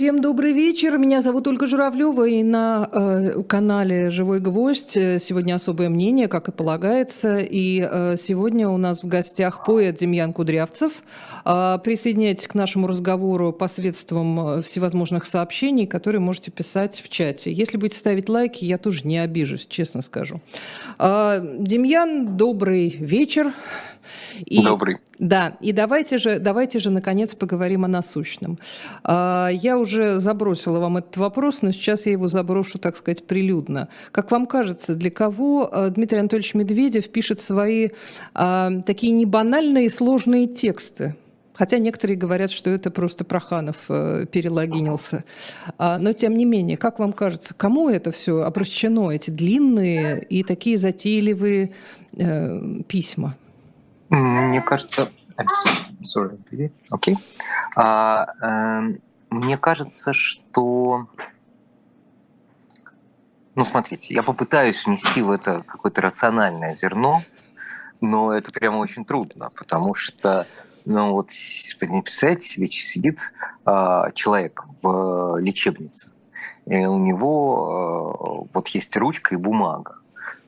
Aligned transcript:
Всем 0.00 0.22
добрый 0.22 0.54
вечер. 0.54 0.96
Меня 0.96 1.20
зовут 1.20 1.46
Ольга 1.46 1.66
Журавлева, 1.66 2.26
и 2.26 2.42
на 2.42 2.88
э, 2.90 3.42
канале 3.42 4.08
«Живой 4.08 4.40
гвоздь» 4.40 4.92
сегодня 4.92 5.54
особое 5.54 5.90
мнение, 5.90 6.26
как 6.26 6.48
и 6.48 6.52
полагается. 6.52 7.36
И 7.36 7.86
э, 7.86 8.16
сегодня 8.16 8.70
у 8.70 8.78
нас 8.78 9.02
в 9.02 9.08
гостях 9.08 9.66
поэт 9.66 9.96
Демьян 9.96 10.32
Кудрявцев. 10.32 11.02
Э, 11.44 11.76
присоединяйтесь 11.84 12.48
к 12.48 12.54
нашему 12.54 12.86
разговору 12.86 13.52
посредством 13.52 14.40
э, 14.40 14.62
всевозможных 14.62 15.26
сообщений, 15.26 15.86
которые 15.86 16.22
можете 16.22 16.50
писать 16.50 17.02
в 17.04 17.10
чате. 17.10 17.52
Если 17.52 17.76
будете 17.76 17.98
ставить 17.98 18.30
лайки, 18.30 18.64
я 18.64 18.78
тоже 18.78 19.02
не 19.04 19.18
обижусь, 19.18 19.66
честно 19.66 20.00
скажу. 20.00 20.40
Э, 20.98 21.42
Демьян, 21.58 22.38
добрый 22.38 22.88
вечер. 22.88 23.52
И, 24.44 24.62
Добрый. 24.62 24.98
Да, 25.18 25.56
и 25.60 25.72
давайте 25.72 26.18
же, 26.18 26.38
давайте 26.38 26.78
же, 26.78 26.90
наконец, 26.90 27.34
поговорим 27.34 27.84
о 27.84 27.88
насущном. 27.88 28.58
А, 29.04 29.48
я 29.48 29.78
уже 29.78 30.18
забросила 30.18 30.80
вам 30.80 30.98
этот 30.98 31.16
вопрос, 31.16 31.62
но 31.62 31.72
сейчас 31.72 32.06
я 32.06 32.12
его 32.12 32.28
заброшу, 32.28 32.78
так 32.78 32.96
сказать, 32.96 33.26
прилюдно. 33.26 33.88
Как 34.12 34.30
вам 34.30 34.46
кажется, 34.46 34.94
для 34.94 35.10
кого 35.10 35.68
а, 35.70 35.90
Дмитрий 35.90 36.18
Анатольевич 36.18 36.54
Медведев 36.54 37.10
пишет 37.10 37.40
свои 37.40 37.90
а, 38.34 38.70
такие 38.86 39.12
небанальные 39.12 39.86
и 39.86 39.90
сложные 39.90 40.46
тексты? 40.46 41.14
Хотя 41.60 41.76
некоторые 41.76 42.16
говорят, 42.16 42.50
что 42.50 42.70
это 42.70 42.90
просто 42.90 43.22
Проханов 43.22 43.76
э, 43.90 44.24
перелогинился. 44.32 45.24
А, 45.76 45.98
но 45.98 46.14
тем 46.14 46.34
не 46.34 46.46
менее, 46.46 46.78
как 46.78 46.98
вам 46.98 47.12
кажется, 47.12 47.52
кому 47.52 47.90
это 47.90 48.12
все 48.12 48.40
обращено, 48.44 49.12
эти 49.12 49.28
длинные 49.28 50.24
и 50.24 50.42
такие 50.42 50.78
затейливые 50.78 51.72
э, 52.16 52.80
письма? 52.88 53.36
Мне 54.10 54.60
кажется... 54.60 55.08
Sorry. 56.02 56.38
Okay. 56.92 57.16
А, 57.76 58.26
э, 58.42 58.98
мне 59.30 59.56
кажется, 59.56 60.12
что... 60.12 61.06
Ну, 63.54 63.64
смотрите, 63.64 64.12
я 64.12 64.22
попытаюсь 64.22 64.84
внести 64.84 65.22
в 65.22 65.30
это 65.30 65.62
какое-то 65.62 66.02
рациональное 66.02 66.74
зерно, 66.74 67.22
но 68.00 68.32
это 68.32 68.52
прямо 68.52 68.78
очень 68.78 69.04
трудно, 69.04 69.50
потому 69.56 69.94
что, 69.94 70.46
ну 70.84 71.12
вот, 71.12 71.30
представьте 71.78 72.46
себе, 72.46 72.68
сидит 72.68 73.32
э, 73.66 74.02
человек 74.14 74.64
в 74.82 75.36
лечебнице, 75.38 76.10
и 76.66 76.76
у 76.84 76.98
него 76.98 78.48
э, 78.48 78.48
вот 78.54 78.68
есть 78.68 78.96
ручка 78.96 79.34
и 79.34 79.38
бумага 79.38 79.99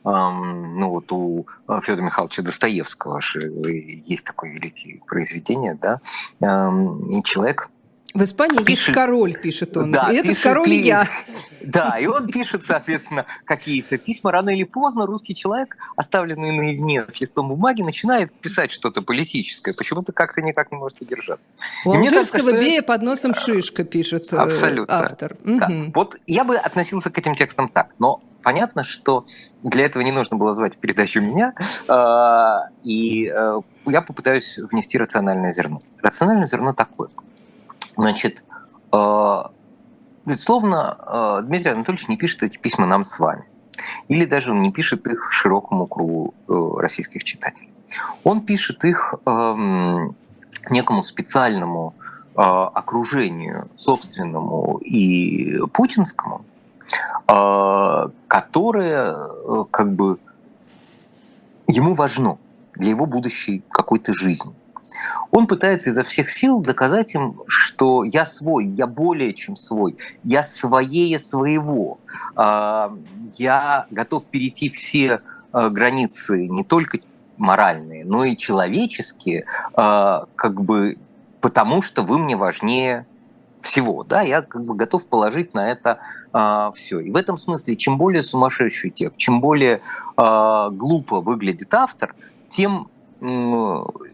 ну 0.04 0.88
вот 0.88 1.12
у 1.12 1.46
э, 1.68 1.80
Федора 1.82 2.04
Михайловича 2.04 2.42
Достоевского 2.42 3.20
есть 3.44 4.24
такое 4.24 4.50
великое 4.50 5.00
произведение, 5.06 5.78
да, 5.80 6.00
и 6.40 7.22
человек 7.22 7.70
в 8.14 8.22
Испании 8.24 8.62
пишет, 8.62 8.88
есть 8.88 8.92
король, 8.92 9.38
пишет 9.38 9.76
он. 9.76 9.90
Да, 9.90 10.12
и 10.12 10.16
этот 10.16 10.38
король 10.38 10.68
ли, 10.68 10.78
я. 10.78 11.06
Да, 11.64 11.96
и 11.98 12.06
он 12.06 12.26
пишет, 12.26 12.64
соответственно, 12.64 13.24
какие-то 13.44 13.96
письма. 13.96 14.32
Рано 14.32 14.50
или 14.50 14.64
поздно 14.64 15.06
русский 15.06 15.34
человек, 15.34 15.76
оставленный 15.96 16.50
наедине 16.50 17.04
с 17.08 17.20
листом 17.20 17.48
бумаги, 17.48 17.82
начинает 17.82 18.32
писать 18.32 18.72
что-то 18.72 19.00
политическое. 19.00 19.72
Почему-то 19.72 20.12
как-то 20.12 20.42
никак 20.42 20.72
не 20.72 20.78
может 20.78 21.00
удержаться. 21.00 21.52
У 21.86 21.92
Алжирского 21.92 22.42
кажется, 22.42 22.60
бея 22.60 22.82
под 22.82 23.02
носом 23.02 23.34
шишка, 23.34 23.84
пишет 23.84 24.32
э, 24.32 24.36
Абсолютно. 24.36 25.04
автор. 25.04 25.36
Да. 25.44 25.66
Угу. 25.66 25.92
Вот 25.94 26.16
я 26.26 26.44
бы 26.44 26.56
относился 26.56 27.10
к 27.10 27.18
этим 27.18 27.36
текстам 27.36 27.68
так. 27.68 27.94
Но 27.98 28.20
понятно, 28.42 28.84
что 28.84 29.24
для 29.62 29.86
этого 29.86 30.02
не 30.02 30.12
нужно 30.12 30.36
было 30.36 30.52
звать 30.54 30.76
в 30.76 30.78
передачу 30.78 31.20
меня, 31.20 31.54
а, 31.88 32.68
и 32.82 33.32
э, 33.34 33.60
я 33.86 34.02
попытаюсь 34.02 34.58
внести 34.58 34.98
рациональное 34.98 35.52
зерно. 35.52 35.80
Рациональное 36.02 36.46
зерно 36.46 36.72
такое. 36.74 37.10
Значит, 37.96 38.42
э, 38.92 39.42
безусловно, 40.26 40.98
э, 41.06 41.42
Дмитрий 41.44 41.72
Анатольевич 41.72 42.08
не 42.08 42.16
пишет 42.16 42.42
эти 42.42 42.58
письма 42.58 42.86
нам 42.86 43.04
с 43.04 43.18
вами. 43.18 43.44
Или 44.08 44.26
даже 44.26 44.52
он 44.52 44.62
не 44.62 44.70
пишет 44.70 45.06
их 45.06 45.32
широкому 45.32 45.86
кругу 45.86 46.34
российских 46.78 47.24
читателей. 47.24 47.70
Он 48.22 48.44
пишет 48.44 48.84
их 48.84 49.14
эм, 49.26 50.14
некому 50.70 51.02
специальному 51.02 51.94
окружению 52.34 53.68
собственному 53.74 54.78
и 54.78 55.58
путинскому, 55.72 56.44
которое 58.28 59.14
э, 59.14 59.64
как 59.70 59.92
бы 59.92 60.18
ему 61.66 61.94
важно 61.94 62.38
для 62.74 62.90
его 62.90 63.06
будущей 63.06 63.62
какой-то 63.70 64.12
жизни. 64.12 64.52
Он 65.30 65.46
пытается 65.46 65.90
изо 65.90 66.02
всех 66.02 66.30
сил 66.30 66.62
доказать 66.62 67.14
им, 67.14 67.40
что 67.46 68.04
я 68.04 68.26
свой, 68.26 68.66
я 68.66 68.86
более 68.86 69.32
чем 69.32 69.56
свой, 69.56 69.96
я 70.24 70.42
своее 70.42 71.18
своего, 71.18 71.98
а, 72.36 72.94
я 73.38 73.86
готов 73.90 74.26
перейти 74.26 74.68
все 74.68 75.20
э, 75.52 75.68
границы 75.70 76.46
не 76.48 76.64
только 76.64 76.98
моральные, 77.38 78.04
но 78.04 78.24
и 78.24 78.36
человеческие, 78.36 79.46
как 79.74 80.62
бы 80.62 80.98
потому 81.40 81.82
что 81.82 82.02
вы 82.02 82.18
мне 82.18 82.36
важнее 82.36 83.04
всего, 83.62 84.04
да, 84.04 84.22
я 84.22 84.42
как 84.42 84.62
бы 84.62 84.74
готов 84.74 85.06
положить 85.06 85.54
на 85.54 85.70
это 85.70 85.98
а, 86.32 86.72
все. 86.72 87.00
И 87.00 87.10
в 87.10 87.16
этом 87.16 87.36
смысле, 87.36 87.76
чем 87.76 87.98
более 87.98 88.22
сумасшедший 88.22 88.90
текст, 88.90 89.16
чем 89.16 89.40
более 89.40 89.80
а, 90.16 90.70
глупо 90.70 91.20
выглядит 91.20 91.72
автор, 91.74 92.14
тем 92.48 92.88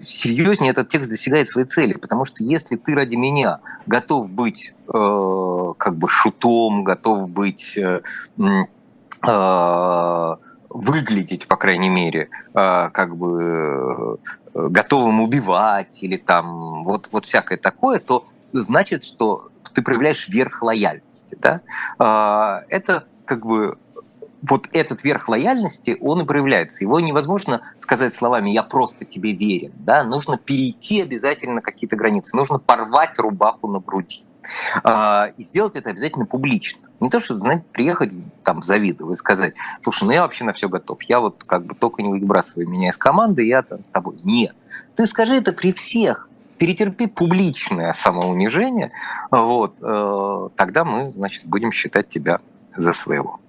серьезнее 0.02 0.70
этот 0.70 0.90
текст 0.90 1.08
достигает 1.08 1.48
своей 1.48 1.66
цели, 1.66 1.94
потому 1.94 2.26
что 2.26 2.44
если 2.44 2.76
ты 2.76 2.94
ради 2.94 3.16
меня 3.16 3.60
готов 3.86 4.30
быть 4.30 4.74
э, 4.86 5.72
как 5.78 5.96
бы 5.96 6.08
шутом, 6.08 6.84
готов 6.84 7.30
быть 7.30 7.78
э, 7.78 8.02
э, 9.26 10.36
выглядеть, 10.68 11.48
по 11.48 11.56
крайней 11.56 11.88
мере, 11.88 12.28
э, 12.54 12.90
как 12.90 13.16
бы 13.16 14.18
э, 14.54 14.68
готовым 14.68 15.22
убивать 15.22 16.02
или 16.02 16.18
там 16.18 16.84
вот, 16.84 17.08
вот 17.10 17.24
всякое 17.24 17.56
такое, 17.56 18.00
то 18.00 18.26
значит, 18.52 19.04
что 19.04 19.50
ты 19.74 19.82
проявляешь 19.82 20.28
верх 20.28 20.62
лояльности. 20.62 21.36
Да? 21.40 21.60
А, 21.98 22.62
это 22.68 23.04
как 23.24 23.44
бы 23.44 23.78
вот 24.42 24.68
этот 24.72 25.02
верх 25.04 25.28
лояльности, 25.28 25.96
он 26.00 26.22
и 26.22 26.24
проявляется. 26.24 26.84
Его 26.84 27.00
невозможно 27.00 27.62
сказать 27.78 28.14
словами 28.14 28.50
«я 28.50 28.62
просто 28.62 29.04
тебе 29.04 29.32
верен». 29.32 29.72
Да? 29.78 30.04
Нужно 30.04 30.38
перейти 30.38 31.02
обязательно 31.02 31.60
какие-то 31.60 31.96
границы. 31.96 32.36
Нужно 32.36 32.58
порвать 32.58 33.18
рубаху 33.18 33.68
на 33.68 33.80
груди. 33.80 34.24
А, 34.82 35.26
и 35.36 35.44
сделать 35.44 35.76
это 35.76 35.90
обязательно 35.90 36.26
публично. 36.26 36.88
Не 37.00 37.10
то, 37.10 37.20
что, 37.20 37.38
знаете, 37.38 37.64
приехать 37.72 38.12
там 38.42 38.60
в 38.60 38.64
Завидово 38.64 39.12
и 39.12 39.16
сказать, 39.16 39.56
слушай, 39.82 40.04
ну 40.04 40.10
я 40.10 40.22
вообще 40.22 40.44
на 40.44 40.52
все 40.52 40.68
готов, 40.68 41.00
я 41.04 41.20
вот 41.20 41.42
как 41.44 41.64
бы 41.64 41.74
только 41.74 42.02
не 42.02 42.08
выбрасывай 42.08 42.66
меня 42.66 42.88
из 42.88 42.96
команды, 42.96 43.44
я 43.44 43.62
там 43.62 43.82
с 43.82 43.90
тобой. 43.90 44.18
Нет. 44.24 44.54
Ты 44.96 45.06
скажи 45.06 45.36
это 45.36 45.52
при 45.52 45.72
всех, 45.72 46.27
перетерпи 46.58 47.06
публичное 47.06 47.92
самоунижение, 47.92 48.92
вот, 49.30 49.78
э, 49.80 50.48
тогда 50.56 50.84
мы, 50.84 51.06
значит, 51.06 51.44
будем 51.44 51.72
считать 51.72 52.08
тебя 52.08 52.40
за 52.76 52.92
своего. 52.92 53.40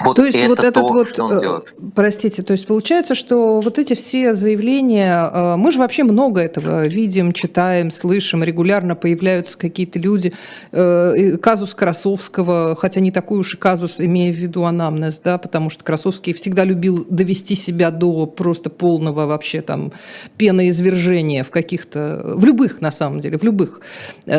Вот 0.00 0.16
то 0.16 0.24
есть 0.24 0.36
это 0.36 0.48
вот 0.48 0.58
этот 0.58 0.74
то, 0.74 0.92
вот, 0.92 1.08
что 1.08 1.24
он 1.24 1.40
делает. 1.40 1.72
Э, 1.78 1.82
простите, 1.94 2.42
то 2.42 2.52
есть 2.52 2.66
получается, 2.66 3.14
что 3.14 3.60
вот 3.60 3.78
эти 3.78 3.94
все 3.94 4.34
заявления, 4.34 5.30
э, 5.32 5.56
мы 5.56 5.70
же 5.70 5.78
вообще 5.78 6.02
много 6.02 6.40
этого 6.40 6.86
видим, 6.86 7.32
читаем, 7.32 7.90
слышим, 7.90 8.42
регулярно 8.42 8.96
появляются 8.96 9.56
какие-то 9.56 9.98
люди, 9.98 10.32
э, 10.72 11.36
казус 11.36 11.74
Красовского, 11.74 12.76
хотя 12.76 13.00
не 13.00 13.12
такой 13.12 13.38
уж 13.38 13.54
и 13.54 13.56
казус, 13.56 14.00
имея 14.00 14.32
в 14.32 14.36
виду 14.36 14.64
анамнез, 14.64 15.20
да, 15.22 15.38
потому 15.38 15.70
что 15.70 15.84
Красовский 15.84 16.34
всегда 16.34 16.64
любил 16.64 17.06
довести 17.08 17.54
себя 17.54 17.90
до 17.90 18.26
просто 18.26 18.70
полного 18.70 19.26
вообще 19.26 19.60
там 19.60 19.92
пеноизвержения 20.36 21.44
в 21.44 21.50
каких-то, 21.50 22.34
в 22.34 22.44
любых 22.44 22.80
на 22.80 22.90
самом 22.90 23.20
деле, 23.20 23.38
в 23.38 23.44
любых 23.44 23.80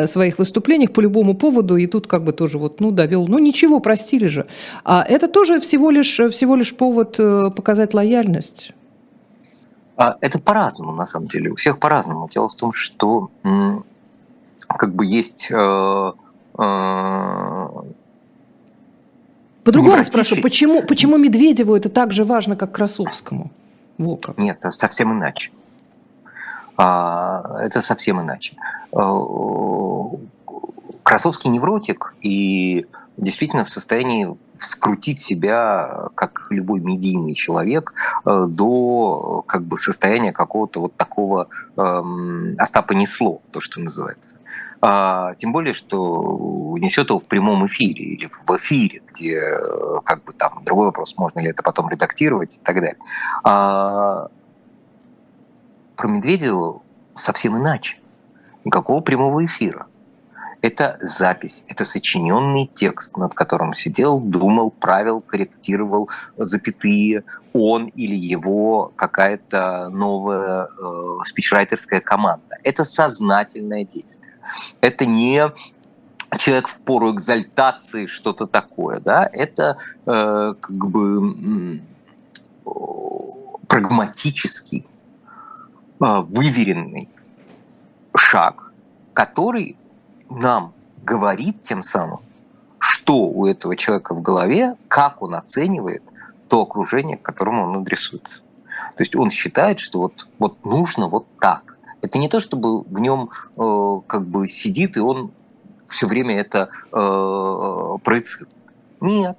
своих 0.04 0.38
выступлениях 0.38 0.92
по 0.92 1.00
любому 1.00 1.34
поводу, 1.34 1.76
и 1.76 1.86
тут 1.86 2.06
как 2.06 2.24
бы 2.24 2.32
тоже 2.32 2.58
вот, 2.58 2.80
ну, 2.80 2.90
довел, 2.90 3.26
ну, 3.26 3.38
ничего, 3.38 3.80
простили 3.80 4.26
же. 4.26 4.46
А 4.84 5.04
это 5.08 5.29
тоже 5.30 5.60
всего 5.60 5.90
лишь, 5.90 6.18
всего 6.30 6.56
лишь 6.56 6.76
повод 6.76 7.18
э, 7.18 7.50
показать 7.50 7.94
лояльность. 7.94 8.72
А, 9.96 10.16
это 10.20 10.38
по-разному, 10.38 10.92
на 10.92 11.06
самом 11.06 11.28
деле. 11.28 11.50
У 11.50 11.56
всех 11.56 11.78
по-разному. 11.78 12.28
Дело 12.28 12.48
в 12.48 12.54
том, 12.54 12.72
что 12.72 13.30
как 14.66 14.94
бы 14.94 15.04
есть... 15.06 15.50
Э, 15.50 16.12
э, 16.58 17.68
По-другому 19.64 20.02
спрошу, 20.02 20.40
почему, 20.40 20.82
почему 20.82 21.18
Медведеву 21.18 21.74
это 21.74 21.88
так 21.88 22.12
же 22.12 22.24
важно, 22.24 22.56
как 22.56 22.72
Красовскому? 22.72 23.50
Во 23.98 24.16
как. 24.16 24.38
Нет, 24.38 24.60
совсем 24.60 25.12
иначе. 25.12 25.50
А, 26.76 27.58
это 27.60 27.82
совсем 27.82 28.20
иначе. 28.22 28.56
Красовский 31.02 31.50
невротик, 31.50 32.14
и 32.22 32.86
действительно 33.20 33.64
в 33.64 33.68
состоянии 33.68 34.36
вскрутить 34.56 35.20
себя, 35.20 36.08
как 36.14 36.46
любой 36.50 36.80
медийный 36.80 37.34
человек, 37.34 37.92
э, 38.24 38.46
до 38.48 39.44
как 39.46 39.62
бы 39.62 39.78
состояния 39.78 40.32
какого-то 40.32 40.80
вот 40.80 40.96
такого 40.96 41.48
эм, 41.76 42.54
Остапа 42.58 42.92
несло, 42.92 43.42
то, 43.52 43.60
что 43.60 43.80
называется. 43.80 44.36
А, 44.82 45.34
тем 45.34 45.52
более, 45.52 45.74
что 45.74 46.76
несет 46.78 47.10
его 47.10 47.20
в 47.20 47.24
прямом 47.24 47.66
эфире 47.66 48.04
или 48.04 48.30
в 48.46 48.56
эфире, 48.56 49.02
где 49.12 49.38
э, 49.38 50.00
как 50.04 50.24
бы 50.24 50.32
там 50.32 50.62
другой 50.64 50.86
вопрос, 50.86 51.16
можно 51.18 51.40
ли 51.40 51.50
это 51.50 51.62
потом 51.62 51.90
редактировать 51.90 52.56
и 52.56 52.60
так 52.60 52.76
далее. 52.76 52.96
А, 53.44 54.28
про 55.96 56.08
Медведева 56.08 56.80
совсем 57.14 57.58
иначе. 57.58 57.98
Никакого 58.64 59.02
прямого 59.02 59.44
эфира. 59.44 59.86
Это 60.62 60.98
запись, 61.00 61.64
это 61.68 61.86
сочиненный 61.86 62.70
текст, 62.74 63.16
над 63.16 63.32
которым 63.34 63.72
сидел, 63.72 64.20
думал, 64.20 64.70
правил, 64.70 65.22
корректировал 65.22 66.10
запятые 66.36 67.24
он 67.54 67.86
или 67.86 68.14
его 68.14 68.92
какая-то 68.94 69.88
новая 69.88 70.66
э, 70.66 71.18
спичрайтерская 71.24 72.00
команда. 72.00 72.58
Это 72.62 72.84
сознательное 72.84 73.84
действие. 73.84 74.34
Это 74.82 75.06
не 75.06 75.50
человек 76.38 76.68
в 76.68 76.80
пору 76.82 77.14
экзальтации, 77.14 78.06
что-то 78.06 78.46
такое, 78.46 79.00
да, 79.00 79.28
это 79.32 79.78
э, 80.06 80.54
как 80.60 80.86
бы 80.90 81.80
э, 82.66 82.70
прагматический, 83.66 84.86
э, 86.00 86.04
выверенный 86.04 87.08
шаг, 88.14 88.72
который 89.12 89.76
нам 90.30 90.72
говорит 91.02 91.62
тем 91.62 91.82
самым, 91.82 92.20
что 92.78 93.26
у 93.26 93.46
этого 93.46 93.76
человека 93.76 94.14
в 94.14 94.22
голове, 94.22 94.76
как 94.88 95.22
он 95.22 95.34
оценивает 95.34 96.02
то 96.48 96.62
окружение, 96.62 97.16
к 97.16 97.22
которому 97.22 97.64
он 97.64 97.82
адресуется. 97.82 98.42
То 98.96 99.00
есть 99.00 99.14
он 99.16 99.30
считает, 99.30 99.78
что 99.80 99.98
вот, 99.98 100.26
вот 100.38 100.64
нужно 100.64 101.08
вот 101.08 101.26
так. 101.40 101.76
Это 102.00 102.18
не 102.18 102.28
то, 102.28 102.40
чтобы 102.40 102.82
в 102.82 103.00
нем 103.00 103.30
э, 103.56 104.00
как 104.06 104.26
бы 104.26 104.48
сидит 104.48 104.96
и 104.96 105.00
он 105.00 105.32
все 105.86 106.06
время 106.06 106.38
это 106.38 106.70
э, 106.92 107.98
проецирует. 108.02 108.56
Нет. 109.00 109.36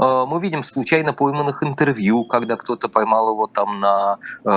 Э, 0.00 0.24
мы 0.26 0.40
видим 0.40 0.62
случайно 0.62 1.12
пойманных 1.12 1.62
интервью, 1.62 2.24
когда 2.24 2.56
кто-то 2.56 2.88
поймал 2.88 3.30
его 3.30 3.46
там 3.46 3.80
на 3.80 4.18
э, 4.44 4.48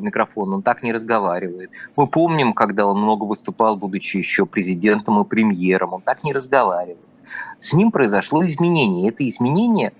микрофон, 0.00 0.54
он 0.54 0.62
так 0.62 0.82
не 0.82 0.92
разговаривает. 0.92 1.70
Мы 1.96 2.06
помним, 2.06 2.52
когда 2.52 2.86
он 2.86 3.00
много 3.00 3.24
выступал, 3.24 3.76
будучи 3.76 4.18
еще 4.18 4.46
президентом 4.46 5.20
и 5.20 5.24
премьером, 5.24 5.94
он 5.94 6.02
так 6.02 6.22
не 6.22 6.32
разговаривает. 6.32 6.98
С 7.58 7.72
ним 7.72 7.90
произошло 7.90 8.44
изменение. 8.46 9.08
Это 9.08 9.28
изменение 9.28 9.92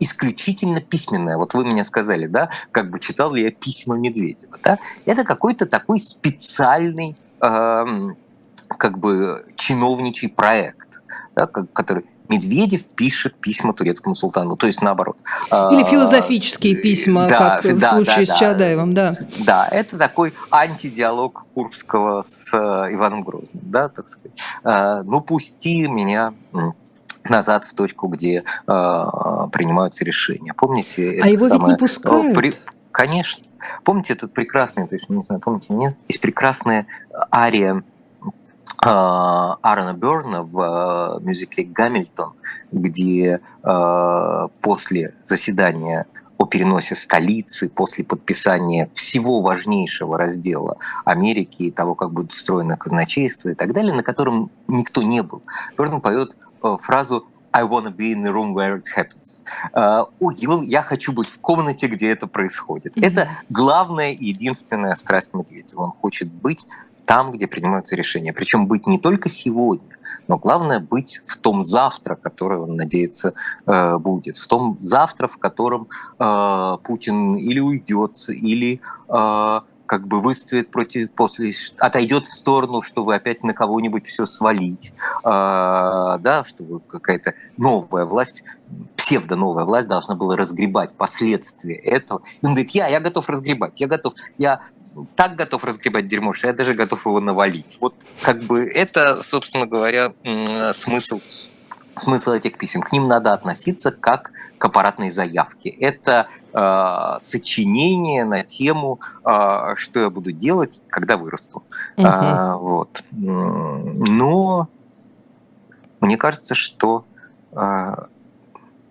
исключительно 0.00 0.80
письменное. 0.80 1.36
Вот 1.36 1.54
вы 1.54 1.64
меня 1.64 1.84
сказали, 1.84 2.26
да, 2.26 2.50
как 2.70 2.88
бы 2.90 3.00
читал 3.00 3.32
ли 3.32 3.42
я 3.42 3.50
письма 3.50 3.96
Медведева, 3.96 4.58
да? 4.62 4.78
Это 5.04 5.24
какой-то 5.24 5.66
такой 5.66 6.00
специальный, 6.00 7.16
э, 7.42 7.84
как 8.68 8.98
бы 8.98 9.44
чиновничий 9.56 10.28
проект, 10.28 11.02
да, 11.34 11.46
который 11.46 12.04
Медведев 12.28 12.86
пишет 12.86 13.34
письма 13.36 13.72
турецкому 13.72 14.14
султану, 14.14 14.56
то 14.56 14.66
есть 14.66 14.82
наоборот. 14.82 15.18
Или 15.46 15.82
а, 15.82 15.84
философические 15.84 16.76
письма, 16.76 17.26
да, 17.26 17.58
как 17.58 17.78
да, 17.78 17.92
в 17.92 17.94
случае 17.94 18.26
да, 18.26 18.34
с 18.34 18.38
Чадаевым, 18.38 18.94
да. 18.94 19.16
Да, 19.38 19.68
это 19.70 19.98
такой 19.98 20.34
антидиалог 20.50 21.46
Курбского 21.54 22.22
с 22.22 22.52
э, 22.52 22.94
Иваном 22.94 23.22
Грозным, 23.22 23.62
да, 23.64 23.88
так 23.88 24.08
сказать. 24.08 24.38
А, 24.62 25.02
ну, 25.02 25.20
пусти 25.20 25.88
меня 25.88 26.34
назад 27.24 27.64
в 27.64 27.74
точку, 27.74 28.08
где 28.08 28.44
а, 28.66 29.48
принимаются 29.48 30.04
решения. 30.04 30.54
Помните? 30.54 31.20
А 31.22 31.28
его 31.28 31.48
самое... 31.48 31.60
ведь 31.60 31.68
не 31.70 31.76
пускают? 31.76 32.34
При... 32.34 32.54
Конечно. 32.92 33.44
Помните 33.84 34.14
этот 34.14 34.32
прекрасный, 34.32 34.86
то 34.86 34.94
есть, 34.94 35.08
не 35.08 35.22
знаю, 35.22 35.40
помните, 35.40 35.72
нет? 35.72 35.94
Есть 36.08 36.20
прекрасная 36.20 36.86
ария 37.32 37.82
Аарона 38.80 39.92
Берна 39.92 40.42
в 40.42 40.60
а, 40.60 41.20
мюзикле 41.20 41.64
«Гамильтон», 41.64 42.34
где 42.70 43.40
а, 43.62 44.48
после 44.60 45.14
заседания 45.22 46.06
о 46.38 46.46
переносе 46.46 46.94
столицы, 46.94 47.68
после 47.68 48.04
подписания 48.04 48.88
всего 48.94 49.40
важнейшего 49.40 50.16
раздела 50.16 50.76
Америки 51.04 51.64
и 51.64 51.70
того, 51.72 51.96
как 51.96 52.12
будет 52.12 52.32
устроено 52.32 52.76
казначейство 52.76 53.48
и 53.48 53.54
так 53.54 53.72
далее, 53.72 53.92
на 53.92 54.04
котором 54.04 54.50
никто 54.68 55.02
не 55.02 55.22
был. 55.22 55.42
Берн 55.76 56.00
поет 56.00 56.36
фразу 56.82 57.26
I 57.50 57.64
wanna 57.64 57.90
be 57.90 58.12
in 58.12 58.22
the 58.22 58.32
room 58.32 58.52
where 58.52 58.76
it 58.76 58.86
happens. 58.94 59.42
Uh, 59.74 60.64
я 60.64 60.82
хочу 60.82 61.12
быть 61.12 61.28
в 61.28 61.40
комнате, 61.40 61.88
где 61.88 62.10
это 62.10 62.26
происходит. 62.26 62.96
Mm-hmm. 62.96 63.06
Это 63.06 63.30
главная 63.48 64.12
и 64.12 64.26
единственная 64.26 64.94
страсть 64.94 65.34
Медведева. 65.34 65.82
Он 65.82 65.92
хочет 65.92 66.30
быть 66.30 66.66
там, 67.08 67.32
где 67.32 67.46
принимаются 67.46 67.96
решения. 67.96 68.34
Причем 68.34 68.66
быть 68.66 68.86
не 68.86 68.98
только 68.98 69.30
сегодня, 69.30 69.96
но 70.28 70.36
главное 70.36 70.78
быть 70.78 71.22
в 71.24 71.38
том 71.38 71.62
завтра, 71.62 72.16
которое 72.16 72.60
он 72.60 72.76
надеется 72.76 73.32
э, 73.64 73.96
будет, 73.96 74.36
в 74.36 74.46
том 74.46 74.76
завтра, 74.78 75.26
в 75.26 75.38
котором 75.38 75.88
э, 76.18 76.76
Путин 76.84 77.34
или 77.36 77.60
уйдет, 77.60 78.12
или 78.28 78.82
э, 79.08 79.60
как 79.86 80.06
бы 80.06 80.20
выставит 80.20 80.70
против, 80.70 81.10
после, 81.12 81.54
отойдет 81.78 82.26
в 82.26 82.34
сторону, 82.34 82.82
чтобы 82.82 83.14
опять 83.14 83.42
на 83.42 83.54
кого-нибудь 83.54 84.06
все 84.06 84.26
свалить, 84.26 84.92
да, 85.24 86.44
чтобы 86.46 86.80
какая-то 86.80 87.32
новая 87.56 88.04
власть, 88.04 88.44
псевдо-новая 88.96 89.64
власть 89.64 89.88
должна 89.88 90.14
была 90.14 90.36
разгребать 90.36 90.92
последствия 90.92 91.76
этого. 91.76 92.20
И 92.42 92.46
он 92.46 92.52
говорит, 92.52 92.72
я, 92.72 92.88
я 92.88 93.00
готов 93.00 93.30
разгребать, 93.30 93.80
я 93.80 93.86
готов, 93.86 94.12
я 94.36 94.60
так 95.16 95.36
готов 95.36 95.64
разгребать 95.64 96.08
дерьмо, 96.08 96.32
что 96.32 96.48
я 96.48 96.52
даже 96.52 96.74
готов 96.74 97.04
его 97.06 97.20
навалить. 97.20 97.78
Вот 97.80 97.94
как 98.22 98.42
бы 98.42 98.64
это, 98.64 99.22
собственно 99.22 99.66
говоря, 99.66 100.12
смысл, 100.72 101.20
смысл 101.96 102.32
этих 102.32 102.58
писем. 102.58 102.82
К 102.82 102.92
ним 102.92 103.08
надо 103.08 103.32
относиться 103.32 103.90
как 103.90 104.30
к 104.58 104.64
аппаратной 104.64 105.10
заявке. 105.10 105.70
Это 105.70 106.28
э, 106.52 107.16
сочинение 107.20 108.24
на 108.24 108.42
тему, 108.42 109.00
э, 109.24 109.74
что 109.76 110.00
я 110.00 110.10
буду 110.10 110.32
делать, 110.32 110.82
когда 110.88 111.16
вырасту. 111.16 111.62
Угу. 111.96 112.06
Э, 112.06 112.56
вот. 112.56 113.04
Но 113.12 114.68
мне 116.00 116.16
кажется, 116.16 116.54
что 116.54 117.04
э, 117.52 117.94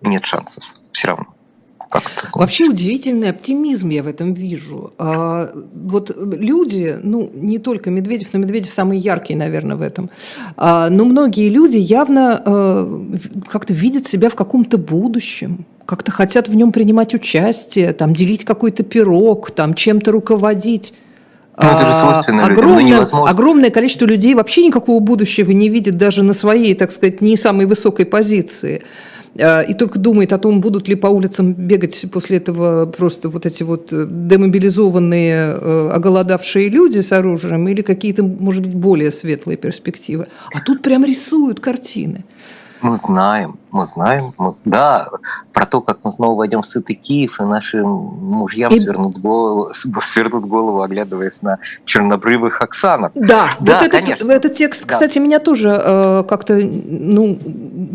нет 0.00 0.24
шансов 0.24 0.64
все 0.92 1.08
равно 1.08 1.26
как-то. 1.88 2.26
Вообще 2.38 2.68
удивительный 2.68 3.30
оптимизм 3.30 3.88
я 3.88 4.02
в 4.02 4.06
этом 4.06 4.34
вижу. 4.34 4.92
А, 4.98 5.50
вот 5.74 6.14
люди, 6.16 6.98
ну, 7.02 7.30
не 7.32 7.58
только 7.58 7.90
Медведев, 7.90 8.32
но 8.32 8.40
Медведев 8.40 8.70
самый 8.70 8.98
яркий, 8.98 9.34
наверное, 9.34 9.76
в 9.76 9.82
этом. 9.82 10.10
А, 10.56 10.90
но 10.90 11.04
многие 11.04 11.48
люди 11.48 11.78
явно 11.78 12.42
а, 12.44 13.04
как-то 13.48 13.74
видят 13.74 14.06
себя 14.06 14.28
в 14.30 14.34
каком-то 14.34 14.78
будущем 14.78 15.66
как-то 15.88 16.12
хотят 16.12 16.50
в 16.50 16.54
нем 16.54 16.70
принимать 16.70 17.14
участие, 17.14 17.94
там, 17.94 18.12
делить 18.12 18.44
какой-то 18.44 18.82
пирог, 18.82 19.50
там, 19.52 19.72
чем-то 19.72 20.12
руководить. 20.12 20.92
Ну, 21.60 21.66
это 21.66 21.86
же 21.86 21.92
свойственно 21.94 22.44
огромное, 22.44 22.82
людям, 22.82 23.04
ну, 23.10 23.24
огромное 23.24 23.70
количество 23.70 24.04
людей 24.04 24.34
вообще 24.34 24.66
никакого 24.66 25.00
будущего 25.00 25.50
не 25.50 25.70
видит 25.70 25.96
даже 25.96 26.22
на 26.22 26.34
своей, 26.34 26.74
так 26.74 26.92
сказать, 26.92 27.22
не 27.22 27.38
самой 27.38 27.64
высокой 27.64 28.04
позиции. 28.04 28.82
Э, 29.34 29.64
и 29.64 29.74
только 29.74 29.98
думает 29.98 30.32
о 30.32 30.38
том, 30.38 30.60
будут 30.60 30.88
ли 30.88 30.94
по 30.94 31.08
улицам 31.08 31.52
бегать 31.52 32.04
после 32.12 32.38
этого 32.38 32.86
просто 32.86 33.28
вот 33.28 33.46
эти 33.46 33.62
вот 33.62 33.92
э, 33.92 34.06
демобилизованные, 34.08 35.56
э, 35.60 35.90
оголодавшие 35.92 36.68
люди 36.68 37.00
с 37.00 37.12
оружием 37.12 37.68
или 37.68 37.82
какие-то, 37.82 38.22
может 38.22 38.62
быть, 38.62 38.74
более 38.74 39.10
светлые 39.10 39.56
перспективы. 39.56 40.26
А 40.54 40.60
тут 40.60 40.82
прям 40.82 41.04
рисуют 41.04 41.60
картины. 41.60 42.24
Мы 42.80 42.96
знаем, 42.96 43.58
мы 43.70 43.86
знаем, 43.86 44.34
мы, 44.38 44.52
да, 44.64 45.08
про 45.52 45.66
то, 45.66 45.80
как 45.80 45.98
мы 46.04 46.12
снова 46.12 46.36
войдем 46.36 46.62
в 46.62 46.66
сытый 46.66 46.96
Киев, 46.96 47.40
и 47.40 47.44
наши 47.44 47.82
мужьям 47.82 48.72
и... 48.72 48.78
свернут, 48.78 49.18
голову, 49.18 49.72
свернут 50.00 50.46
голову, 50.46 50.82
оглядываясь 50.82 51.42
на 51.42 51.58
чернобрывых 51.84 52.60
Оксанок. 52.62 53.12
Да, 53.14 53.50
да 53.60 53.80
вот 53.82 53.90
конечно. 53.90 54.24
этот, 54.24 54.30
этот 54.30 54.54
текст, 54.54 54.86
да. 54.86 54.94
кстати, 54.94 55.18
меня 55.18 55.38
тоже 55.38 55.70
э, 55.70 56.24
как-то 56.28 56.54
ну, 56.54 57.38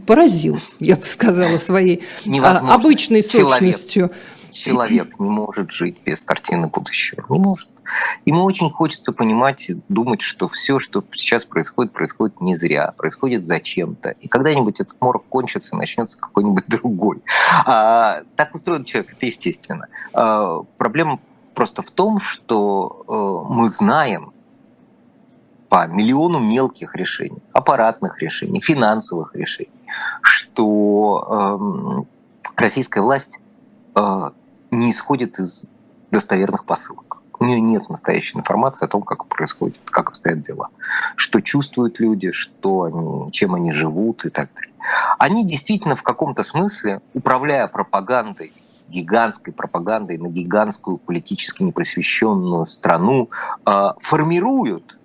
поразил, 0.06 0.60
я 0.80 0.96
бы 0.96 1.06
сказала, 1.06 1.58
своей 1.58 2.04
а, 2.42 2.74
обычной 2.74 3.24
сущностью. 3.24 4.10
Человек, 4.10 4.18
человек 4.54 5.20
не 5.20 5.30
может 5.30 5.72
жить 5.72 5.98
без 6.06 6.24
картины 6.24 6.68
будущего. 6.68 7.26
Не 7.30 7.40
может. 7.40 7.70
Ему 8.26 8.44
очень 8.44 8.70
хочется 8.70 9.12
понимать, 9.12 9.70
думать, 9.90 10.22
что 10.22 10.48
все, 10.48 10.80
что 10.80 11.04
сейчас 11.14 11.46
происходит, 11.46 11.92
происходит 11.92 12.40
не 12.42 12.56
зря, 12.56 12.94
происходит 12.96 13.46
зачем-то. 13.46 14.12
И 14.12 14.28
когда-нибудь 14.28 14.80
этот 14.80 15.00
морок 15.02 15.26
кончится, 15.28 15.76
начнется 15.76 16.18
какой-нибудь 16.18 16.64
другой. 16.68 17.22
А, 17.66 18.22
так 18.36 18.56
устроен 18.56 18.86
человек, 18.86 19.14
это 19.14 19.26
естественно. 19.26 19.88
А, 20.14 20.62
проблема 20.78 21.20
просто 21.54 21.82
в 21.82 21.92
том, 21.92 22.20
что 22.20 23.04
а, 23.08 23.54
мы 23.54 23.70
знаем 23.70 24.34
по 25.74 25.88
миллиону 25.88 26.40
мелких 26.40 26.96
решений, 26.96 27.42
аппаратных 27.52 28.22
решений, 28.22 28.62
финансовых 28.62 29.36
решений, 29.36 29.72
что 30.22 32.06
э, 32.48 32.62
российская 32.62 33.02
власть 33.02 33.40
э, 33.96 34.30
не 34.74 34.92
исходит 34.92 35.39
из 35.39 35.65
достоверных 36.12 36.65
посылок 36.65 37.22
У 37.39 37.46
нее 37.46 37.60
нет 37.60 37.89
настоящей 37.89 38.38
информации 38.38 38.86
о 38.86 38.89
том, 38.89 39.01
как 39.01 39.25
происходит, 39.25 39.77
как 39.86 40.10
обстоят 40.10 40.42
дела, 40.42 40.70
что 41.15 41.42
чувствуют 41.42 42.00
люди, 42.00 42.32
что 42.32 42.84
они, 42.84 43.32
чем 43.32 43.56
они 43.56 43.72
живут 43.72 44.25
и 44.25 44.30
так 44.30 44.50
далее. 44.53 44.74
Они 45.18 45.46
действительно 45.46 45.96
в 45.96 46.03
каком-то 46.03 46.44
смысле, 46.44 47.01
управляя 47.13 47.68
пропагандой, 47.68 48.53
гигантской 48.89 49.53
пропагандой 49.53 50.18
на 50.18 50.27
гигантскую 50.27 50.98
политически 50.98 51.63
непросвещенную 51.63 52.65
страну, 52.65 53.30
а, 53.65 53.96
формируют 54.00 55.00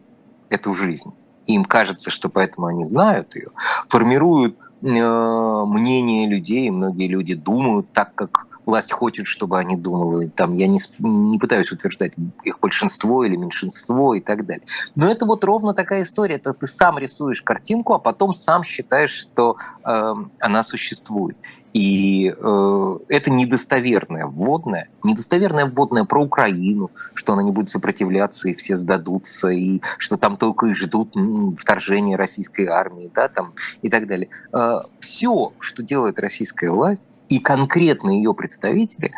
эту 0.51 0.75
жизнь. 0.75 1.13
Им 1.47 1.65
кажется, 1.65 2.11
что 2.11 2.29
поэтому 2.29 2.67
они 2.67 2.85
знают 2.85 3.35
ее, 3.35 3.49
формируют 3.89 4.59
э, 4.83 4.87
мнение 4.87 6.29
людей, 6.29 6.69
многие 6.71 7.09
люди 7.09 7.35
думают 7.35 7.91
так, 7.93 8.15
как 8.15 8.48
власть 8.69 8.93
хочет, 8.93 9.27
чтобы 9.27 9.59
они 9.59 9.77
думали. 9.77 10.29
Там, 10.29 10.55
я 10.55 10.67
не, 10.67 10.79
не 10.99 11.39
пытаюсь 11.39 11.73
утверждать 11.73 12.13
их 12.45 12.61
большинство 12.61 13.25
или 13.25 13.35
меньшинство 13.35 14.15
и 14.15 14.21
так 14.21 14.45
далее. 14.45 14.67
Но 14.95 15.11
это 15.11 15.25
вот 15.25 15.43
ровно 15.43 15.73
такая 15.73 16.03
история. 16.03 16.35
Это 16.35 16.53
ты 16.53 16.67
сам 16.67 16.99
рисуешь 16.99 17.41
картинку, 17.41 17.95
а 17.95 17.99
потом 17.99 18.35
сам 18.35 18.63
считаешь, 18.63 19.11
что 19.11 19.57
э, 19.85 20.15
она 20.39 20.63
существует. 20.63 21.39
И 21.73 22.29
э, 22.29 22.99
это 23.09 23.31
недостоверное 23.31 24.27
вводное, 24.27 24.91
недостоверное 25.03 25.65
вводное 25.65 26.05
про 26.05 26.23
Украину, 26.23 26.91
что 27.15 27.33
она 27.33 27.43
не 27.43 27.53
будет 27.53 27.71
сопротивляться 27.71 28.51
и 28.51 28.55
все 28.55 28.77
сдадутся, 28.77 29.49
и 29.49 29.81
что 29.97 30.19
там 30.19 30.37
только 30.37 30.67
и 30.67 30.75
ждут 30.75 31.15
вторжения 31.59 32.17
российской 32.17 32.67
армии, 32.67 33.11
да, 33.15 33.29
там 33.29 33.55
и 33.81 33.89
так 33.89 34.07
далее. 34.07 34.29
Э, 34.53 34.81
все, 35.01 35.55
что 35.59 35.83
делает 35.83 36.19
российская 36.19 36.71
власть, 36.71 37.03
и 37.29 37.39
конкретно 37.39 38.11
ее 38.11 38.35
представители 38.35 39.13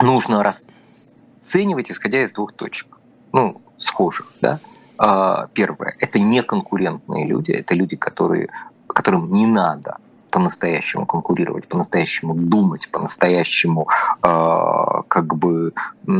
нужно 0.00 0.42
расценивать, 0.42 1.90
исходя 1.90 2.22
из 2.22 2.32
двух 2.32 2.52
точек, 2.52 2.98
ну, 3.32 3.60
схожих, 3.76 4.32
да. 4.40 4.60
А, 4.98 5.48
первое, 5.54 5.96
это 5.98 6.18
не 6.18 6.42
конкурентные 6.42 7.26
люди, 7.26 7.52
это 7.52 7.74
люди, 7.74 7.96
которые, 7.96 8.50
которым 8.86 9.32
не 9.32 9.46
надо 9.46 9.96
по-настоящему 10.30 11.06
конкурировать, 11.06 11.66
по-настоящему 11.68 12.34
думать, 12.34 12.88
по-настоящему 12.90 13.88
э, 14.22 15.02
как 15.08 15.34
бы 15.34 15.72
э, 16.06 16.10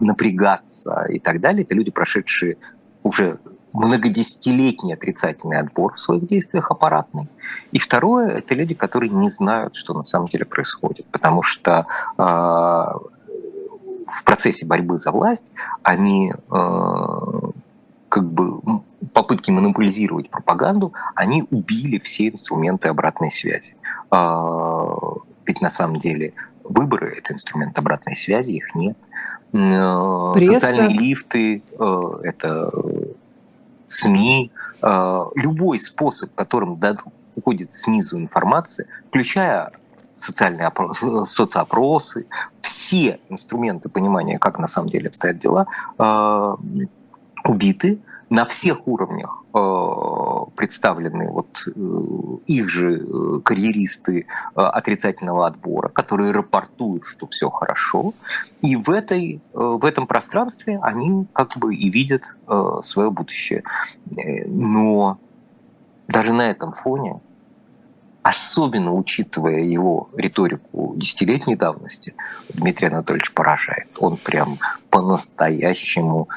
напрягаться 0.00 1.06
и 1.08 1.18
так 1.18 1.40
далее. 1.40 1.64
Это 1.64 1.74
люди, 1.74 1.90
прошедшие 1.90 2.58
уже 3.02 3.38
многодесятилетний 3.74 4.94
отрицательный 4.94 5.58
отбор 5.58 5.94
в 5.94 6.00
своих 6.00 6.26
действиях 6.26 6.70
аппаратный. 6.70 7.28
И 7.72 7.78
второе— 7.78 8.28
это 8.38 8.54
люди, 8.54 8.72
которые 8.72 9.10
не 9.10 9.28
знают, 9.28 9.74
что 9.74 9.92
на 9.94 10.04
самом 10.04 10.28
деле 10.28 10.44
происходит, 10.44 11.06
потому 11.06 11.42
что 11.42 11.86
э, 12.16 12.22
в 12.22 14.24
процессе 14.24 14.64
борьбы 14.64 14.96
за 14.96 15.10
власть 15.10 15.50
они 15.82 16.32
э, 16.32 17.08
как 18.08 18.24
бы 18.24 18.60
попытки 19.12 19.50
монополизировать 19.50 20.30
пропаганду, 20.30 20.92
они 21.16 21.44
убили 21.50 21.98
все 21.98 22.28
инструменты 22.28 22.88
обратной 22.88 23.32
связи. 23.32 23.76
Э, 24.12 24.86
ведь 25.46 25.60
на 25.60 25.70
самом 25.70 25.98
деле 25.98 26.32
выборы— 26.62 27.16
это 27.18 27.32
инструмент 27.32 27.76
обратной 27.76 28.14
связи, 28.14 28.52
их 28.52 28.72
нет. 28.76 28.96
Пресса. 29.50 30.58
Социальные 30.58 30.98
лифты— 30.98 31.62
это 31.78 32.70
СМИ, 33.86 34.50
э, 34.82 35.24
любой 35.34 35.78
способ, 35.78 36.34
которым 36.34 36.78
уходит 37.36 37.74
снизу 37.74 38.18
информация, 38.18 38.86
включая 39.08 39.72
социальные 40.16 40.66
опросы, 40.66 41.26
соцопросы, 41.26 42.26
все 42.60 43.18
инструменты 43.28 43.88
понимания, 43.88 44.38
как 44.38 44.58
на 44.58 44.66
самом 44.66 44.88
деле 44.88 45.08
обстоят 45.08 45.38
дела, 45.38 45.66
э, 45.98 46.56
убиты 47.44 47.98
на 48.30 48.44
всех 48.44 48.86
уровнях 48.86 49.44
э, 49.54 49.58
представлены 50.56 51.30
вот 51.30 51.66
э, 51.66 51.70
их 52.46 52.68
же 52.68 52.96
э, 52.96 53.40
карьеристы 53.44 54.26
отрицательного 54.54 55.46
отбора, 55.46 55.88
которые 55.88 56.30
рапортуют, 56.32 57.04
что 57.04 57.26
все 57.26 57.50
хорошо, 57.50 58.14
и 58.62 58.76
в, 58.76 58.90
этой, 58.90 59.40
в 59.52 59.84
этом 59.84 60.06
пространстве 60.06 60.78
они 60.82 61.26
как 61.32 61.56
бы 61.56 61.74
и 61.74 61.90
видят 61.90 62.24
свое 62.82 63.10
будущее. 63.10 63.62
Но 64.46 65.18
даже 66.08 66.32
на 66.32 66.50
этом 66.50 66.72
фоне, 66.72 67.20
особенно 68.22 68.94
учитывая 68.94 69.60
его 69.60 70.08
риторику 70.16 70.94
десятилетней 70.96 71.56
давности, 71.56 72.14
Дмитрий 72.54 72.88
Анатольевич 72.88 73.32
поражает. 73.32 73.88
Он 73.98 74.16
прям 74.16 74.58
по-настоящему 74.90 76.28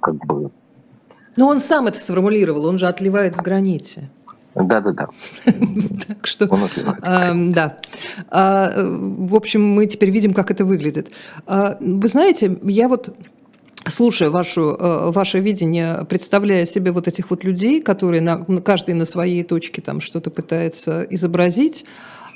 как 0.00 0.14
бы... 0.26 0.50
Ну, 1.36 1.46
он 1.46 1.60
сам 1.60 1.86
это 1.86 1.98
сформулировал, 1.98 2.66
он 2.66 2.78
же 2.78 2.86
отливает 2.86 3.36
в 3.36 3.42
граните. 3.42 4.10
Да-да-да. 4.54 5.08
Так 6.06 6.26
что, 6.26 6.46
да. 7.52 7.78
А, 8.28 8.72
в 8.76 9.34
общем, 9.34 9.64
мы 9.64 9.86
теперь 9.86 10.10
видим, 10.10 10.34
как 10.34 10.50
это 10.50 10.64
выглядит. 10.64 11.10
А, 11.46 11.78
вы 11.80 12.08
знаете, 12.08 12.58
я 12.64 12.88
вот 12.88 13.16
слушая 13.88 14.30
вашу, 14.30 14.76
э, 14.78 15.10
ваше 15.10 15.40
видение, 15.40 16.04
представляя 16.08 16.66
себе 16.66 16.92
вот 16.92 17.08
этих 17.08 17.30
вот 17.30 17.44
людей, 17.44 17.82
которые 17.82 18.20
на, 18.20 18.44
каждый 18.60 18.94
на 18.94 19.04
своей 19.04 19.42
точке 19.42 19.82
там 19.82 20.00
что-то 20.00 20.30
пытается 20.30 21.02
изобразить, 21.10 21.84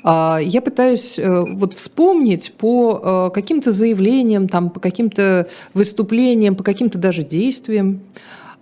я 0.03 0.61
пытаюсь 0.63 1.19
э, 1.19 1.45
вот 1.47 1.73
вспомнить 1.73 2.53
по 2.57 3.29
э, 3.29 3.33
каким-то 3.33 3.71
заявлениям, 3.71 4.47
там, 4.47 4.69
по 4.69 4.79
каким-то 4.79 5.47
выступлениям, 5.73 6.55
по 6.55 6.63
каким-то 6.63 6.97
даже 6.97 7.23
действиям 7.23 8.01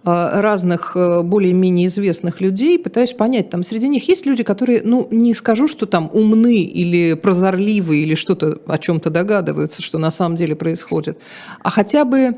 э, 0.04 0.42
разных 0.42 0.96
более-менее 0.96 1.88
известных 1.88 2.42
людей, 2.42 2.80
пытаюсь 2.80 3.13
понять, 3.13 3.50
там 3.50 3.63
среди 3.63 3.88
них 3.88 4.08
есть 4.08 4.25
люди, 4.25 4.44
которые, 4.44 4.82
ну, 4.84 5.08
не 5.12 5.34
скажу, 5.34 5.68
что 5.68 5.86
там 5.86 6.10
умны 6.13 6.63
или 6.63 7.13
прозорливы 7.13 7.98
или 7.98 8.15
что-то 8.15 8.60
о 8.65 8.77
чем-то 8.77 9.10
догадываются, 9.10 9.82
что 9.82 9.98
на 9.98 10.12
самом 10.12 10.38
деле 10.38 10.56
происходит, 10.56 11.18
а 11.62 11.70
хотя 11.70 12.06
бы, 12.06 12.38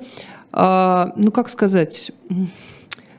ну, 0.52 1.32
как 1.32 1.50
сказать, 1.50 2.12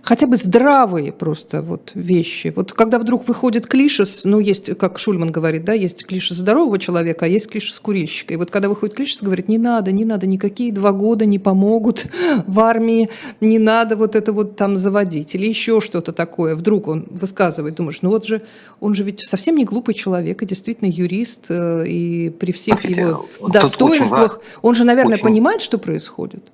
хотя 0.09 0.27
бы 0.27 0.39
здравые 0.39 1.13
просто 1.13 1.61
вот 1.61 1.91
вещи. 1.93 2.51
Вот 2.57 2.73
когда 2.73 2.99
вдруг 2.99 3.29
выходит 3.29 3.67
клишес, 3.67 4.23
ну, 4.25 4.41
есть, 4.41 4.75
как 4.79 4.99
Шульман 4.99 5.31
говорит, 5.31 5.67
да, 5.67 5.75
есть 5.75 6.07
клишес 6.07 6.39
здорового 6.39 6.79
человека, 6.79 7.27
а 7.27 7.29
есть 7.29 7.47
клишес 7.47 7.79
курильщика. 7.79 8.33
И 8.33 8.39
вот 8.39 8.51
когда 8.51 8.71
выходит 8.71 8.97
клишес, 8.97 9.23
говорит, 9.23 9.51
не 9.51 9.59
надо, 9.59 9.93
не 9.93 10.07
надо, 10.07 10.27
никакие 10.27 10.73
два 10.73 10.93
года 10.93 11.27
не 11.27 11.39
помогут 11.39 12.07
в 12.47 12.59
армии, 12.61 13.11
не 13.43 13.59
надо 13.59 13.97
вот 13.97 14.17
это 14.17 14.33
вот 14.33 14.57
там 14.57 14.79
заводить. 14.79 15.35
Или 15.35 15.47
еще 15.47 15.83
что-то 15.83 16.13
такое. 16.13 16.57
Вдруг 16.57 16.89
он 16.89 17.07
высказывает, 17.11 17.75
думаешь, 17.75 17.99
ну 18.01 18.09
вот 18.09 18.25
же, 18.25 18.41
он 18.81 18.95
же 18.95 19.05
ведь 19.05 19.21
совсем 19.29 19.57
не 19.57 19.67
глупый 19.67 19.95
человек, 19.95 20.41
и 20.41 20.47
действительно 20.47 20.89
юрист, 20.89 21.51
э, 21.51 21.87
и 21.87 22.31
при 22.31 22.53
всех 22.53 22.83
его 22.87 23.27
достоинствах, 23.47 24.41
он 24.63 24.75
же, 24.75 24.85
наверное, 24.85 25.17
очень... 25.17 25.25
понимает, 25.25 25.61
что 25.61 25.77
происходит 25.77 26.45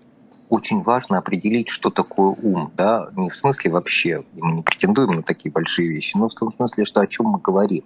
очень 0.48 0.82
важно 0.82 1.18
определить, 1.18 1.68
что 1.68 1.90
такое 1.90 2.36
ум, 2.42 2.72
да, 2.76 3.08
не 3.16 3.30
в 3.30 3.34
смысле 3.34 3.70
вообще, 3.70 4.24
мы 4.34 4.52
не 4.52 4.62
претендуем 4.62 5.12
на 5.12 5.22
такие 5.22 5.50
большие 5.50 5.88
вещи, 5.88 6.16
но 6.16 6.28
в 6.28 6.34
том 6.34 6.52
смысле, 6.54 6.84
что 6.84 7.00
о 7.00 7.06
чем 7.06 7.26
мы 7.26 7.38
говорим. 7.38 7.84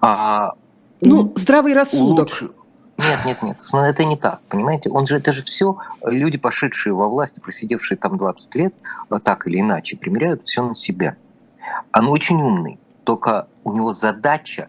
А, 0.00 0.54
ну, 1.00 1.32
здравый 1.36 1.74
рассудок. 1.74 2.28
Лучше... 2.30 2.50
Нет, 2.98 3.24
нет, 3.24 3.42
нет, 3.42 3.58
это 3.72 4.04
не 4.04 4.16
так, 4.16 4.40
понимаете? 4.48 4.88
Он 4.90 5.04
же, 5.06 5.16
это 5.16 5.32
же 5.32 5.42
все 5.42 5.76
люди, 6.04 6.38
пошедшие 6.38 6.94
во 6.94 7.08
власть, 7.08 7.42
просидевшие 7.42 7.98
там 7.98 8.16
20 8.16 8.54
лет, 8.54 8.74
а 9.08 9.18
так 9.18 9.46
или 9.48 9.60
иначе, 9.60 9.96
примеряют 9.96 10.44
все 10.44 10.64
на 10.64 10.74
себя. 10.74 11.16
Он 11.92 12.08
очень 12.08 12.40
умный, 12.40 12.78
только 13.02 13.48
у 13.64 13.72
него 13.72 13.92
задача 13.92 14.68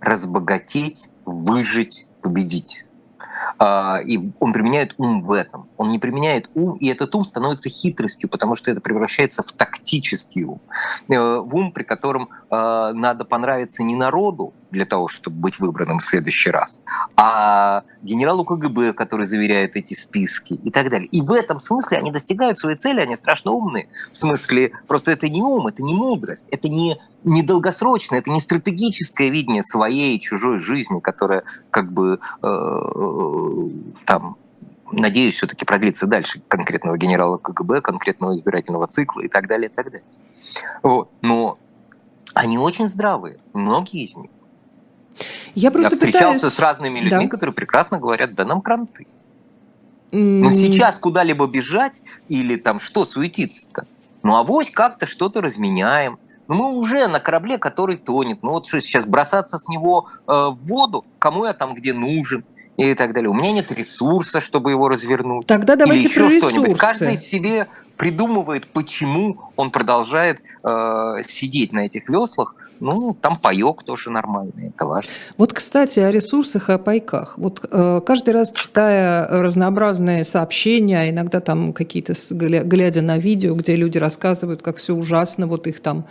разбогатеть, 0.00 1.10
выжить, 1.24 2.06
победить. 2.20 2.84
А, 3.58 4.00
и 4.04 4.18
он 4.40 4.52
применяет 4.52 4.94
ум 4.98 5.20
в 5.20 5.32
этом. 5.32 5.68
Он 5.76 5.90
не 5.90 5.98
применяет 5.98 6.48
ум, 6.54 6.76
и 6.76 6.88
этот 6.88 7.14
ум 7.14 7.24
становится 7.24 7.68
хитростью, 7.68 8.28
потому 8.28 8.54
что 8.54 8.70
это 8.70 8.80
превращается 8.80 9.42
в 9.42 9.52
тактический 9.52 10.44
ум. 10.44 10.60
Э, 11.08 11.38
в 11.38 11.54
ум, 11.54 11.72
при 11.72 11.82
котором 11.82 12.28
э, 12.52 12.92
надо 12.94 13.24
понравиться 13.24 13.82
не 13.82 13.96
народу 13.96 14.52
для 14.70 14.84
того, 14.84 15.08
чтобы 15.08 15.36
быть 15.36 15.58
выбранным 15.58 15.98
в 15.98 16.04
следующий 16.04 16.50
раз, 16.50 16.80
а 17.16 17.82
генералу 18.02 18.44
КГБ, 18.44 18.92
который 18.92 19.26
заверяет 19.26 19.76
эти 19.76 19.94
списки 19.94 20.54
и 20.54 20.70
так 20.70 20.90
далее. 20.90 21.08
И 21.08 21.22
в 21.22 21.32
этом 21.32 21.60
смысле 21.60 21.98
они 21.98 22.12
достигают 22.12 22.58
своей 22.58 22.76
цели, 22.76 23.00
они 23.00 23.16
страшно 23.16 23.52
умные. 23.52 23.88
В 24.10 24.16
смысле, 24.16 24.72
просто 24.86 25.10
это 25.10 25.28
не 25.28 25.42
ум, 25.42 25.66
это 25.66 25.82
не 25.82 25.94
мудрость, 25.94 26.46
это 26.50 26.68
не 26.68 27.00
не 27.24 27.44
долгосрочное, 27.44 28.18
это 28.18 28.30
не 28.30 28.40
стратегическое 28.40 29.30
видение 29.30 29.62
своей 29.62 30.18
чужой 30.18 30.58
жизни, 30.58 30.98
которая 30.98 31.44
как 31.70 31.92
бы 31.92 32.18
э, 32.42 33.68
там 34.06 34.36
надеюсь, 34.90 35.36
все-таки 35.36 35.64
продлится 35.64 36.06
дальше 36.06 36.42
конкретного 36.48 36.98
генерала 36.98 37.38
КГБ, 37.38 37.80
конкретного 37.80 38.36
избирательного 38.36 38.86
цикла 38.86 39.20
и 39.20 39.28
так 39.28 39.46
далее, 39.46 39.70
и 39.70 39.72
так 39.72 39.86
далее. 39.86 40.04
Вот. 40.82 41.10
Но 41.22 41.58
они 42.34 42.58
очень 42.58 42.88
здравые, 42.88 43.38
многие 43.52 44.04
из 44.04 44.16
них. 44.16 44.30
Я 45.54 45.70
просто 45.70 45.90
Я 45.90 45.94
встречался 45.94 46.34
пытаюсь... 46.34 46.54
с 46.54 46.58
разными 46.58 46.98
людьми, 47.00 47.24
да. 47.24 47.30
которые 47.30 47.54
прекрасно 47.54 47.98
говорят, 47.98 48.34
да 48.34 48.44
нам 48.44 48.60
кранты. 48.62 49.06
Но 50.10 50.50
сейчас 50.50 50.98
куда-либо 50.98 51.46
бежать 51.46 52.02
или 52.28 52.56
там 52.56 52.80
что 52.80 53.04
суетиться-то? 53.04 53.86
Ну, 54.22 54.36
авось 54.36 54.70
как-то 54.70 55.06
что-то 55.06 55.40
разменяем. 55.40 56.18
Ну, 56.48 56.54
мы 56.54 56.78
уже 56.78 57.06
на 57.08 57.18
корабле, 57.18 57.56
который 57.56 57.96
тонет. 57.96 58.42
Ну, 58.42 58.50
вот 58.50 58.66
что 58.66 58.80
сейчас 58.80 59.06
бросаться 59.06 59.58
с 59.58 59.68
него 59.68 60.08
э, 60.26 60.32
в 60.32 60.58
воду, 60.66 61.04
кому 61.18 61.46
я 61.46 61.54
там 61.54 61.74
где 61.74 61.92
нужен 61.92 62.44
и 62.76 62.94
так 62.94 63.14
далее. 63.14 63.30
У 63.30 63.34
меня 63.34 63.52
нет 63.52 63.70
ресурса, 63.72 64.40
чтобы 64.40 64.70
его 64.70 64.88
развернуть. 64.88 65.46
Тогда 65.46 65.76
давайте 65.76 66.08
Или 66.08 66.10
еще 66.10 66.40
что-нибудь. 66.40 66.76
Каждый 66.76 67.16
себе 67.16 67.68
придумывает, 67.96 68.66
почему 68.66 69.36
он 69.56 69.70
продолжает 69.70 70.40
э, 70.64 71.16
сидеть 71.22 71.72
на 71.72 71.86
этих 71.86 72.08
веслах, 72.08 72.54
ну, 72.82 73.14
там 73.14 73.38
паек 73.40 73.84
тоже 73.84 74.10
нормальный, 74.10 74.70
это 74.74 74.86
важно. 74.86 75.12
Вот, 75.38 75.52
кстати, 75.52 76.00
о 76.00 76.10
ресурсах 76.10 76.68
и 76.68 76.72
о 76.72 76.78
пайках. 76.78 77.38
Вот 77.38 77.64
э, 77.70 78.00
каждый 78.04 78.34
раз 78.34 78.50
читая 78.52 79.28
разнообразные 79.28 80.24
сообщения, 80.24 81.08
иногда 81.10 81.38
там 81.38 81.72
какие-то, 81.72 82.14
глядя 82.32 83.02
на 83.02 83.18
видео, 83.18 83.54
где 83.54 83.76
люди 83.76 83.98
рассказывают, 83.98 84.62
как 84.62 84.78
все 84.78 84.94
ужасно, 84.94 85.46
вот 85.46 85.68
их 85.68 85.78
там 85.78 86.06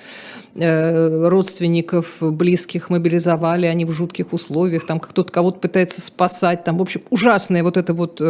родственников, 0.53 2.17
близких 2.19 2.89
мобилизовали, 2.89 3.67
они 3.67 3.85
в 3.85 3.91
жутких 3.91 4.33
условиях, 4.33 4.85
там 4.85 4.99
кто-то 4.99 5.31
кого-то 5.31 5.59
пытается 5.59 6.01
спасать, 6.01 6.65
там, 6.65 6.77
в 6.77 6.81
общем, 6.81 7.01
ужасные 7.09 7.63
вот 7.63 7.77
это 7.77 7.93
вот 7.93 8.19
э, 8.19 8.23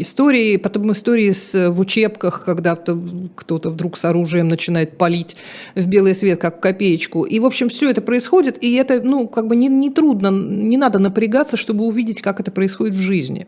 истории, 0.00 0.58
потом 0.58 0.92
истории 0.92 1.30
с, 1.30 1.70
в 1.70 1.80
учебках, 1.80 2.44
когда 2.44 2.76
кто-то 2.76 3.70
вдруг 3.70 3.96
с 3.96 4.04
оружием 4.04 4.48
начинает 4.48 4.98
палить 4.98 5.36
в 5.74 5.88
белый 5.88 6.14
свет, 6.14 6.40
как 6.40 6.60
копеечку. 6.60 7.24
И, 7.24 7.40
в 7.40 7.46
общем, 7.46 7.70
все 7.70 7.90
это 7.90 8.02
происходит, 8.02 8.62
и 8.62 8.74
это, 8.74 9.00
ну, 9.00 9.26
как 9.26 9.46
бы 9.46 9.56
не, 9.56 9.68
не 9.68 9.90
трудно, 9.90 10.30
не 10.30 10.76
надо 10.76 10.98
напрягаться, 10.98 11.56
чтобы 11.56 11.84
увидеть, 11.84 12.20
как 12.20 12.38
это 12.38 12.50
происходит 12.50 12.94
в 12.94 13.00
жизни 13.00 13.46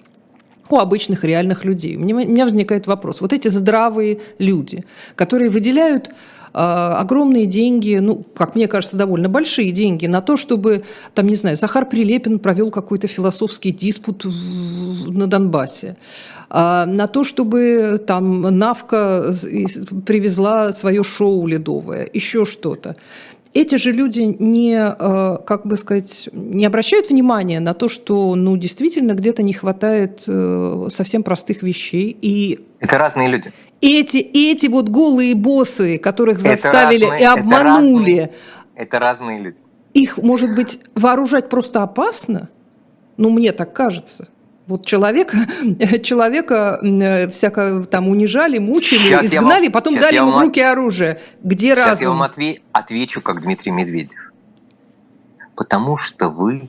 у 0.70 0.76
обычных 0.76 1.24
реальных 1.24 1.64
людей. 1.64 1.96
У 1.96 2.00
меня, 2.00 2.14
у 2.14 2.18
меня 2.18 2.44
возникает 2.44 2.86
вопрос. 2.86 3.20
Вот 3.20 3.32
эти 3.32 3.48
здравые 3.48 4.20
люди, 4.38 4.84
которые 5.14 5.50
выделяют 5.50 6.10
огромные 6.52 7.46
деньги, 7.46 7.96
ну, 7.96 8.22
как 8.34 8.54
мне 8.54 8.68
кажется, 8.68 8.96
довольно 8.96 9.28
большие 9.28 9.70
деньги 9.70 10.06
на 10.06 10.20
то, 10.20 10.36
чтобы, 10.36 10.84
там, 11.14 11.26
не 11.26 11.36
знаю, 11.36 11.56
Захар 11.56 11.86
Прилепин 11.86 12.38
провел 12.38 12.70
какой-то 12.70 13.06
философский 13.06 13.72
диспут 13.72 14.24
на 14.24 15.26
Донбассе, 15.26 15.96
а, 16.50 16.86
на 16.86 17.06
то, 17.06 17.24
чтобы 17.24 18.02
там 18.06 18.42
Навка 18.42 19.34
привезла 20.06 20.72
свое 20.72 21.02
шоу 21.02 21.46
ледовое, 21.46 22.08
еще 22.12 22.44
что-то. 22.44 22.96
Эти 23.54 23.76
же 23.76 23.92
люди 23.92 24.20
не, 24.38 24.78
а, 24.78 25.38
как 25.38 25.66
бы 25.66 25.76
сказать, 25.76 26.28
не 26.32 26.66
обращают 26.66 27.10
внимания 27.10 27.60
на 27.60 27.74
то, 27.74 27.88
что, 27.88 28.34
ну, 28.34 28.56
действительно 28.56 29.12
где-то 29.12 29.42
не 29.42 29.52
хватает 29.52 30.24
э, 30.26 30.88
совсем 30.92 31.22
простых 31.22 31.62
вещей. 31.62 32.16
И 32.20 32.60
это 32.80 32.98
разные 32.98 33.28
люди 33.28 33.52
эти, 33.80 34.16
эти 34.18 34.66
вот 34.66 34.88
голые 34.88 35.34
боссы, 35.34 35.98
которых 35.98 36.40
заставили 36.40 37.04
разные, 37.04 37.20
и 37.20 37.24
обманули. 37.24 38.14
Это 38.16 38.24
разные, 38.24 38.30
это 38.74 38.98
разные 38.98 39.40
люди. 39.40 39.62
Их, 39.94 40.18
может 40.18 40.54
быть, 40.54 40.80
вооружать 40.94 41.48
просто 41.48 41.82
опасно? 41.82 42.48
Ну, 43.16 43.30
мне 43.30 43.52
так 43.52 43.72
кажется. 43.72 44.28
Вот 44.66 44.84
человека, 44.84 45.36
человека 46.02 46.78
э, 46.82 47.28
всяко 47.28 47.84
там 47.90 48.08
унижали, 48.08 48.58
мучили, 48.58 48.98
сейчас 48.98 49.26
изгнали, 49.26 49.64
вам, 49.64 49.72
потом 49.72 49.98
дали 49.98 50.16
ему 50.16 50.32
в 50.32 50.38
руки 50.38 50.60
оружие. 50.60 51.20
Где 51.42 51.68
сейчас 51.68 51.78
разум? 51.78 51.92
Сейчас 51.94 52.00
я 52.02 52.08
вам 52.10 52.22
отве- 52.22 52.60
отвечу, 52.72 53.22
как 53.22 53.42
Дмитрий 53.42 53.72
Медведев. 53.72 54.32
Потому 55.56 55.96
что 55.96 56.28
вы 56.28 56.68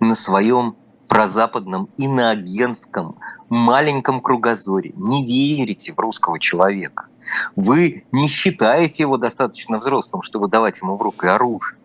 на 0.00 0.14
своем 0.14 0.76
прозападном 1.08 1.88
иноагентском 1.98 3.16
маленьком 3.54 4.20
кругозоре, 4.20 4.92
не 4.96 5.24
верите 5.24 5.92
в 5.92 5.98
русского 5.98 6.38
человека. 6.38 7.06
Вы 7.56 8.04
не 8.12 8.28
считаете 8.28 9.04
его 9.04 9.16
достаточно 9.16 9.78
взрослым, 9.78 10.22
чтобы 10.22 10.48
давать 10.48 10.80
ему 10.80 10.96
в 10.96 11.02
руки 11.02 11.26
оружие. 11.26 11.78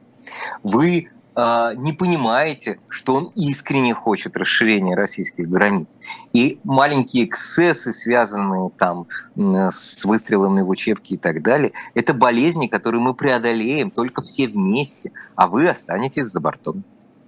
Вы 0.63 1.09
э, 1.35 1.71
не 1.75 1.93
понимаете, 1.93 2.79
что 2.88 3.15
он 3.15 3.32
искренне 3.36 3.93
хочет 3.93 4.36
расширения 4.36 4.95
российских 4.95 5.49
границ. 5.49 5.97
И 6.34 6.60
маленькие 6.63 7.25
эксцессы, 7.25 7.91
связанные 7.93 8.69
там 8.77 9.08
с 9.36 10.03
выстрелами 10.05 10.62
в 10.62 10.69
учебки 10.69 11.13
и 11.13 11.17
так 11.17 11.41
далее, 11.41 11.71
это 11.93 12.13
болезни, 12.13 12.67
которые 12.67 13.01
мы 13.01 13.13
преодолеем 13.13 13.91
только 13.91 14.21
все 14.21 14.47
вместе, 14.47 15.12
а 15.36 15.47
вы 15.47 15.67
останетесь 15.67 16.25
за 16.25 16.39
бортом. 16.41 16.84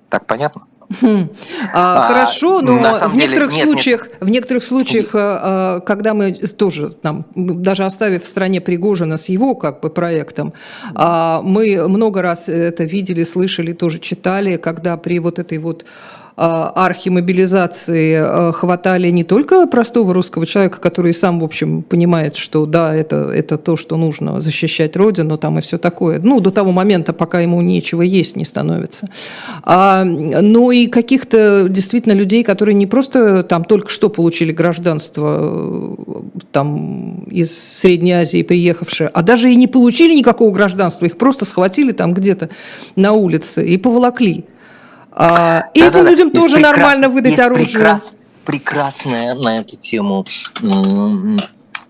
Так 0.09 0.25
понятно? 0.25 0.63
Хм. 0.99 1.29
А, 1.73 2.07
а, 2.07 2.07
хорошо, 2.07 2.61
но 2.61 2.77
в 3.07 3.15
некоторых 3.15 3.53
нет, 3.53 3.63
случаях, 3.63 4.07
нет. 4.07 4.17
в 4.19 4.29
некоторых 4.29 4.63
случаях, 4.63 5.09
а, 5.13 5.79
когда 5.81 6.13
мы 6.13 6.33
тоже 6.33 6.89
там, 6.89 7.25
даже 7.35 7.85
оставив 7.85 8.23
в 8.23 8.27
стране 8.27 8.61
Пригожина 8.61 9.17
с 9.17 9.29
его 9.29 9.55
как 9.55 9.81
бы 9.81 9.89
проектом, 9.89 10.53
а, 10.95 11.41
мы 11.41 11.87
много 11.87 12.21
раз 12.21 12.49
это 12.49 12.83
видели, 12.83 13.23
слышали, 13.23 13.73
тоже 13.73 13.99
читали, 13.99 14.57
когда 14.57 14.97
при 14.97 15.19
вот 15.19 15.39
этой 15.39 15.59
вот 15.59 15.85
архимобилизации 16.35 18.15
а, 18.15 18.51
хватали 18.51 19.09
не 19.09 19.23
только 19.23 19.67
простого 19.67 20.13
русского 20.13 20.45
человека, 20.45 20.79
который 20.79 21.13
сам, 21.13 21.39
в 21.39 21.43
общем, 21.43 21.83
понимает, 21.83 22.35
что 22.35 22.65
да, 22.65 22.95
это, 22.95 23.31
это 23.33 23.57
то, 23.57 23.77
что 23.77 23.97
нужно 23.97 24.41
защищать 24.41 24.95
Родину, 24.95 25.37
там 25.37 25.59
и 25.59 25.61
все 25.61 25.77
такое, 25.77 26.19
ну, 26.19 26.39
до 26.39 26.51
того 26.51 26.71
момента, 26.71 27.13
пока 27.13 27.41
ему 27.41 27.61
нечего 27.61 28.01
есть 28.01 28.35
не 28.35 28.45
становится, 28.45 29.09
а, 29.63 30.03
но 30.03 30.71
и 30.71 30.87
каких-то 30.87 31.67
действительно 31.69 32.13
людей, 32.13 32.43
которые 32.43 32.75
не 32.75 32.87
просто 32.87 33.43
там 33.43 33.65
только 33.65 33.89
что 33.89 34.09
получили 34.09 34.51
гражданство 34.51 35.97
там 36.51 37.23
из 37.25 37.51
Средней 37.57 38.13
Азии 38.13 38.43
приехавшие, 38.43 39.09
а 39.09 39.21
даже 39.21 39.51
и 39.51 39.55
не 39.55 39.67
получили 39.67 40.15
никакого 40.15 40.51
гражданства, 40.51 41.05
их 41.05 41.17
просто 41.17 41.45
схватили 41.45 41.91
там 41.91 42.13
где-то 42.13 42.49
на 42.95 43.13
улице 43.13 43.67
и 43.67 43.77
поволокли. 43.77 44.45
А, 45.11 45.61
да, 45.61 45.69
этим 45.73 46.03
да, 46.03 46.09
людям 46.09 46.31
да. 46.31 46.39
тоже 46.39 46.59
нормально 46.59 47.09
выдать 47.09 47.39
оружие. 47.39 47.67
Прекрас... 47.67 48.13
Прекрасная 48.45 49.35
на 49.35 49.59
эту 49.59 49.77
тему 49.77 50.25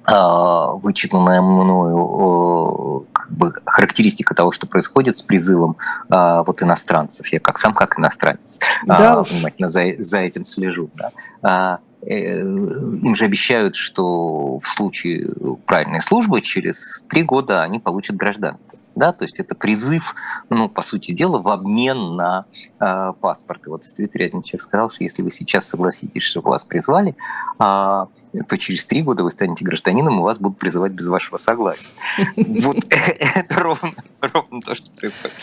а, 0.04 0.74
вычитанная 0.74 1.42
мною 1.42 3.08
как 3.14 3.32
бы, 3.32 3.54
характеристика 3.66 4.36
того, 4.36 4.52
что 4.52 4.68
происходит 4.68 5.18
с 5.18 5.22
призывом 5.22 5.78
а, 6.10 6.44
вот 6.44 6.62
иностранцев. 6.62 7.28
Я 7.28 7.40
как 7.40 7.58
сам 7.58 7.74
как 7.74 7.98
иностранец 7.98 8.60
да 8.86 9.14
а, 9.14 9.24
внимательно 9.24 9.70
за, 9.70 9.94
за 10.00 10.20
этим 10.20 10.44
слежу. 10.44 10.90
Да. 11.42 11.80
Э, 12.04 12.40
им 12.42 13.14
же 13.14 13.26
обещают, 13.26 13.76
что 13.76 14.58
в 14.58 14.66
случае 14.66 15.30
правильной 15.66 16.02
службы 16.02 16.42
через 16.42 17.06
три 17.10 17.24
года 17.24 17.62
они 17.62 17.80
получат 17.80 18.16
гражданство. 18.16 18.78
Да, 18.96 19.14
то 19.14 19.24
есть 19.24 19.40
это 19.40 19.56
призыв, 19.56 20.16
ну, 20.50 20.68
по 20.68 20.82
сути 20.82 21.12
дела, 21.12 21.40
в 21.40 21.48
обмен 21.48 22.16
на 22.16 22.46
э, 22.80 23.14
паспорт. 23.22 23.66
И 23.66 23.70
вот 23.70 23.84
в 23.84 23.94
Твиттере 23.94 24.26
один 24.26 24.42
человек 24.42 24.62
сказал, 24.62 24.92
что 24.92 25.04
если 25.04 25.22
вы 25.22 25.32
сейчас 25.32 25.68
согласитесь, 25.68 26.24
что 26.24 26.42
вас 26.42 26.66
призвали, 26.66 27.16
э, 27.60 28.06
то 28.48 28.58
через 28.58 28.86
три 28.86 29.02
года 29.02 29.24
вы 29.24 29.32
станете 29.32 29.64
гражданином, 29.64 30.20
и 30.20 30.24
вас 30.24 30.40
будут 30.40 30.58
призывать 30.58 30.92
без 30.92 31.08
вашего 31.08 31.38
согласия. 31.38 31.92
Вот 32.36 32.78
это 32.90 33.60
ровно 33.60 34.62
то, 34.62 34.76
что 34.76 34.92
происходит. 34.92 35.36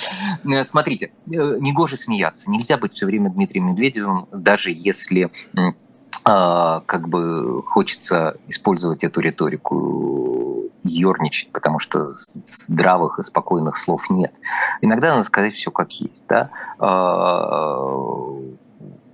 Э, 0.44 0.64
смотрите, 0.64 1.06
э, 1.26 1.30
негоже 1.30 1.96
смеяться. 1.96 2.50
Нельзя 2.50 2.76
быть 2.76 2.94
все 2.94 3.06
время 3.06 3.30
Дмитрием 3.30 3.68
Медведевым, 3.68 4.28
даже 4.32 4.70
если 4.70 5.30
как 6.86 7.08
бы 7.08 7.62
хочется 7.64 8.36
использовать 8.48 9.04
эту 9.04 9.20
риторику, 9.20 10.64
ерничать, 10.84 11.52
потому 11.52 11.78
что 11.78 12.08
здравых 12.10 13.18
и 13.18 13.22
спокойных 13.22 13.76
слов 13.76 14.10
нет. 14.10 14.32
Иногда 14.80 15.10
надо 15.10 15.22
сказать 15.22 15.54
все 15.54 15.70
как 15.70 15.92
есть. 15.92 16.24
Да? 16.28 16.50
А, 16.78 17.82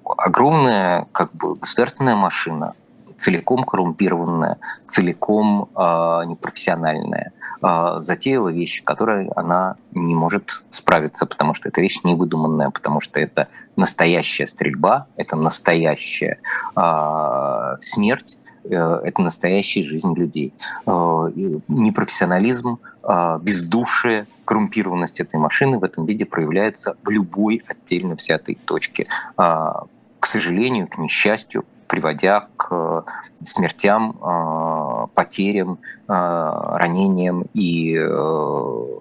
огромная 0.05 1.09
как 1.13 1.33
бы 1.33 1.55
государственная 1.55 2.17
машина, 2.17 2.75
целиком 3.17 3.65
коррумпированная, 3.65 4.59
целиком 4.87 5.69
э, 5.75 5.81
непрофессиональная, 6.27 7.33
э, 7.63 7.97
затеяла 7.99 8.49
вещи, 8.49 8.83
которые 8.83 9.31
она 9.37 9.77
не 9.93 10.15
может 10.15 10.63
справиться, 10.71 11.27
потому 11.27 11.55
что 11.55 11.69
эта 11.69 11.81
вещь 11.81 12.01
невыдуманная, 12.05 12.71
потому 12.71 13.01
что 13.01 13.21
это 13.21 13.49
настоящая 13.77 14.47
стрельба, 14.47 15.07
это 15.17 15.37
настоящая 15.37 16.39
э, 16.77 17.77
смерть, 17.81 18.39
э, 18.65 19.01
это 19.05 19.23
настоящая 19.23 19.83
жизнь 19.83 20.15
людей. 20.15 20.53
Э, 20.87 21.31
непрофессионализм, 21.69 22.79
э, 23.03 23.39
бездушие, 23.43 24.27
коррумпированность 24.45 25.21
этой 25.21 25.39
машины 25.41 25.79
в 25.79 25.85
этом 25.85 26.05
виде 26.05 26.27
проявляется 26.27 26.97
в 27.03 27.09
любой 27.09 27.63
отдельно 27.67 28.15
взятой 28.15 28.59
точке. 28.67 29.07
К 29.37 30.27
сожалению, 30.27 30.87
к 30.87 30.99
несчастью, 30.99 31.65
приводя 31.87 32.49
к 32.57 32.69
э, 32.71 33.03
смертям, 33.43 34.17
э, 34.21 35.07
потерям, 35.15 35.79
э, 36.09 36.13
ранениям 36.13 37.45
и 37.55 37.97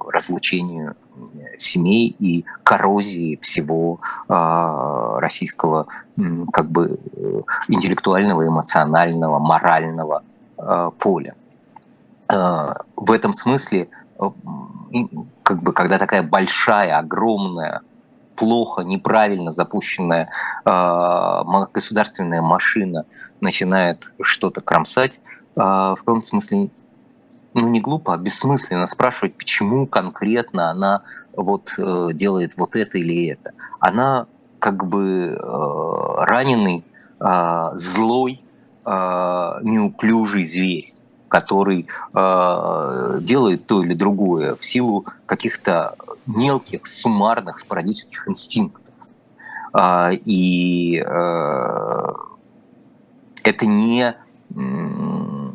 разлучению 0.09 0.95
семей 1.57 2.15
и 2.19 2.45
коррозии 2.63 3.37
всего 3.41 3.99
российского 4.27 5.85
как 6.51 6.69
бы 6.69 6.99
интеллектуального, 7.67 8.47
эмоционального, 8.47 9.39
морального 9.39 10.23
поля. 10.99 11.35
В 12.27 13.11
этом 13.11 13.33
смысле, 13.33 13.89
как 14.17 15.61
бы, 15.61 15.73
когда 15.73 15.99
такая 15.99 16.23
большая, 16.23 16.97
огромная 16.97 17.81
плохо, 18.35 18.81
неправильно 18.81 19.51
запущенная 19.51 20.29
э, 20.65 21.41
государственная 21.73 22.41
машина 22.41 23.05
начинает 23.41 24.11
что-то 24.21 24.61
кромсать, 24.61 25.19
э, 25.55 25.59
в 25.59 25.97
каком-то 25.97 26.27
смысле 26.27 26.69
ну 27.53 27.69
не 27.69 27.79
глупо, 27.79 28.13
а 28.13 28.17
бессмысленно 28.17 28.87
спрашивать, 28.87 29.35
почему 29.35 29.85
конкретно 29.85 30.69
она 30.69 31.03
вот 31.35 31.73
э, 31.77 32.09
делает 32.13 32.57
вот 32.57 32.75
это 32.75 32.97
или 32.97 33.27
это. 33.27 33.51
Она 33.79 34.27
как 34.59 34.85
бы 34.85 35.37
э, 35.37 36.23
раненый, 36.25 36.83
э, 37.19 37.69
злой, 37.73 38.41
э, 38.85 38.89
неуклюжий 39.61 40.45
зверь, 40.45 40.92
который 41.33 41.87
э, 42.13 43.19
делает 43.21 43.65
то 43.65 43.83
или 43.83 43.95
другое 43.95 44.55
в 44.55 44.63
силу 44.63 45.07
каких-то 45.25 45.95
мелких, 46.27 46.85
суммарных, 46.85 47.57
спорадических 47.57 48.27
инстинктов. 48.27 48.83
Э, 49.73 50.13
и 50.13 51.03
э, 51.03 52.13
это 53.43 53.65
не 53.65 54.13
э, 54.13 54.59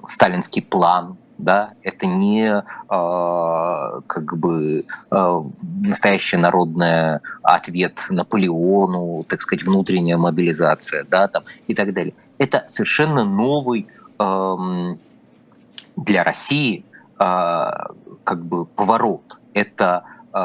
сталинский 0.09 0.63
план, 0.63 1.17
да, 1.39 1.75
это 1.85 2.07
не 2.07 2.49
э, 2.49 2.63
как 2.89 4.37
бы 4.37 4.85
э, 5.13 5.43
настоящий 5.85 6.39
народный 6.39 7.21
ответ 7.45 8.05
Наполеону, 8.11 9.25
так 9.29 9.41
сказать, 9.43 9.65
внутренняя 9.65 10.17
мобилизация, 10.17 11.07
да, 11.09 11.29
там 11.29 11.45
и 11.69 11.75
так 11.77 11.95
далее. 11.95 12.15
Это 12.39 12.65
совершенно 12.67 13.25
новый 13.25 13.87
э, 14.19 14.57
для 16.05 16.23
России 16.25 16.85
э, 17.19 17.71
как 18.25 18.45
бы 18.45 18.67
поворот. 18.67 19.41
Это 19.55 20.05
э, 20.33 20.39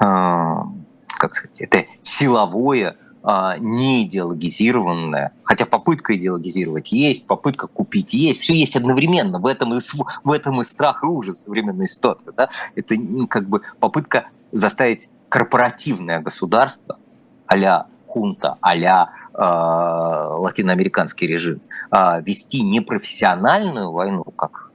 э, 0.00 0.62
как 1.06 1.34
сказать, 1.34 1.60
это 1.60 1.84
силовое 2.02 2.96
а, 3.26 3.56
не 3.56 4.04
идеологизированная, 4.04 5.32
хотя 5.44 5.64
попытка 5.64 6.14
идеологизировать 6.14 6.92
есть, 6.92 7.26
попытка 7.26 7.68
купить 7.68 8.12
есть, 8.12 8.40
все 8.40 8.52
есть 8.52 8.76
одновременно. 8.76 9.38
В 9.38 9.46
этом 9.46 9.72
и, 9.72 9.80
в 10.24 10.30
этом 10.30 10.60
и 10.60 10.64
страх 10.64 11.02
и 11.02 11.06
ужас 11.06 11.44
современной 11.44 11.88
ситуации. 11.88 12.34
Да? 12.36 12.50
Это 12.74 12.96
как 13.30 13.48
бы 13.48 13.62
попытка 13.80 14.26
заставить 14.52 15.08
корпоративное 15.30 16.20
государство 16.20 16.98
а-ля 17.46 17.86
хунта, 18.06 18.58
а-ля 18.60 19.10
латиноамериканский 19.34 21.26
режим, 21.26 21.60
э, 21.90 22.22
вести 22.22 22.62
непрофессиональную 22.62 23.90
войну, 23.90 24.24
как 24.36 24.70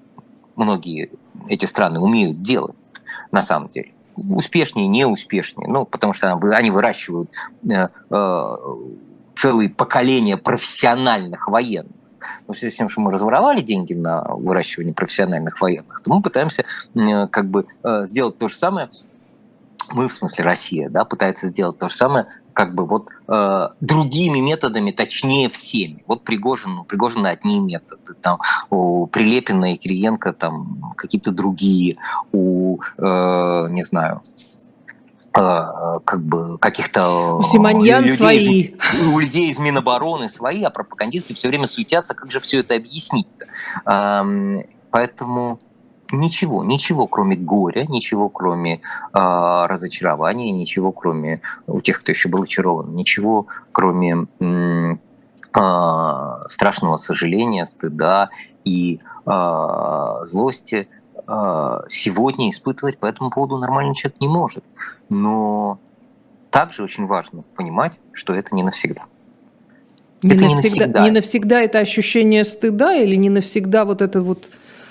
многие 0.55 1.11
эти 1.47 1.65
страны 1.65 1.99
умеют 1.99 2.41
делать 2.41 2.75
на 3.31 3.41
самом 3.41 3.69
деле, 3.69 3.93
успешнее, 4.29 4.87
не 4.87 5.05
успешнее, 5.05 5.67
ну, 5.67 5.85
потому 5.85 6.13
что 6.13 6.33
они 6.33 6.71
выращивают 6.71 7.31
э, 7.69 7.87
э, 8.09 8.55
целые 9.35 9.69
поколения 9.69 10.37
профессиональных 10.37 11.47
военных. 11.47 11.93
Но 12.47 12.53
в 12.53 12.57
с 12.57 12.75
тем, 12.75 12.89
что 12.89 12.99
мы 13.01 13.11
разворовали 13.11 13.61
деньги 13.61 13.93
на 13.93 14.23
выращивание 14.23 14.93
профессиональных 14.93 15.61
военных, 15.61 16.01
то 16.01 16.13
мы 16.13 16.21
пытаемся 16.21 16.65
э, 16.95 17.27
как 17.27 17.45
бы 17.45 17.65
сделать 18.05 18.37
то 18.37 18.49
же 18.49 18.55
самое, 18.55 18.89
мы, 19.91 20.07
в 20.07 20.13
смысле 20.13 20.43
Россия, 20.43 20.89
да, 20.89 21.05
пытается 21.05 21.47
сделать 21.47 21.77
то 21.79 21.89
же 21.89 21.95
самое 21.95 22.27
как 22.59 22.75
бы 22.75 22.85
вот 22.85 23.07
э, 23.29 23.67
другими 23.79 24.39
методами, 24.39 24.91
точнее 24.91 25.47
всеми. 25.47 26.03
Вот 26.07 26.25
Пригожин, 26.25 26.79
у 26.79 26.83
Пригожина 26.83 27.29
одни 27.29 27.57
методы, 27.61 28.15
там 28.21 28.39
у 28.69 29.07
Прилепина 29.07 29.73
и 29.73 29.77
Кириенко 29.77 30.33
там 30.33 30.93
какие-то 30.97 31.31
другие, 31.31 31.95
у, 32.33 32.79
э, 32.97 33.67
не 33.69 33.81
знаю, 33.83 34.21
э, 35.37 35.99
как 36.03 36.21
бы 36.21 36.57
каких-то 36.57 37.37
у 37.37 37.43
Симоньян 37.43 38.03
людей, 38.03 38.17
свои. 38.17 38.73
у 39.13 39.19
людей 39.19 39.51
из 39.51 39.57
Минобороны 39.57 40.27
свои, 40.27 40.61
а 40.63 40.69
пропагандисты 40.69 41.33
все 41.35 41.47
время 41.47 41.65
суетятся, 41.65 42.13
как 42.13 42.29
же 42.29 42.41
все 42.41 42.59
это 42.59 42.75
объяснить-то. 42.75 43.45
Эм, 43.89 44.65
поэтому 44.91 45.61
ничего, 46.11 46.63
ничего 46.63 47.07
кроме 47.07 47.35
горя, 47.35 47.85
ничего 47.87 48.29
кроме 48.29 48.75
э, 48.75 48.79
разочарования, 49.13 50.51
ничего 50.51 50.91
кроме 50.91 51.41
у 51.67 51.81
тех, 51.81 52.01
кто 52.01 52.11
еще 52.11 52.29
был 52.29 52.43
очарован, 52.43 52.95
ничего 52.95 53.47
кроме 53.71 54.27
э, 54.39 54.95
страшного 56.47 56.97
сожаления, 56.97 57.65
стыда 57.65 58.29
и 58.63 58.99
э, 59.25 60.19
злости 60.25 60.87
э, 61.15 61.81
сегодня 61.87 62.49
испытывать 62.49 62.99
по 62.99 63.05
этому 63.05 63.29
поводу 63.29 63.57
нормальный 63.57 63.95
человек 63.95 64.19
не 64.21 64.27
может. 64.27 64.63
Но 65.09 65.79
также 66.51 66.83
очень 66.83 67.05
важно 67.05 67.43
понимать, 67.55 67.99
что 68.13 68.33
это 68.33 68.55
не 68.55 68.63
навсегда. 68.63 69.03
Не, 70.21 70.33
это 70.33 70.43
навсегда, 70.43 70.49
не 70.49 70.55
навсегда. 70.55 71.05
Не 71.05 71.11
навсегда 71.11 71.61
это 71.61 71.79
ощущение 71.79 72.43
стыда 72.43 72.93
или 72.95 73.15
не 73.15 73.29
навсегда 73.29 73.85
вот 73.85 74.01
это 74.01 74.21
вот 74.21 74.49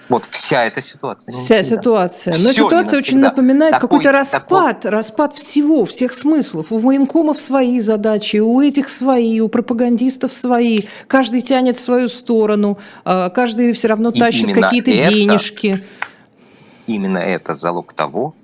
вот 0.08 0.24
вся 0.24 0.64
эта 0.64 0.80
ситуация. 0.80 1.34
Вся 1.34 1.62
ситуация. 1.62 2.32
Но 2.32 2.38
Все 2.38 2.64
ситуация 2.64 2.98
очень 2.98 3.18
напоминает 3.18 3.72
такой, 3.72 3.88
какой-то 3.88 4.12
распад, 4.12 4.80
такой... 4.80 4.90
распад 4.90 5.34
всего, 5.34 5.84
всех 5.84 6.14
смыслов. 6.14 6.72
У 6.72 6.78
военкомов 6.78 7.38
свои 7.38 7.80
задачи, 7.80 8.38
у 8.38 8.60
этих 8.60 8.88
свои, 8.88 9.40
у 9.40 9.48
пропагандистов 9.48 10.32
свои. 10.32 10.78
Каждый 11.06 11.42
тянет 11.42 11.76
в 11.76 11.80
свою 11.80 12.08
сторону, 12.08 12.78
а, 13.04 13.28
каждый 13.28 13.72
все 13.74 13.88
равно 13.88 14.10
И 14.10 14.18
тащит 14.18 14.52
какие-то 14.52 14.90
это, 14.90 15.12
денежки. 15.12 15.84
Именно 16.86 17.18
это 17.18 17.54
залог 17.54 17.92
того, 17.92 18.34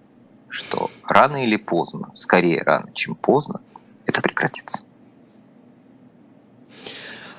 что 0.50 0.90
рано 1.08 1.44
или 1.44 1.56
поздно, 1.56 2.10
скорее 2.14 2.62
рано, 2.62 2.92
чем 2.92 3.14
поздно, 3.14 3.60
это 4.04 4.20
прекратится. 4.20 4.82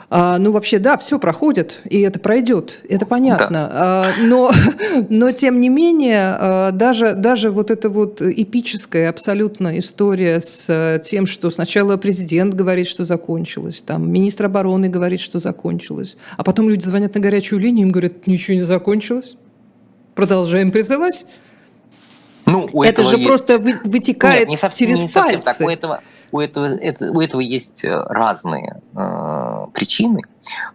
А, 0.10 0.38
ну, 0.38 0.52
вообще, 0.52 0.80
да, 0.80 0.98
все 0.98 1.20
проходит, 1.20 1.80
и 1.86 2.00
это 2.02 2.20
пройдет, 2.20 2.82
это 2.88 3.06
понятно. 3.06 3.48
Да. 3.50 3.70
А, 3.72 4.06
но, 4.22 4.52
но, 5.10 5.32
тем 5.32 5.60
не 5.60 5.70
менее, 5.70 6.36
а, 6.40 6.72
даже, 6.72 7.16
даже 7.16 7.50
вот 7.50 7.72
эта 7.72 7.90
вот 7.90 8.22
эпическая 8.22 9.10
абсолютно 9.10 9.80
история 9.80 10.40
с 10.40 10.66
э, 10.68 11.02
тем, 11.04 11.26
что 11.26 11.50
сначала 11.50 11.98
президент 11.98 12.54
говорит, 12.54 12.88
что 12.88 13.04
закончилось, 13.04 13.84
там, 13.86 14.12
министр 14.12 14.46
обороны 14.46 14.90
говорит, 14.90 15.20
что 15.20 15.40
закончилось, 15.40 16.18
а 16.38 16.44
потом 16.44 16.70
люди 16.70 16.86
звонят 16.86 17.16
на 17.16 17.22
горячую 17.22 17.60
линию, 17.60 17.88
им 17.88 17.92
говорят, 17.92 18.28
ничего 18.28 18.56
не 18.56 18.64
закончилось, 18.64 19.36
продолжаем 20.14 20.72
призывать. 20.72 21.26
Ну, 22.46 22.70
у 22.72 22.84
это 22.84 23.04
же 23.04 23.18
есть... 23.18 23.28
просто 23.28 23.60
вытекает 23.60 24.42
Нет, 24.42 24.50
не 24.50 24.58
совсем, 24.58 24.88
через 24.88 25.02
не 25.02 25.10
совсем 25.10 25.42
пальцы. 25.42 25.60
Так. 25.60 25.68
У 25.68 25.70
этого, 25.70 26.02
у 26.32 26.40
этого, 26.40 26.66
это, 26.66 27.12
у 27.12 27.22
этого 27.22 27.42
есть 27.42 27.84
э, 27.84 28.04
разные 28.10 28.82
э, 28.96 29.68
причины. 29.74 30.22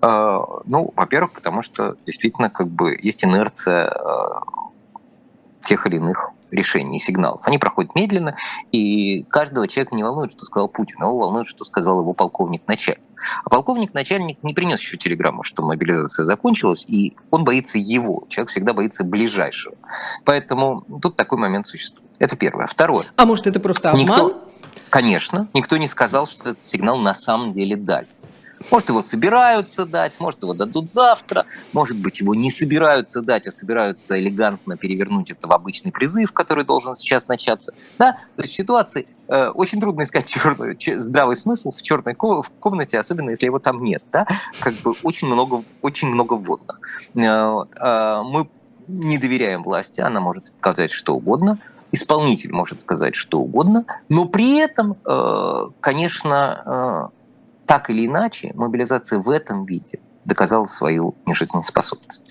Э, 0.02 0.40
ну, 0.66 0.92
во-первых, 0.96 1.33
потому 1.33 1.62
что 1.62 1.96
действительно 2.06 2.50
как 2.50 2.68
бы 2.68 2.98
есть 3.00 3.24
инерция 3.24 3.88
э, 3.88 4.28
тех 5.64 5.87
или 5.87 5.96
иных 5.96 6.30
решений 6.50 6.96
и 6.96 7.00
сигналов. 7.00 7.42
Они 7.44 7.59
проходят 7.59 7.94
медленно, 7.94 8.37
и 8.72 9.22
каждого 9.24 9.68
человека 9.68 9.94
не 9.94 10.02
волнует, 10.02 10.33
что 10.33 10.44
сказал 10.44 10.68
Путин, 10.68 10.96
его 11.00 11.16
волнует, 11.18 11.46
что 11.46 11.64
сказал 11.64 12.00
его 12.00 12.12
полковник-начальник. 12.12 13.04
А 13.44 13.50
полковник-начальник 13.50 14.42
не 14.42 14.54
принес 14.54 14.80
еще 14.80 14.96
телеграмму, 14.96 15.42
что 15.42 15.62
мобилизация 15.62 16.24
закончилась, 16.24 16.85
и 16.87 17.16
он 17.30 17.44
боится 17.44 17.78
его. 17.78 18.24
Человек 18.28 18.50
всегда 18.50 18.72
боится 18.72 19.04
ближайшего. 19.04 19.76
Поэтому 20.24 20.85
тут 21.02 21.16
такой 21.16 21.38
момент 21.38 21.66
существует. 21.66 22.09
Это 22.18 22.37
первое. 22.37 22.66
Второе. 22.66 23.06
А 23.16 23.24
может, 23.24 23.46
это 23.46 23.61
просто 23.61 23.90
обман? 23.90 24.04
Никто, 24.04 24.48
конечно, 24.90 25.48
никто 25.54 25.76
не 25.78 25.88
сказал, 25.88 26.26
что 26.26 26.50
этот 26.50 26.62
сигнал 26.62 26.98
на 26.98 27.14
самом 27.14 27.52
деле 27.52 27.76
дали. 27.76 28.06
Может, 28.70 28.90
его 28.90 29.01
собираются 29.01 29.87
дать, 29.87 30.20
может, 30.20 30.42
его 30.42 30.53
дадут 30.53 30.90
завтра, 30.90 31.46
может 31.73 31.96
быть, 31.96 32.20
его 32.20 32.35
не 32.35 32.51
собираются 32.51 33.23
дать, 33.23 33.46
а 33.46 33.53
собираются 33.53 34.18
элегантно 34.20 34.77
перевернуть 34.77 35.31
это 35.31 35.49
в 35.49 35.53
обычный 35.53 35.92
призыв, 35.92 36.33
который 36.33 36.64
должен 36.64 36.94
сейчас 36.94 37.27
начаться. 37.29 37.73
Да? 37.99 38.12
То 38.37 38.42
есть 38.42 38.53
в 38.53 38.57
ситуации 38.57 39.07
э, 39.29 39.49
очень 39.49 39.81
трудно 39.81 40.03
искать 40.03 40.27
черный, 40.27 40.77
здравый 41.01 41.37
смысл 41.37 41.70
в 41.70 41.81
черной 41.81 42.14
комнате, 42.14 42.99
особенно 42.99 43.31
если 43.31 43.46
его 43.46 43.59
там 43.59 43.83
нет. 43.83 44.03
Да? 44.12 44.27
Как 44.61 44.75
бы 44.75 44.94
очень 45.03 45.29
много, 45.29 45.64
очень 45.81 46.09
много 46.09 46.35
вводных. 46.35 46.81
Э, 47.14 47.20
э, 47.20 48.23
мы 48.25 48.49
не 48.88 49.18
доверяем 49.18 49.62
власти, 49.62 50.01
она 50.01 50.20
может 50.20 50.49
сказать 50.49 50.90
что 50.90 51.14
угодно, 51.14 51.59
исполнитель 51.92 52.53
может 52.53 52.83
сказать 52.83 53.14
что 53.14 53.40
угодно, 53.40 53.85
но 54.09 54.27
при 54.27 54.59
этом, 54.59 54.96
э, 55.07 55.66
конечно, 55.81 57.11
э, 57.12 57.19
так 57.70 57.88
или 57.88 58.04
иначе, 58.04 58.50
мобилизация 58.56 59.20
в 59.20 59.30
этом 59.30 59.64
виде 59.64 60.00
доказала 60.24 60.66
свою 60.66 61.14
нежизнеспособность. 61.24 62.24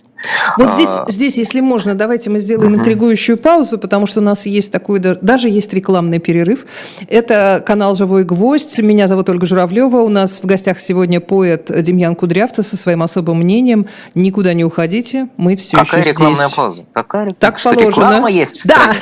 Вот 0.57 0.73
здесь, 0.73 0.89
а... 0.89 1.05
здесь, 1.09 1.37
если 1.37 1.61
можно, 1.61 1.95
давайте 1.95 2.29
мы 2.29 2.39
сделаем 2.39 2.73
uh-huh. 2.73 2.79
интригующую 2.79 3.37
паузу, 3.37 3.77
потому 3.77 4.05
что 4.05 4.19
у 4.19 4.23
нас 4.23 4.45
есть 4.45 4.69
такой, 4.69 4.99
даже 4.99 5.47
есть 5.47 5.73
рекламный 5.73 6.19
перерыв. 6.19 6.65
Это 7.07 7.63
канал 7.65 7.95
«Живой 7.95 8.25
гвоздь». 8.25 8.79
Меня 8.79 9.07
зовут 9.07 9.29
Ольга 9.29 9.45
Журавлева. 9.45 9.99
У 9.99 10.09
нас 10.09 10.41
в 10.43 10.45
гостях 10.45 10.77
сегодня 10.77 11.21
поэт 11.21 11.71
Демьян 11.83 12.17
Кудрявцев 12.17 12.65
со 12.65 12.75
своим 12.75 13.01
особым 13.01 13.37
мнением. 13.37 13.87
Никуда 14.15 14.53
не 14.53 14.65
уходите, 14.65 15.29
мы 15.37 15.55
все 15.55 15.77
Какая 15.77 16.01
еще 16.01 16.09
рекламная 16.09 16.47
здесь. 16.47 16.53
пауза? 16.57 16.85
Какая 16.91 17.33
Так 17.39 17.59
что, 17.59 17.69
положено. 17.69 17.87
реклама 17.89 18.29
есть 18.29 18.59
в 18.59 18.67
Да! 18.67 18.93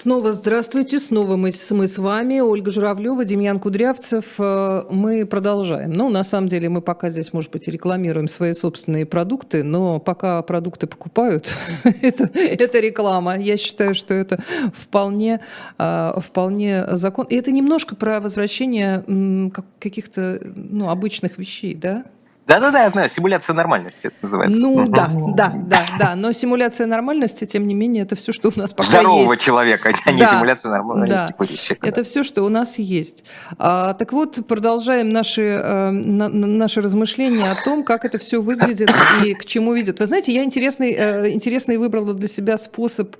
Снова 0.00 0.32
здравствуйте, 0.32 0.98
снова 0.98 1.36
мы, 1.36 1.50
мы 1.72 1.86
с 1.86 1.98
вами, 1.98 2.40
Ольга 2.40 2.70
Журавлева, 2.70 3.22
Демьян 3.26 3.60
Кудрявцев. 3.60 4.24
Э, 4.38 4.84
мы 4.88 5.26
продолжаем. 5.26 5.90
Ну, 5.90 6.08
на 6.08 6.24
самом 6.24 6.48
деле, 6.48 6.70
мы 6.70 6.80
пока 6.80 7.10
здесь, 7.10 7.34
может 7.34 7.50
быть, 7.50 7.68
рекламируем 7.68 8.26
свои 8.26 8.54
собственные 8.54 9.04
продукты, 9.04 9.62
но 9.62 10.00
пока 10.00 10.40
продукты 10.40 10.86
покупают, 10.86 11.54
это, 11.84 12.30
это 12.32 12.80
реклама. 12.80 13.36
Я 13.36 13.58
считаю, 13.58 13.94
что 13.94 14.14
это 14.14 14.42
вполне, 14.74 15.40
э, 15.78 16.12
вполне 16.16 16.86
закон. 16.96 17.26
И 17.26 17.34
это 17.34 17.52
немножко 17.52 17.94
про 17.94 18.22
возвращение 18.22 19.52
каких-то 19.78 20.40
ну, 20.54 20.88
обычных 20.88 21.36
вещей, 21.36 21.74
да? 21.74 22.06
Да-да-да, 22.50 22.82
я 22.82 22.90
знаю, 22.90 23.08
симуляция 23.08 23.54
нормальности 23.54 24.08
это 24.08 24.16
называется. 24.22 24.60
Ну 24.60 24.88
да, 24.88 25.08
да, 25.36 25.52
да, 25.54 25.82
да, 26.00 26.14
но 26.16 26.32
симуляция 26.32 26.88
нормальности, 26.88 27.46
тем 27.46 27.64
не 27.68 27.76
менее, 27.76 28.02
это 28.02 28.16
все, 28.16 28.32
что 28.32 28.48
у 28.48 28.58
нас 28.58 28.72
пока 28.72 28.88
Здорового 28.88 29.34
есть. 29.34 29.44
человека, 29.44 29.92
а 30.04 30.10
не 30.10 30.18
да, 30.18 30.24
симуляция 30.24 30.72
нормальности 30.72 31.32
да. 31.38 31.76
Это 31.86 32.02
все, 32.02 32.24
что 32.24 32.42
у 32.42 32.48
нас 32.48 32.80
есть. 32.80 33.22
А, 33.56 33.94
так 33.94 34.12
вот, 34.12 34.44
продолжаем 34.48 35.10
наши, 35.10 35.60
а, 35.62 35.92
на, 35.92 36.28
наши 36.28 36.80
размышления 36.80 37.48
о 37.48 37.54
том, 37.64 37.84
как 37.84 38.04
это 38.04 38.18
все 38.18 38.42
выглядит 38.42 38.90
и 39.24 39.34
к 39.34 39.46
чему 39.46 39.72
ведет. 39.74 40.00
Вы 40.00 40.06
знаете, 40.06 40.34
я 40.34 40.42
интересный, 40.42 40.92
э, 40.92 41.30
интересный 41.30 41.76
выбрала 41.76 42.14
для 42.14 42.26
себя 42.26 42.58
способ 42.58 43.14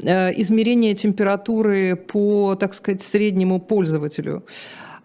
э, 0.00 0.40
измерения 0.40 0.94
температуры 0.94 1.96
по, 1.96 2.54
так 2.54 2.72
сказать, 2.72 3.02
среднему 3.02 3.58
пользователю. 3.58 4.44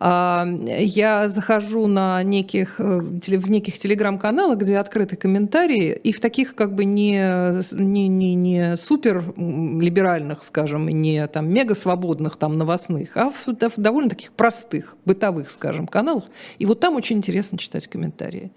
А, 0.03 0.47
я 0.67 1.29
захожу 1.29 1.85
на 1.85 2.23
неких, 2.23 2.79
э, 2.79 3.01
в 3.01 3.49
неких 3.51 3.77
телеграм-каналах, 3.77 4.57
где 4.57 4.77
открыты 4.77 5.15
комментарии, 5.15 5.93
и 5.93 6.11
в 6.11 6.19
таких 6.19 6.55
как 6.55 6.73
бы 6.73 6.85
не, 6.85 7.61
не, 7.71 8.07
не, 8.07 8.33
не 8.33 8.75
супер 8.77 9.31
либеральных, 9.37 10.43
скажем, 10.43 10.87
не 10.87 11.27
там 11.27 11.53
мега 11.53 11.75
свободных 11.75 12.37
там 12.37 12.57
новостных, 12.57 13.15
а 13.15 13.29
в, 13.29 13.45
в 13.45 13.73
довольно 13.77 14.09
таких 14.09 14.31
простых, 14.31 14.97
бытовых, 15.05 15.51
скажем, 15.51 15.85
каналах. 15.85 16.23
И 16.57 16.65
вот 16.65 16.79
там 16.79 16.95
очень 16.95 17.17
интересно 17.17 17.59
читать 17.59 17.85
комментарии. 17.85 18.51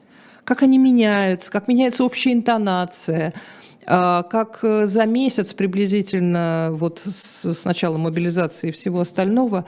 Как 0.45 0.63
они 0.63 0.79
меняются, 0.79 1.53
как 1.53 1.69
меняется 1.69 2.05
общая 2.05 2.33
интонация, 2.33 3.35
а, 3.85 4.23
как 4.23 4.61
э, 4.63 4.87
за 4.87 5.05
месяц 5.05 5.53
приблизительно, 5.53 6.71
вот 6.73 7.03
с, 7.05 7.53
с 7.53 7.65
начала 7.67 7.99
мобилизации 7.99 8.71
и 8.71 8.73
всего 8.73 9.01
остального, 9.01 9.67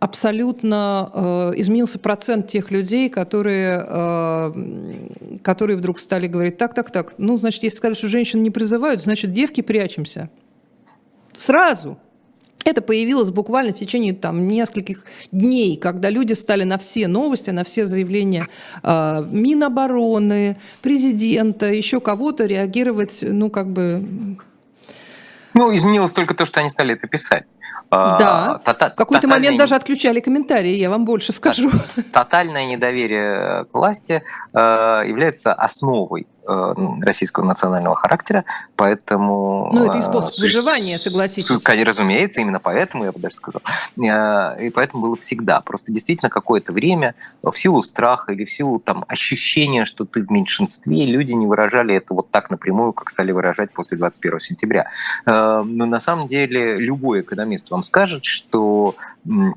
абсолютно 0.00 1.10
э, 1.12 1.52
изменился 1.60 1.98
процент 1.98 2.48
тех 2.48 2.70
людей, 2.70 3.10
которые, 3.10 3.84
э, 3.86 5.38
которые 5.42 5.76
вдруг 5.76 6.00
стали 6.00 6.26
говорить, 6.26 6.56
так, 6.56 6.74
так, 6.74 6.90
так, 6.90 7.14
ну, 7.18 7.36
значит, 7.36 7.62
если 7.62 7.76
сказали, 7.76 7.94
что 7.94 8.08
женщин 8.08 8.42
не 8.42 8.50
призывают, 8.50 9.02
значит, 9.02 9.32
девки 9.32 9.60
прячемся. 9.60 10.30
Сразу. 11.32 11.98
Это 12.64 12.82
появилось 12.82 13.30
буквально 13.30 13.72
в 13.72 13.78
течение 13.78 14.14
там, 14.14 14.46
нескольких 14.46 15.04
дней, 15.32 15.76
когда 15.76 16.10
люди 16.10 16.34
стали 16.34 16.64
на 16.64 16.78
все 16.78 17.06
новости, 17.06 17.50
на 17.50 17.64
все 17.64 17.84
заявления 17.84 18.48
э, 18.82 19.24
Минобороны, 19.30 20.56
президента, 20.82 21.66
еще 21.66 22.00
кого-то 22.00 22.46
реагировать, 22.46 23.18
ну, 23.22 23.50
как 23.50 23.70
бы... 23.70 24.36
Ну, 25.54 25.74
изменилось 25.74 26.12
только 26.12 26.34
то, 26.34 26.44
что 26.44 26.60
они 26.60 26.70
стали 26.70 26.94
это 26.94 27.06
писать. 27.06 27.46
А, 27.90 28.18
да, 28.18 28.60
в 28.64 28.94
какой-то 28.94 29.26
момент 29.26 29.58
даже 29.58 29.74
отключали 29.74 30.20
комментарии, 30.20 30.74
я 30.76 30.90
вам 30.90 31.04
больше 31.04 31.32
скажу. 31.32 31.70
Тотальное 32.12 32.66
недоверие 32.66 33.64
к 33.64 33.74
власти 33.74 34.22
э, 34.52 34.58
является 34.58 35.52
основой 35.52 36.28
российского 37.02 37.44
национального 37.44 37.96
характера, 37.96 38.44
поэтому... 38.76 39.70
Ну, 39.72 39.86
это 39.86 39.98
и 39.98 40.02
способ 40.02 40.32
э, 40.38 40.42
выживания, 40.42 40.96
согласитесь. 40.96 41.50
Разумеется, 41.90 42.40
именно 42.40 42.60
поэтому, 42.60 43.04
я 43.04 43.12
бы 43.12 43.18
даже 43.18 43.36
сказал. 43.36 43.62
Э, 43.96 44.64
и 44.64 44.70
поэтому 44.70 45.02
было 45.02 45.16
всегда. 45.16 45.60
Просто 45.60 45.92
действительно 45.92 46.30
какое-то 46.30 46.72
время 46.72 47.14
в 47.42 47.54
силу 47.54 47.82
страха 47.82 48.32
или 48.32 48.44
в 48.44 48.50
силу 48.50 48.78
там, 48.78 49.04
ощущения, 49.08 49.84
что 49.84 50.04
ты 50.04 50.22
в 50.22 50.30
меньшинстве, 50.30 51.06
люди 51.06 51.32
не 51.32 51.46
выражали 51.46 51.94
это 51.94 52.14
вот 52.14 52.30
так 52.30 52.50
напрямую, 52.50 52.92
как 52.92 53.10
стали 53.10 53.32
выражать 53.32 53.72
после 53.72 53.96
21 53.98 54.40
сентября. 54.40 54.86
Но 55.26 55.62
на 55.64 56.00
самом 56.00 56.26
деле 56.26 56.76
любой 56.76 57.20
экономист 57.20 57.70
вам 57.70 57.82
скажет, 57.82 58.24
что 58.24 58.94
Э, 59.26 59.52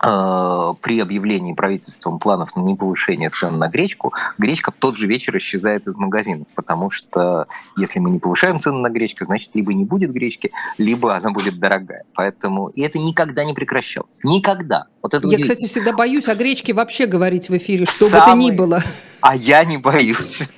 при 0.00 0.98
объявлении 0.98 1.52
правительством 1.52 2.18
планов 2.18 2.56
на 2.56 2.60
неповышение 2.60 3.30
цен 3.30 3.58
на 3.58 3.68
гречку, 3.68 4.14
гречка 4.38 4.70
в 4.70 4.74
тот 4.76 4.96
же 4.96 5.06
вечер 5.06 5.36
исчезает 5.36 5.86
из 5.86 5.96
магазинов, 5.98 6.46
потому 6.54 6.90
что 6.90 7.46
если 7.76 7.98
мы 7.98 8.10
не 8.10 8.18
повышаем 8.18 8.58
цены 8.58 8.78
на 8.78 8.88
гречку, 8.88 9.24
значит, 9.24 9.50
либо 9.54 9.74
не 9.74 9.84
будет 9.84 10.12
гречки, 10.12 10.52
либо 10.78 11.14
она 11.14 11.30
будет 11.30 11.58
дорогая. 11.58 12.04
Поэтому 12.14 12.68
и 12.68 12.80
это 12.82 12.98
никогда 12.98 13.44
не 13.44 13.52
прекращалось. 13.52 14.24
Никогда. 14.24 14.86
Вот 15.02 15.14
это 15.14 15.26
Я, 15.28 15.38
кстати, 15.38 15.66
всегда 15.66 15.92
боюсь 15.92 16.28
о 16.28 16.36
гречке 16.36 16.72
вообще 16.72 17.06
говорить 17.06 17.48
в 17.48 17.56
эфире, 17.56 17.84
что 17.84 18.06
Самый... 18.06 18.20
бы 18.20 18.30
то 18.30 18.52
ни 18.52 18.56
было. 18.56 18.82
А 19.20 19.36
я 19.36 19.64
не 19.64 19.76
боюсь. 19.76 20.48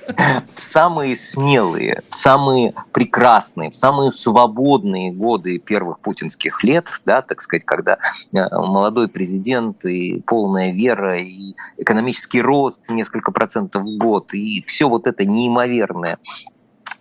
Самые 0.55 1.15
смелые, 1.15 2.01
самые 2.09 2.73
прекрасные, 2.91 3.73
самые 3.73 4.11
свободные 4.11 5.11
годы 5.11 5.59
первых 5.59 5.99
путинских 5.99 6.63
лет, 6.63 6.85
да, 7.05 7.21
так 7.21 7.41
сказать, 7.41 7.65
когда 7.65 7.97
э, 8.31 8.37
молодой 8.51 9.07
президент 9.07 9.83
и 9.85 10.21
полная 10.21 10.71
вера, 10.71 11.19
и 11.19 11.55
экономический 11.77 12.41
рост 12.41 12.89
несколько 12.89 13.31
процентов 13.31 13.83
в 13.83 13.97
год, 13.97 14.33
и 14.33 14.63
все 14.65 14.87
вот 14.87 15.07
это 15.07 15.25
неимоверное 15.25 16.17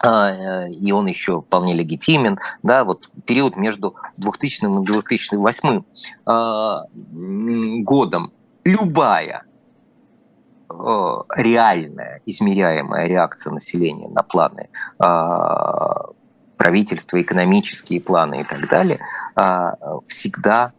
а, 0.02 0.30
э, 0.66 0.72
и 0.72 0.90
он 0.90 1.06
еще 1.06 1.42
вполне 1.42 1.74
легитимен, 1.74 2.38
да, 2.62 2.84
вот 2.84 3.08
период 3.24 3.56
между 3.56 3.94
2000 4.16 4.64
и 4.64 4.84
2008 4.84 5.82
а, 6.26 6.84
годом 7.84 8.32
любая 8.64 9.44
реальная, 11.34 12.20
измеряемая 12.26 13.06
реакция 13.06 13.52
населения 13.52 14.08
на 14.08 14.22
планы 14.22 14.68
а, 14.98 16.06
правительства, 16.56 17.20
экономические 17.20 18.00
планы 18.00 18.42
и 18.42 18.44
так 18.44 18.68
далее, 18.68 19.00
а, 19.34 19.74
всегда 20.06 20.72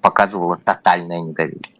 показывала 0.00 0.56
тотальное 0.56 1.20
недоверие. 1.20 1.74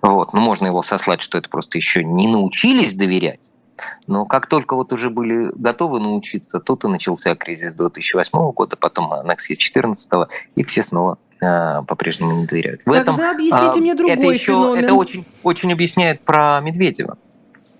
Вот. 0.00 0.32
Ну, 0.32 0.40
можно 0.40 0.66
его 0.66 0.82
сослать, 0.82 1.22
что 1.22 1.38
это 1.38 1.48
просто 1.48 1.78
еще 1.78 2.04
не 2.04 2.28
научились 2.28 2.94
доверять, 2.94 3.50
но 4.06 4.24
как 4.26 4.46
только 4.46 4.74
вот 4.74 4.92
уже 4.92 5.10
были 5.10 5.50
готовы 5.54 6.00
научиться, 6.00 6.60
тут 6.60 6.84
и 6.84 6.88
начался 6.88 7.34
кризис 7.34 7.74
2008 7.74 8.52
года, 8.52 8.76
потом 8.76 9.12
аннексия 9.12 9.56
2014, 9.56 10.28
и 10.56 10.64
все 10.64 10.82
снова 10.82 11.18
по-прежнему 11.42 12.40
не 12.40 12.46
доверяют. 12.46 12.82
В 12.82 12.84
Тогда 12.84 13.00
этом, 13.00 13.14
объясните 13.14 13.78
а, 13.78 13.80
мне 13.80 13.94
другой 13.94 14.14
это 14.16 14.26
еще, 14.26 14.52
феномен. 14.52 14.84
Это 14.84 14.94
очень, 14.94 15.24
очень 15.42 15.72
объясняет 15.72 16.20
про 16.22 16.60
Медведева. 16.60 17.18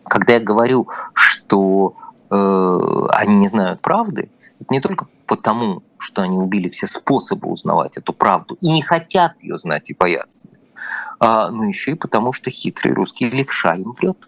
Когда 0.04 0.34
я 0.34 0.40
говорю, 0.40 0.88
что 1.14 1.94
э, 2.30 3.06
они 3.10 3.36
не 3.36 3.48
знают 3.48 3.80
правды, 3.80 4.30
это 4.60 4.66
не 4.70 4.80
только 4.80 5.06
потому, 5.26 5.82
что 5.98 6.22
они 6.22 6.38
убили 6.38 6.68
все 6.68 6.86
способы 6.86 7.48
узнавать 7.48 7.96
эту 7.96 8.12
правду 8.12 8.56
и 8.60 8.70
не 8.70 8.82
хотят 8.82 9.40
ее 9.40 9.58
знать 9.58 9.84
и 9.90 9.94
боятся, 9.94 10.48
а, 11.20 11.50
но 11.50 11.64
еще 11.64 11.92
и 11.92 11.94
потому, 11.94 12.32
что 12.32 12.50
хитрый 12.50 12.92
русский 12.94 13.30
левша 13.30 13.76
им 13.76 13.92
врет. 13.92 14.18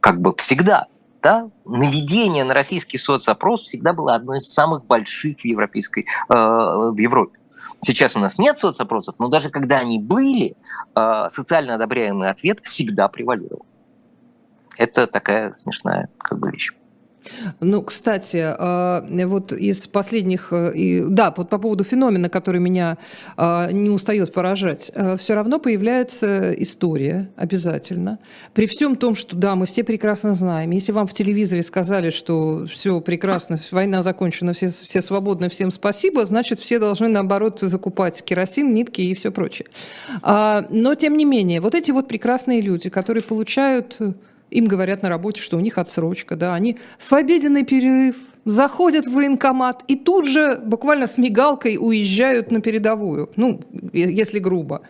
Как 0.00 0.20
бы 0.20 0.34
всегда 0.36 0.86
да, 1.22 1.50
наведение 1.64 2.44
на 2.44 2.54
российский 2.54 2.98
соцопрос 2.98 3.62
всегда 3.62 3.92
было 3.92 4.14
одной 4.14 4.38
из 4.38 4.52
самых 4.52 4.84
больших 4.84 5.40
в, 5.40 5.44
европейской, 5.44 6.06
э, 6.28 6.34
в 6.34 6.96
Европе. 6.96 7.38
Сейчас 7.82 8.16
у 8.16 8.18
нас 8.18 8.38
нет 8.38 8.58
соцопросов, 8.58 9.18
но 9.18 9.28
даже 9.28 9.50
когда 9.50 9.78
они 9.78 9.98
были, 9.98 10.56
а, 10.94 11.28
социально 11.30 11.74
одобряемый 11.74 12.30
ответ 12.30 12.60
всегда 12.62 13.08
превалировал. 13.08 13.66
Это 14.76 15.06
такая 15.06 15.52
смешная 15.52 16.08
как 16.18 16.38
бы 16.38 16.50
вещь. 16.50 16.72
Ну, 17.60 17.82
кстати, 17.82 18.42
а, 18.42 19.06
вот 19.26 19.52
из 19.52 19.86
последних, 19.86 20.52
э, 20.52 21.04
да, 21.08 21.32
вот 21.36 21.48
по 21.48 21.58
поводу 21.58 21.84
феномена, 21.84 22.28
который 22.28 22.60
меня 22.60 22.98
а, 23.36 23.70
не 23.70 23.90
устает 23.90 24.32
поражать, 24.32 24.90
э, 24.94 25.16
все 25.16 25.34
равно 25.34 25.58
появляется 25.58 26.52
история 26.52 27.30
обязательно. 27.36 28.18
При 28.54 28.66
всем 28.66 28.96
том, 28.96 29.14
что, 29.14 29.36
да, 29.36 29.54
мы 29.54 29.66
все 29.66 29.84
прекрасно 29.84 30.34
знаем, 30.34 30.70
если 30.70 30.92
вам 30.92 31.06
в 31.06 31.14
телевизоре 31.14 31.62
сказали, 31.62 32.10
что 32.10 32.66
все 32.66 33.00
прекрасно, 33.00 33.58
война 33.70 34.02
закончена, 34.02 34.52
все, 34.52 34.68
все 34.68 35.02
свободны, 35.02 35.48
всем 35.48 35.70
спасибо, 35.70 36.26
значит, 36.26 36.60
все 36.60 36.78
должны, 36.78 37.08
наоборот, 37.08 37.60
закупать 37.60 38.22
керосин, 38.22 38.74
нитки 38.74 39.00
и 39.00 39.14
все 39.14 39.30
прочее. 39.30 39.68
А, 40.22 40.66
но, 40.70 40.94
тем 40.94 41.16
не 41.16 41.24
менее, 41.24 41.60
вот 41.60 41.74
эти 41.74 41.90
вот 41.90 42.08
прекрасные 42.08 42.60
люди, 42.60 42.90
которые 42.90 43.22
получают 43.22 43.98
им 44.50 44.66
говорят 44.66 45.02
на 45.02 45.08
работе, 45.08 45.42
что 45.42 45.56
у 45.56 45.60
них 45.60 45.78
отсрочка, 45.78 46.36
да, 46.36 46.54
они 46.54 46.78
в 46.98 47.12
обеденный 47.12 47.64
перерыв 47.64 48.16
заходят 48.44 49.06
в 49.06 49.12
военкомат 49.12 49.84
и 49.88 49.96
тут 49.96 50.26
же 50.26 50.56
буквально 50.64 51.06
с 51.06 51.18
мигалкой 51.18 51.76
уезжают 51.80 52.50
на 52.50 52.60
передовую, 52.60 53.30
ну, 53.36 53.60
если 53.92 54.38
грубо. 54.38 54.82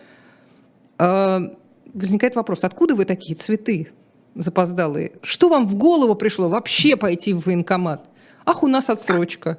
А, 0.99 1.55
возникает 1.93 2.35
вопрос, 2.35 2.63
откуда 2.63 2.95
вы 2.95 3.05
такие 3.05 3.35
цветы 3.35 3.89
запоздалые? 4.35 5.13
Что 5.21 5.49
вам 5.49 5.65
в 5.65 5.77
голову 5.77 6.15
пришло 6.15 6.49
вообще 6.49 6.95
пойти 6.95 7.33
в 7.33 7.45
военкомат? 7.45 8.07
Ах, 8.45 8.63
у 8.63 8.67
нас 8.67 8.89
отсрочка. 8.89 9.57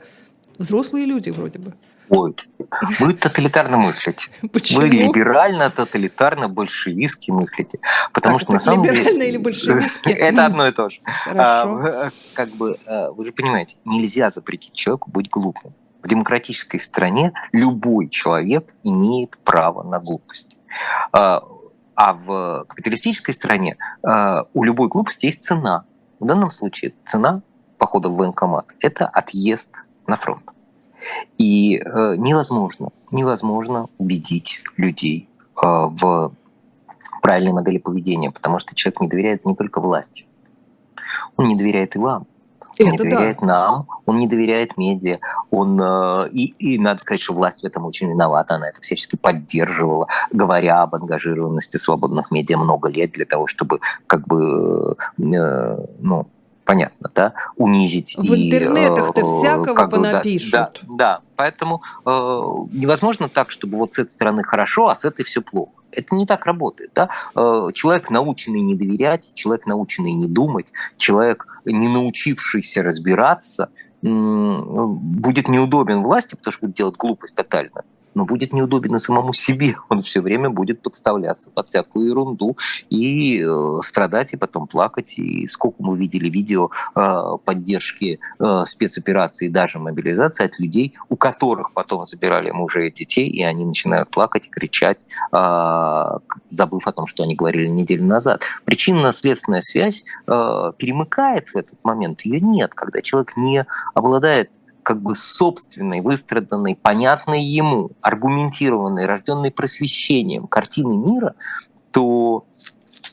Взрослые 0.56 1.04
люди 1.04 1.30
вроде 1.30 1.58
бы. 1.58 1.74
Ой, 2.10 2.34
вы 3.00 3.12
тоталитарно 3.12 3.76
мыслите. 3.76 4.30
Почему? 4.52 4.80
Вы 4.80 4.88
либерально-тоталитарно 4.88 6.48
большевистски 6.48 7.30
мыслите. 7.30 7.80
Потому 8.12 8.38
так, 8.38 8.42
что 8.42 8.52
на 8.54 8.60
самом 8.60 8.84
либерально 8.84 9.10
деле... 9.10 9.28
или 9.28 9.36
большевистски? 9.36 10.08
Это 10.10 10.46
одно 10.46 10.66
и 10.66 10.72
то 10.72 10.88
же. 10.88 11.00
Хорошо. 11.04 11.80
А, 11.84 12.10
как 12.34 12.48
бы, 12.50 12.78
э, 12.86 13.10
вы 13.10 13.24
же 13.24 13.32
понимаете, 13.32 13.76
нельзя 13.84 14.30
запретить 14.30 14.72
человеку 14.72 15.10
быть 15.10 15.28
глупым. 15.28 15.74
В 16.02 16.08
демократической 16.08 16.78
стране 16.78 17.32
любой 17.52 18.08
человек 18.08 18.72
имеет 18.84 19.36
право 19.38 19.82
на 19.82 19.98
глупость. 19.98 20.56
А, 21.12 21.42
а 21.94 22.12
в 22.14 22.64
капиталистической 22.68 23.32
стране 23.32 23.76
а, 24.02 24.46
у 24.54 24.64
любой 24.64 24.88
глупости 24.88 25.26
есть 25.26 25.42
цена. 25.42 25.84
В 26.20 26.26
данном 26.26 26.50
случае 26.50 26.94
цена 27.04 27.42
похода 27.76 28.08
в 28.08 28.16
военкомат– 28.16 28.66
это 28.80 29.06
отъезд 29.06 29.70
на 30.06 30.16
фронт. 30.16 30.42
И 31.38 31.76
э, 31.78 32.14
невозможно, 32.16 32.90
невозможно 33.10 33.88
убедить 33.98 34.60
людей 34.76 35.28
э, 35.56 35.60
в 35.62 36.32
правильной 37.22 37.52
модели 37.52 37.78
поведения, 37.78 38.30
потому 38.30 38.58
что 38.58 38.74
человек 38.74 39.00
не 39.00 39.08
доверяет 39.08 39.44
не 39.44 39.54
только 39.54 39.80
власти, 39.80 40.26
он 41.36 41.46
не 41.46 41.56
доверяет 41.56 41.96
и 41.96 41.98
вам. 41.98 42.26
Он 42.80 42.86
это 42.86 42.90
не 42.90 43.10
доверяет 43.10 43.38
да. 43.40 43.46
нам, 43.46 43.86
он 44.06 44.18
не 44.18 44.28
доверяет 44.28 44.76
медиа, 44.76 45.18
он 45.50 45.80
э, 45.80 46.28
и, 46.30 46.54
и 46.58 46.78
надо 46.78 47.00
сказать, 47.00 47.20
что 47.20 47.34
власть 47.34 47.62
в 47.62 47.66
этом 47.66 47.84
очень 47.86 48.08
виновата, 48.08 48.54
она 48.54 48.68
это 48.68 48.80
всячески 48.80 49.16
поддерживала, 49.16 50.06
говоря 50.30 50.82
об 50.82 50.94
ангажированности 50.94 51.76
свободных 51.76 52.30
медиа 52.30 52.56
много 52.56 52.88
лет 52.88 53.12
для 53.12 53.24
того, 53.24 53.46
чтобы 53.48 53.80
как 54.06 54.26
бы 54.28 54.96
э, 55.18 55.76
ну 55.98 56.26
понятно, 56.68 57.10
да, 57.14 57.32
унизить. 57.56 58.14
В 58.18 58.22
и, 58.22 58.46
интернетах-то 58.46 59.22
э, 59.22 59.24
всякого 59.24 59.74
как 59.74 59.90
понапишут. 59.90 60.52
Да, 60.52 60.70
да, 60.82 60.96
да, 60.96 61.20
поэтому 61.34 61.82
э, 62.04 62.10
невозможно 62.10 63.30
так, 63.30 63.50
чтобы 63.50 63.78
вот 63.78 63.94
с 63.94 63.98
этой 63.98 64.10
стороны 64.10 64.42
хорошо, 64.42 64.88
а 64.88 64.94
с 64.94 65.06
этой 65.06 65.24
все 65.24 65.40
плохо. 65.40 65.72
Это 65.92 66.14
не 66.14 66.26
так 66.26 66.44
работает. 66.44 66.90
Да? 66.94 67.08
Э, 67.34 67.68
человек, 67.72 68.10
наученный 68.10 68.60
не 68.60 68.74
доверять, 68.74 69.32
человек, 69.34 69.64
наученный 69.64 70.12
не 70.12 70.26
думать, 70.26 70.70
человек, 70.98 71.46
не 71.64 71.88
научившийся 71.88 72.82
разбираться, 72.82 73.70
будет 74.02 75.48
неудобен 75.48 76.02
власти, 76.02 76.34
потому 76.34 76.52
что 76.52 76.66
будет 76.66 76.76
делать 76.76 76.96
глупость 76.96 77.34
тотально 77.34 77.82
но 78.14 78.24
будет 78.24 78.52
неудобен 78.52 78.96
и 78.96 78.98
самому 78.98 79.32
себе. 79.32 79.74
Он 79.88 80.02
все 80.02 80.20
время 80.20 80.50
будет 80.50 80.82
подставляться 80.82 81.50
под 81.50 81.68
всякую 81.68 82.08
ерунду 82.08 82.56
и 82.90 83.42
э, 83.42 83.78
страдать, 83.82 84.32
и 84.32 84.36
потом 84.36 84.66
плакать. 84.66 85.18
И 85.18 85.46
сколько 85.46 85.82
мы 85.82 85.96
видели 85.96 86.28
видео 86.28 86.70
э, 86.94 87.36
поддержки 87.44 88.20
э, 88.38 88.64
спецоперации, 88.66 89.48
даже 89.48 89.78
мобилизации 89.78 90.44
от 90.44 90.58
людей, 90.58 90.94
у 91.08 91.16
которых 91.16 91.72
потом 91.72 92.06
забирали 92.06 92.50
мужей 92.50 92.88
и 92.88 92.94
детей, 92.94 93.28
и 93.28 93.42
они 93.42 93.64
начинают 93.64 94.10
плакать 94.10 94.50
кричать, 94.50 95.04
э, 95.32 96.18
забыв 96.46 96.86
о 96.86 96.92
том, 96.92 97.06
что 97.06 97.22
они 97.22 97.34
говорили 97.34 97.66
неделю 97.66 98.04
назад. 98.04 98.42
Причинно-следственная 98.64 99.60
связь 99.60 100.04
э, 100.26 100.72
перемыкает 100.76 101.48
в 101.48 101.56
этот 101.56 101.82
момент. 101.84 102.22
Ее 102.22 102.40
нет, 102.40 102.74
когда 102.74 103.02
человек 103.02 103.36
не 103.36 103.66
обладает 103.94 104.50
как 104.88 105.02
бы 105.02 105.14
собственной, 105.14 106.00
выстраданной, 106.00 106.74
понятной 106.74 107.42
ему, 107.42 107.90
аргументированной, 108.00 109.04
рожденной 109.04 109.50
просвещением 109.50 110.46
картины 110.46 110.96
мира, 110.96 111.34
то 111.90 112.46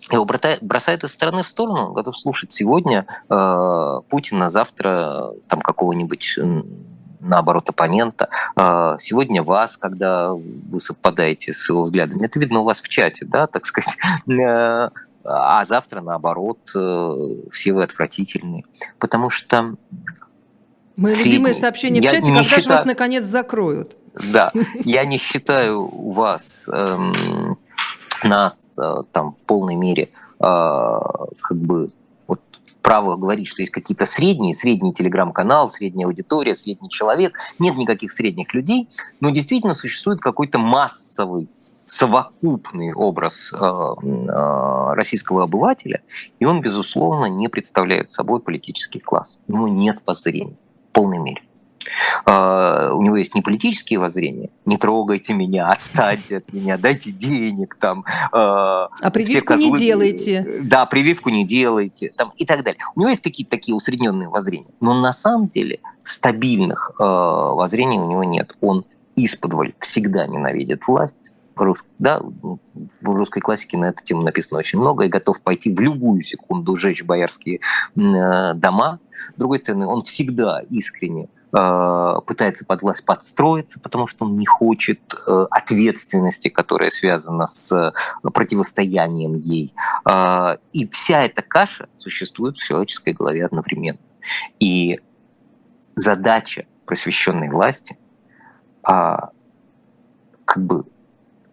его 0.10 0.26
бросает 0.62 1.04
из 1.04 1.12
стороны 1.12 1.44
в 1.44 1.48
сторону, 1.50 1.92
готов 1.92 2.18
слушать 2.18 2.54
сегодня 2.54 3.06
э, 3.30 4.00
Путина, 4.08 4.50
завтра 4.50 5.32
там 5.50 5.60
какого-нибудь 5.60 6.40
наоборот, 7.20 7.68
оппонента. 7.68 8.30
Э, 8.56 8.96
сегодня 8.98 9.44
вас, 9.44 9.76
когда 9.76 10.32
вы 10.32 10.80
совпадаете 10.80 11.52
с 11.52 11.68
его 11.68 11.84
взглядами, 11.84 12.26
это 12.26 12.40
видно 12.40 12.62
у 12.62 12.64
вас 12.64 12.80
в 12.80 12.88
чате, 12.88 13.26
да, 13.26 13.48
так 13.48 13.66
сказать, 13.66 13.98
э, 14.30 14.90
а 15.26 15.66
завтра, 15.66 16.00
наоборот, 16.00 16.60
э, 16.74 17.16
все 17.52 17.74
вы 17.74 17.84
отвратительные. 17.84 18.64
Потому 18.98 19.30
что 19.30 19.76
Мои 20.98 21.12
средний. 21.12 21.32
любимые 21.32 21.54
сообщения 21.54 22.02
в 22.02 22.04
чате, 22.04 22.22
когда 22.22 22.44
считаю... 22.44 22.62
же 22.62 22.70
вас 22.70 22.86
наконец 22.86 23.26
закроют. 23.26 23.96
Да, 24.32 24.52
я 24.84 25.06
не 25.06 25.18
считаю 25.18 25.88
вас, 25.88 26.70
эм, 26.72 27.58
нас 28.24 28.78
э, 28.80 29.04
там 29.12 29.34
в 29.34 29.38
полной 29.46 29.76
мере 29.76 30.04
э, 30.04 30.10
как 30.40 31.58
бы 31.58 31.90
вот 32.28 32.40
право 32.82 33.18
говорить, 33.18 33.48
что 33.48 33.62
есть 33.62 33.74
какие-то 33.74 34.06
средние, 34.06 34.54
средний 34.54 34.94
телеграм-канал, 34.94 35.68
средняя 35.68 36.08
аудитория, 36.08 36.56
средний 36.56 36.90
человек. 36.90 37.38
Нет 37.60 37.76
никаких 37.76 38.14
средних 38.14 38.54
людей, 38.54 38.88
но 39.20 39.32
действительно 39.32 39.74
существует 39.74 40.22
какой-то 40.22 40.60
массовый 40.60 41.50
совокупный 41.86 42.94
образ 42.94 43.54
э, 43.54 43.58
э, 43.58 44.94
российского 44.94 45.44
обывателя, 45.44 46.02
и 46.40 46.46
он, 46.46 46.62
безусловно, 46.62 47.26
не 47.26 47.50
представляет 47.50 48.14
собой 48.14 48.40
политический 48.40 49.00
класс. 49.00 49.40
У 49.48 49.52
него 49.54 49.68
нет 49.68 50.02
воззрений 50.06 50.58
полной 50.96 51.20
мере. 51.20 51.42
Uh, 52.26 52.90
у 52.94 53.04
него 53.04 53.16
есть 53.16 53.36
не 53.36 53.44
политические 53.44 54.00
воззрения, 54.00 54.50
не 54.66 54.78
трогайте 54.78 55.36
меня, 55.36 55.68
отстаньте 55.68 56.38
от 56.38 56.52
меня, 56.52 56.78
дайте 56.78 57.12
денег, 57.12 57.76
там. 57.76 58.06
Uh, 58.34 58.88
а 59.00 59.12
прививку 59.14 59.46
козлы, 59.50 59.70
не 59.70 59.78
делайте. 59.78 60.62
Да, 60.64 60.88
прививку 60.88 61.30
не 61.30 61.46
делайте, 61.46 62.12
там, 62.18 62.32
и 62.38 62.46
так 62.46 62.64
далее. 62.64 62.80
У 62.96 63.02
него 63.02 63.10
есть 63.12 63.22
какие-то 63.22 63.52
такие 63.52 63.76
усредненные 63.76 64.30
воззрения, 64.30 64.72
но 64.82 65.00
на 65.00 65.14
самом 65.14 65.48
деле 65.48 65.80
стабильных 66.04 66.92
uh, 67.00 67.54
воззрений 67.54 68.00
у 68.00 68.10
него 68.10 68.24
нет. 68.24 68.56
Он 68.62 68.86
исподволь 69.16 69.76
всегда 69.80 70.26
ненавидит 70.26 70.88
власть, 70.88 71.32
рус, 71.56 71.84
да, 72.00 72.22
в 72.22 72.60
русской 73.02 73.40
классике 73.40 73.78
на 73.78 73.86
эту 73.86 74.04
тему 74.04 74.22
написано 74.24 74.60
очень 74.60 74.80
много, 74.80 75.06
и 75.06 75.10
готов 75.10 75.42
пойти 75.42 75.74
в 75.74 75.80
любую 75.80 76.22
секунду 76.22 76.76
сжечь 76.76 77.04
боярские 77.04 77.60
э, 77.96 78.54
дома. 78.56 79.00
С 79.36 79.40
другой 79.40 79.60
стороны, 79.60 79.86
он 79.86 80.04
всегда 80.04 80.62
искренне 80.70 81.30
э, 81.58 82.20
пытается 82.26 82.66
под 82.66 82.82
власть 82.82 83.06
подстроиться, 83.06 83.80
потому 83.80 84.08
что 84.08 84.26
он 84.26 84.38
не 84.38 84.46
хочет 84.46 85.00
э, 85.26 85.46
ответственности, 85.50 86.50
которая 86.50 86.90
связана 86.90 87.48
с 87.48 87.94
противостоянием 88.22 89.36
ей. 89.36 89.74
И 90.74 90.88
вся 90.90 91.24
эта 91.24 91.42
каша 91.42 91.88
существует 91.96 92.58
в 92.58 92.66
человеческой 92.66 93.14
голове 93.14 93.46
одновременно. 93.46 94.00
И 94.60 95.00
задача 95.96 96.66
просвещенной 96.86 97.50
власти 97.50 97.98
как 100.46 100.64
бы 100.64 100.86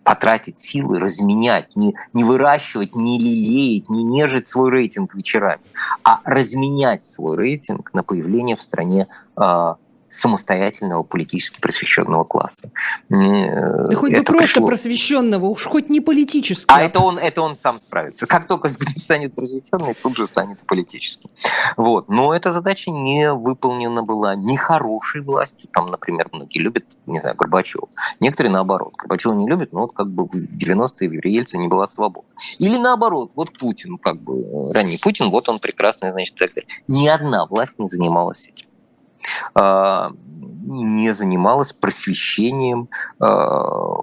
потратить 0.04 0.58
силы, 0.58 0.98
разменять, 0.98 1.76
не, 1.76 1.94
не 2.12 2.24
выращивать, 2.24 2.94
не 2.94 3.18
лелеять, 3.18 3.88
не 3.88 4.02
нежить 4.02 4.48
свой 4.48 4.70
рейтинг 4.70 5.14
вечерами, 5.14 5.62
а 6.02 6.20
разменять 6.24 7.04
свой 7.04 7.36
рейтинг 7.36 7.92
на 7.94 8.02
появление 8.02 8.56
в 8.56 8.62
стране 8.62 9.06
э, 9.36 9.74
самостоятельного 10.12 11.02
политически 11.02 11.60
просвещенного 11.60 12.24
класса. 12.24 12.70
Да 13.08 13.94
хоть 13.94 14.12
бы 14.12 14.22
просто 14.22 14.54
пришло... 14.54 14.66
просвещенного, 14.66 15.46
уж 15.46 15.64
хоть 15.64 15.88
не 15.88 16.00
политического. 16.00 16.78
А 16.78 16.82
это 16.82 17.00
он, 17.00 17.18
это 17.18 17.40
он 17.42 17.56
сам 17.56 17.78
справится. 17.78 18.26
Как 18.26 18.46
только 18.46 18.68
станет 18.68 19.34
просвещенным, 19.34 19.94
тут 20.02 20.16
же 20.16 20.26
станет 20.26 20.60
политическим. 20.66 21.30
Вот. 21.76 22.08
Но 22.08 22.34
эта 22.34 22.52
задача 22.52 22.90
не 22.90 23.32
выполнена 23.32 24.02
была 24.02 24.36
ни 24.36 24.56
хорошей 24.56 25.22
властью, 25.22 25.68
там, 25.72 25.90
например, 25.90 26.28
многие 26.32 26.58
любят, 26.58 26.84
не 27.06 27.18
знаю, 27.18 27.34
Горбачева. 27.36 27.88
Некоторые 28.20 28.52
наоборот. 28.52 28.94
Горбачева 28.96 29.32
не 29.32 29.48
любят, 29.48 29.72
но 29.72 29.80
вот 29.80 29.94
как 29.94 30.10
бы 30.10 30.26
в 30.26 30.34
90-е 30.34 31.08
в 31.08 31.24
Ельце 31.24 31.56
не 31.56 31.68
была 31.68 31.86
свобода. 31.86 32.28
Или 32.58 32.76
наоборот, 32.76 33.32
вот 33.34 33.56
Путин, 33.58 33.96
как 33.96 34.20
бы 34.20 34.70
ранее 34.74 34.98
Путин, 35.02 35.30
вот 35.30 35.48
он 35.48 35.58
прекрасный, 35.58 36.12
значит, 36.12 36.36
так 36.36 36.50
далее. 36.54 36.68
Ни 36.86 37.08
одна 37.08 37.46
власть 37.46 37.78
не 37.78 37.88
занималась 37.88 38.46
этим. 38.48 38.66
А, 39.54 40.12
не 40.64 41.12
занималась 41.12 41.72
просвещением 41.72 42.88
а, 43.18 44.02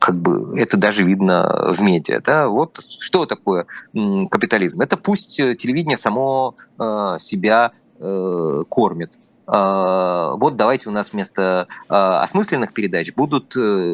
как 0.00 0.16
бы 0.16 0.58
это 0.58 0.76
даже 0.76 1.02
видно 1.02 1.72
в 1.72 1.80
медиа. 1.80 2.20
Да? 2.20 2.48
Вот 2.48 2.84
что 3.00 3.24
такое 3.26 3.66
капитализм? 4.30 4.82
Это 4.82 4.96
пусть 4.96 5.36
телевидение 5.36 5.96
само 5.96 6.56
а, 6.78 7.18
себя 7.18 7.72
э, 7.98 8.62
кормит. 8.68 9.18
Вот 9.46 10.56
давайте 10.56 10.90
у 10.90 10.92
нас 10.92 11.12
вместо 11.12 11.68
осмысленных 11.88 12.72
передач 12.72 13.14
будут 13.14 13.56
э, 13.56 13.92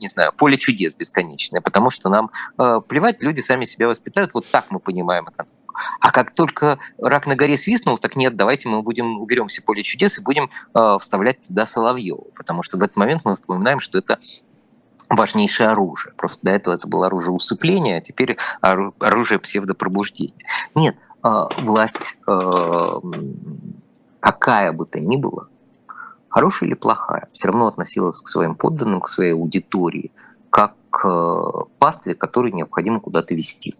не 0.00 0.08
знаю, 0.08 0.32
поле 0.36 0.56
чудес 0.56 0.96
бесконечное, 0.96 1.60
потому 1.60 1.90
что 1.90 2.08
нам 2.08 2.30
плевать, 2.88 3.22
люди 3.22 3.38
сами 3.38 3.64
себя 3.64 3.86
воспитают, 3.86 4.34
вот 4.34 4.46
так 4.50 4.66
мы 4.70 4.80
понимаем 4.80 5.28
экономику. 5.28 5.59
А 6.00 6.10
как 6.10 6.34
только 6.34 6.78
рак 6.98 7.26
на 7.26 7.36
горе 7.36 7.56
свистнул, 7.56 7.98
так 7.98 8.16
нет, 8.16 8.36
давайте 8.36 8.68
мы 8.68 8.82
будем 8.82 9.20
уберем 9.20 9.48
все 9.48 9.62
поле 9.62 9.82
чудес 9.82 10.18
и 10.18 10.22
будем 10.22 10.50
э, 10.74 10.96
вставлять 11.00 11.40
туда 11.46 11.66
Соловьева, 11.66 12.24
потому 12.34 12.62
что 12.62 12.78
в 12.78 12.82
этот 12.82 12.96
момент 12.96 13.22
мы 13.24 13.36
вспоминаем, 13.36 13.80
что 13.80 13.98
это 13.98 14.18
важнейшее 15.08 15.70
оружие. 15.70 16.14
Просто 16.14 16.40
до 16.42 16.52
этого 16.52 16.74
это 16.74 16.86
было 16.86 17.06
оружие 17.06 17.32
усыпления, 17.32 17.98
а 17.98 18.00
теперь 18.00 18.38
оружие 18.60 19.38
псевдопробуждения. 19.38 20.46
Нет, 20.74 20.96
э, 21.22 21.44
власть, 21.58 22.16
э, 22.26 23.00
какая 24.20 24.72
бы 24.72 24.86
то 24.86 25.00
ни 25.00 25.16
была, 25.16 25.48
хорошая 26.28 26.68
или 26.68 26.74
плохая, 26.74 27.28
все 27.32 27.48
равно 27.48 27.66
относилась 27.66 28.20
к 28.20 28.28
своим 28.28 28.54
подданным, 28.54 29.00
к 29.00 29.08
своей 29.08 29.32
аудитории, 29.32 30.12
как 30.48 30.74
к 30.90 31.66
пастве, 31.78 32.14
которую 32.14 32.54
необходимо 32.54 33.00
куда-то 33.00 33.34
вести. 33.34 33.74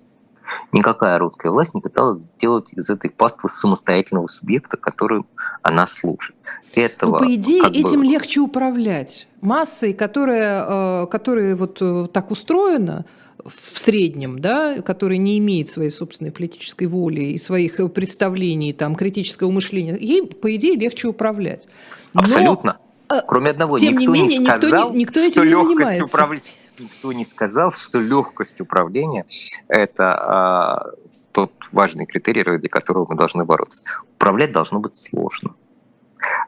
Никакая 0.73 1.19
русская 1.19 1.51
власть 1.51 1.75
не 1.75 1.81
пыталась 1.81 2.21
сделать 2.21 2.73
из 2.73 2.91
этой 2.91 3.11
паствы 3.11 3.49
самостоятельного 3.49 4.27
субъекта, 4.27 4.77
которым 4.77 5.27
она 5.63 5.87
служит. 5.87 6.35
Этого, 6.75 7.19
ну, 7.19 7.27
по 7.27 7.35
идее, 7.35 7.63
этим 7.69 8.01
бы... 8.01 8.07
легче 8.07 8.41
управлять. 8.41 9.27
Массой, 9.41 9.93
которая, 9.93 11.03
э, 11.03 11.07
которая 11.09 11.57
вот 11.57 11.79
э, 11.81 12.07
так 12.13 12.31
устроена, 12.31 13.05
в 13.45 13.79
среднем, 13.79 14.39
да, 14.39 14.83
которая 14.83 15.19
не 15.19 15.39
имеет 15.39 15.71
своей 15.71 15.91
собственной 15.91 16.31
политической 16.31 16.87
воли 16.87 17.23
и 17.23 17.39
своих 17.39 17.81
представлений, 17.93 18.73
там, 18.73 18.95
критического 18.95 19.51
мышления, 19.51 19.97
ей, 19.99 20.27
по 20.27 20.55
идее, 20.55 20.77
легче 20.77 21.09
управлять. 21.09 21.67
Но, 22.15 22.21
Абсолютно. 22.21 22.79
Э, 23.11 23.23
Кроме 23.27 23.51
одного, 23.51 23.79
Тем 23.79 23.95
никто 23.95 24.13
не, 24.13 24.21
менее, 24.21 24.39
не 24.39 24.47
сказал, 24.47 24.93
никто, 24.93 25.21
никто 25.21 25.41
что 25.41 25.45
легкость 25.45 26.03
управления 26.03 26.45
никто 26.81 27.13
не 27.13 27.25
сказал, 27.25 27.71
что 27.73 28.01
легкость 28.01 28.61
управления– 28.61 29.27
это 29.69 30.15
а, 30.15 30.91
тот 31.33 31.53
важный 31.73 32.07
критерий, 32.07 32.43
ради 32.43 32.69
которого 32.69 33.07
мы 33.09 33.17
должны 33.17 33.45
бороться. 33.45 33.83
Управлять 34.15 34.53
должно 34.53 34.81
быть 34.81 34.97
сложно. 34.97 35.55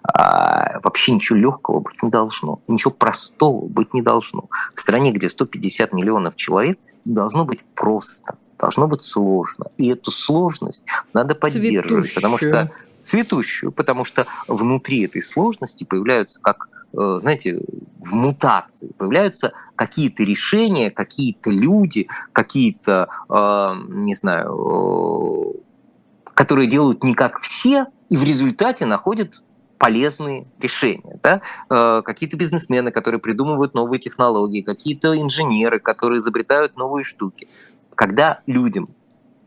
А, 0.02 0.80
вообще 0.82 1.12
ничего 1.12 1.38
легкого 1.38 1.80
быть 1.80 2.02
не 2.02 2.10
должно, 2.10 2.60
ничего 2.66 2.90
простого 2.90 3.66
быть 3.66 3.94
не 3.94 4.02
должно. 4.02 4.48
В 4.74 4.80
стране, 4.80 5.12
где 5.12 5.28
150 5.28 5.92
миллионов 5.92 6.36
человек, 6.36 6.78
должно 7.04 7.44
быть 7.44 7.60
просто, 7.74 8.36
должно 8.58 8.86
быть 8.86 9.02
сложно. 9.02 9.66
И 9.78 9.88
эту 9.90 10.10
сложность 10.10 10.84
надо 11.12 11.34
поддерживать, 11.34 12.06
Цветущую. 12.06 12.14
потому 12.14 12.38
что 12.38 12.70
цветущую, 13.00 13.72
потому 13.72 14.04
что 14.04 14.26
внутри 14.46 15.04
этой 15.04 15.22
сложности 15.22 15.82
появляются 15.84 16.40
как 16.40 16.68
Э, 16.68 16.81
знаете, 16.92 17.60
в 18.00 18.14
мутации. 18.14 18.92
Появляются 18.98 19.52
какие-то 19.76 20.22
решения, 20.24 20.90
какие-то 20.90 21.50
люди, 21.50 22.08
какие-то, 22.32 23.08
э, 23.28 23.74
не 23.88 24.14
знаю, 24.14 25.54
э, 25.56 26.30
которые 26.34 26.66
делают 26.66 27.02
не 27.04 27.14
как 27.14 27.38
все, 27.38 27.86
и 28.08 28.16
в 28.16 28.24
результате 28.24 28.86
находят 28.86 29.42
полезные 29.78 30.46
решения. 30.60 31.18
Да? 31.22 31.40
Какие-то 32.02 32.36
бизнесмены, 32.36 32.92
которые 32.92 33.20
придумывают 33.20 33.74
новые 33.74 33.98
технологии, 33.98 34.62
какие-то 34.62 35.20
инженеры, 35.20 35.80
которые 35.80 36.20
изобретают 36.20 36.76
новые 36.76 37.02
штуки. 37.02 37.48
Когда 37.96 38.42
людям 38.46 38.88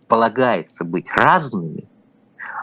полагается 0.10 0.84
быть 0.84 1.10
разными, 1.16 1.88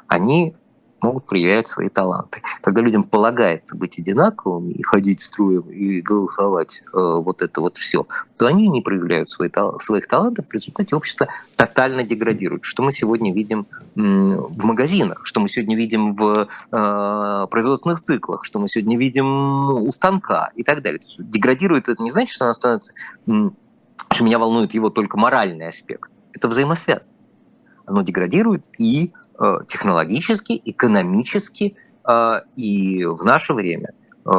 они 0.07 0.55
могут 1.03 1.27
проявлять 1.27 1.69
свои 1.69 1.89
таланты. 1.89 2.43
Когда 2.63 2.81
людям 2.81 3.05
полагается 3.05 3.77
быть 3.77 3.99
одинаковыми 3.99 4.73
и 4.73 4.83
ходить 4.83 5.23
строем 5.23 5.69
и 5.71 6.01
голосовать 6.01 6.83
э, 6.87 6.89
вот 6.93 7.43
это 7.43 7.61
вот 7.61 7.77
все, 7.77 8.07
то 8.37 8.47
они 8.47 8.69
не 8.69 8.81
проявляют 8.81 9.29
свои, 9.29 9.51
своих 9.79 10.07
талантов, 10.07 10.47
в 10.49 10.53
результате 10.53 10.97
общество 10.97 11.29
тотально 11.57 12.05
деградирует. 12.05 12.65
Что 12.65 12.83
мы 12.83 12.93
сегодня 12.93 13.33
видим 13.33 13.67
в 13.95 14.65
магазинах, 14.65 15.21
что 15.25 15.41
мы 15.41 15.49
сегодня 15.49 15.77
видим 15.77 16.15
в 16.15 16.49
э, 16.71 17.47
производственных 17.51 18.01
циклах, 18.01 18.45
что 18.45 18.59
мы 18.59 18.69
сегодня 18.69 18.99
видим 18.99 19.71
у 19.71 19.91
станка 19.93 20.51
и 20.55 20.63
так 20.63 20.83
далее. 20.83 21.01
Деградирует 21.19 21.89
это 21.89 22.03
не 22.03 22.11
значит, 22.11 22.35
что 22.35 22.45
она 22.45 22.55
становится, 22.55 22.93
что 23.27 24.25
меня 24.25 24.39
волнует 24.39 24.75
его 24.75 24.91
только 24.91 25.19
моральный 25.19 25.69
аспект. 25.69 26.11
Это 26.33 26.49
взаимосвязано. 26.49 27.17
Оно 27.85 28.03
деградирует 28.03 28.67
и 28.79 29.13
технологически, 29.67 30.61
экономически, 30.65 31.77
э, 32.09 32.41
и 32.57 33.05
в 33.05 33.25
наше 33.25 33.55
время 33.55 33.93
э, 34.25 34.31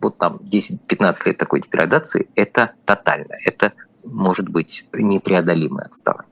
вот 0.00 0.18
там 0.18 0.40
10-15 0.42 1.14
лет 1.26 1.38
такой 1.38 1.60
деградации, 1.60 2.28
это 2.34 2.72
тотально, 2.84 3.34
это 3.44 3.72
может 4.04 4.48
быть 4.48 4.84
непреодолимое 4.92 5.84
отставание. 5.84 6.28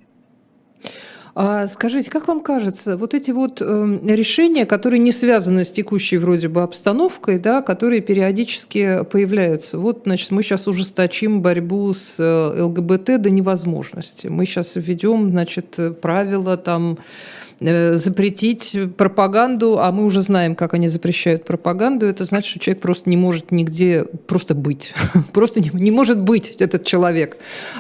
А 1.32 1.68
скажите, 1.68 2.10
как 2.10 2.26
вам 2.26 2.40
кажется, 2.40 2.96
вот 2.96 3.14
эти 3.14 3.30
вот 3.30 3.62
э, 3.62 3.98
решения, 4.04 4.66
которые 4.66 4.98
не 4.98 5.12
связаны 5.12 5.64
с 5.64 5.70
текущей 5.70 6.18
вроде 6.18 6.48
бы 6.48 6.62
обстановкой, 6.62 7.38
да, 7.38 7.62
которые 7.62 8.00
периодически 8.00 9.04
появляются. 9.04 9.78
Вот, 9.78 10.02
значит, 10.06 10.32
мы 10.32 10.42
сейчас 10.42 10.66
ужесточим 10.66 11.40
борьбу 11.40 11.94
с 11.94 12.16
ЛГБТ 12.18 13.22
до 13.22 13.30
невозможности. 13.30 14.26
Мы 14.26 14.44
сейчас 14.44 14.74
введем, 14.74 15.30
значит, 15.30 15.78
правила 16.02 16.56
там 16.56 16.98
Э, 16.98 17.39
запретить 17.60 18.76
пропаганду, 18.96 19.78
а 19.80 19.92
мы 19.92 20.04
уже 20.04 20.22
знаем, 20.22 20.54
как 20.54 20.72
они 20.72 20.88
запрещают 20.88 21.44
пропаганду, 21.44 22.06
это 22.06 22.24
значит, 22.24 22.50
что 22.50 22.58
человек 22.58 22.82
просто 22.82 23.10
не 23.10 23.18
может 23.18 23.50
нигде 23.50 24.04
просто 24.26 24.54
быть. 24.54 24.94
Просто 25.32 25.60
не, 25.60 25.70
не 25.74 25.90
может 25.90 26.20
быть 26.20 26.50
этот 26.58 26.84
человек. 26.84 27.36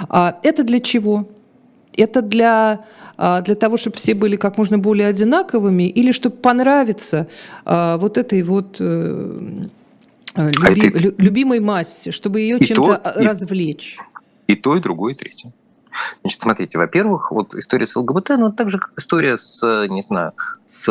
А 0.08 0.38
это 0.42 0.64
для 0.64 0.80
чего? 0.80 1.28
Это 1.96 2.20
для, 2.20 2.84
а, 3.16 3.40
для 3.40 3.54
того, 3.54 3.78
чтобы 3.78 3.96
все 3.96 4.14
были 4.14 4.36
как 4.36 4.58
можно 4.58 4.78
более 4.78 5.08
одинаковыми, 5.08 5.84
или 5.84 6.12
чтобы 6.12 6.36
понравиться 6.36 7.26
а, 7.64 7.96
вот 7.96 8.18
этой 8.18 8.42
вот 8.42 8.76
э, 8.80 9.64
люби, 10.36 10.82
а 10.82 10.88
это... 10.88 10.98
любимой 11.22 11.60
массе, 11.60 12.10
чтобы 12.10 12.40
ее 12.40 12.60
чем-то 12.60 13.00
развлечь? 13.16 13.96
И 14.46 14.56
то, 14.56 14.76
и 14.76 14.80
другое, 14.80 15.14
и 15.14 15.16
третье. 15.16 15.52
Значит, 16.22 16.40
смотрите, 16.40 16.78
во-первых, 16.78 17.30
вот 17.30 17.54
история 17.54 17.86
с 17.86 17.96
ЛГБТ, 17.96 18.30
ну, 18.38 18.52
так 18.52 18.70
же, 18.70 18.80
история 18.96 19.36
с, 19.36 19.86
не 19.88 20.02
знаю, 20.02 20.32
с 20.66 20.88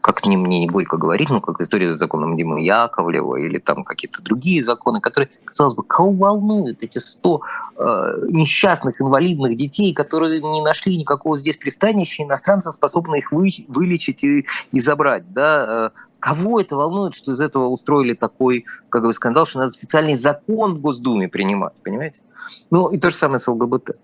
как 0.00 0.24
не 0.24 0.36
мне 0.36 0.60
не 0.60 0.66
горько 0.66 0.96
говорить, 0.96 1.28
ну, 1.28 1.40
как 1.40 1.60
история 1.60 1.94
с 1.94 1.98
законом 1.98 2.36
Димы 2.36 2.62
Яковлева 2.62 3.36
или 3.36 3.58
там 3.58 3.84
какие-то 3.84 4.22
другие 4.22 4.64
законы, 4.64 5.00
которые, 5.00 5.28
казалось 5.44 5.74
бы, 5.74 5.82
кого 5.82 6.12
волнуют 6.12 6.82
эти 6.82 6.98
100 6.98 7.40
э, 7.76 8.12
несчастных 8.30 9.00
инвалидных 9.00 9.56
детей, 9.56 9.92
которые 9.92 10.40
не 10.40 10.62
нашли 10.62 10.96
никакого 10.96 11.36
здесь 11.36 11.56
пристанища, 11.56 12.22
иностранцы 12.22 12.70
способны 12.72 13.18
их 13.18 13.32
вы, 13.32 13.50
вылечить 13.68 14.24
и, 14.24 14.46
и 14.72 14.80
забрать, 14.80 15.32
да, 15.32 15.92
э, 15.94 16.07
Кого 16.20 16.60
это 16.60 16.76
волнует, 16.76 17.14
что 17.14 17.32
из 17.32 17.40
этого 17.40 17.68
устроили 17.68 18.14
такой, 18.14 18.64
как 18.88 19.02
бы, 19.04 19.12
скандал, 19.12 19.46
что 19.46 19.58
надо 19.58 19.70
специальный 19.70 20.16
закон 20.16 20.74
в 20.74 20.80
Госдуме 20.80 21.28
принимать, 21.28 21.74
понимаете? 21.84 22.22
Ну, 22.70 22.88
и 22.88 22.98
то 22.98 23.10
же 23.10 23.16
самое 23.16 23.38
с 23.38 23.46
ЛГБТ. 23.46 23.98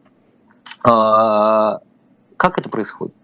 А, 0.84 1.80
как 2.36 2.58
это 2.58 2.68
происходит? 2.68 3.14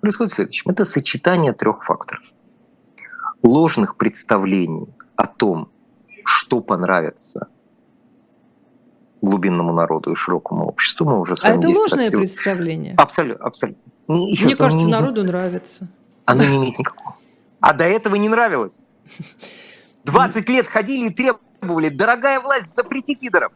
Происходит 0.00 0.32
следующее. 0.32 0.70
Это 0.70 0.84
сочетание 0.84 1.52
трех 1.52 1.82
факторов. 1.82 2.22
Ложных 3.42 3.96
представлений 3.96 4.88
о 5.16 5.26
том, 5.26 5.70
что 6.24 6.60
понравится 6.60 7.48
глубинному 9.22 9.72
народу 9.72 10.12
и 10.12 10.14
широкому 10.14 10.66
обществу. 10.66 11.06
Мы 11.06 11.18
уже 11.18 11.34
с 11.34 11.44
а 11.44 11.48
это 11.48 11.68
ложное 11.68 12.10
раз 12.10 12.12
представление? 12.12 12.94
Абсолютно. 12.96 13.46
абсолютно. 13.46 13.82
Еще 14.08 14.46
Мне 14.46 14.56
кажется, 14.56 14.86
не... 14.86 14.90
народу 14.90 15.24
нравится. 15.24 15.88
Оно 16.24 16.44
не 16.44 16.56
имеет 16.56 16.78
никакого. 16.78 17.16
А 17.60 17.72
до 17.72 17.84
этого 17.84 18.16
не 18.16 18.28
нравилось. 18.28 18.80
20 20.04 20.48
лет 20.48 20.68
ходили 20.68 21.08
и 21.08 21.10
требовали, 21.10 21.88
дорогая 21.88 22.40
власть, 22.40 22.74
запрети 22.74 23.14
пидоров. 23.14 23.52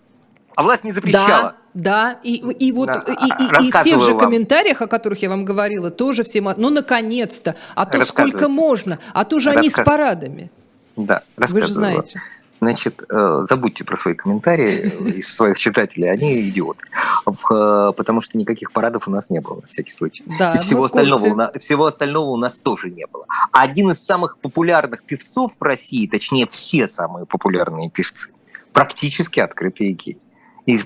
А 0.55 0.62
власть 0.62 0.84
не 0.84 0.92
запрещала. 0.92 1.57
Да, 1.72 2.12
да. 2.12 2.20
И, 2.22 2.34
и 2.36 2.72
вот 2.72 2.88
да. 2.88 3.03
и, 3.07 3.64
и, 3.64 3.68
и 3.68 3.70
в 3.70 3.82
тех 3.82 4.03
же 4.03 4.11
вам. 4.11 4.18
комментариях, 4.18 4.82
о 4.82 4.86
которых 4.86 5.22
я 5.22 5.30
вам 5.30 5.44
говорила, 5.44 5.90
тоже 5.90 6.24
всем, 6.24 6.48
ну 6.57 6.68
наконец-то, 6.68 7.57
а 7.74 7.86
то 7.86 8.05
сколько 8.05 8.48
можно, 8.48 8.98
а 9.14 9.24
то 9.24 9.40
же 9.40 9.50
они 9.50 9.70
с 9.70 9.82
парадами. 9.82 10.50
Да, 10.96 11.22
Вы 11.36 11.62
же 11.62 11.68
знаете. 11.68 12.20
Значит, 12.62 13.02
э, 13.10 13.40
забудьте 13.42 13.82
про 13.82 13.96
свои 13.96 14.14
комментарии 14.14 15.16
из 15.18 15.34
своих 15.34 15.58
читателей, 15.58 16.08
они 16.08 16.48
идиоты. 16.48 16.84
Э, 17.26 17.92
потому 17.96 18.20
что 18.20 18.38
никаких 18.38 18.70
парадов 18.70 19.08
у 19.08 19.10
нас 19.10 19.30
не 19.30 19.40
было, 19.40 19.56
на 19.56 19.66
всякий 19.66 19.90
случай. 19.90 20.22
Да, 20.38 20.54
И 20.54 20.60
всего 20.60 20.84
остального, 20.84 21.26
у 21.26 21.34
нас, 21.34 21.50
всего 21.58 21.86
остального 21.86 22.26
у 22.26 22.36
нас 22.36 22.58
тоже 22.58 22.88
не 22.90 23.04
было. 23.08 23.24
А 23.50 23.62
один 23.62 23.90
из 23.90 24.00
самых 24.00 24.38
популярных 24.38 25.02
певцов 25.02 25.56
в 25.58 25.62
России, 25.62 26.06
точнее, 26.06 26.46
все 26.46 26.86
самые 26.86 27.26
популярные 27.26 27.90
певцы, 27.90 28.30
практически 28.72 29.40
открытые 29.40 29.90
геи. 29.90 30.18
И 30.66 30.78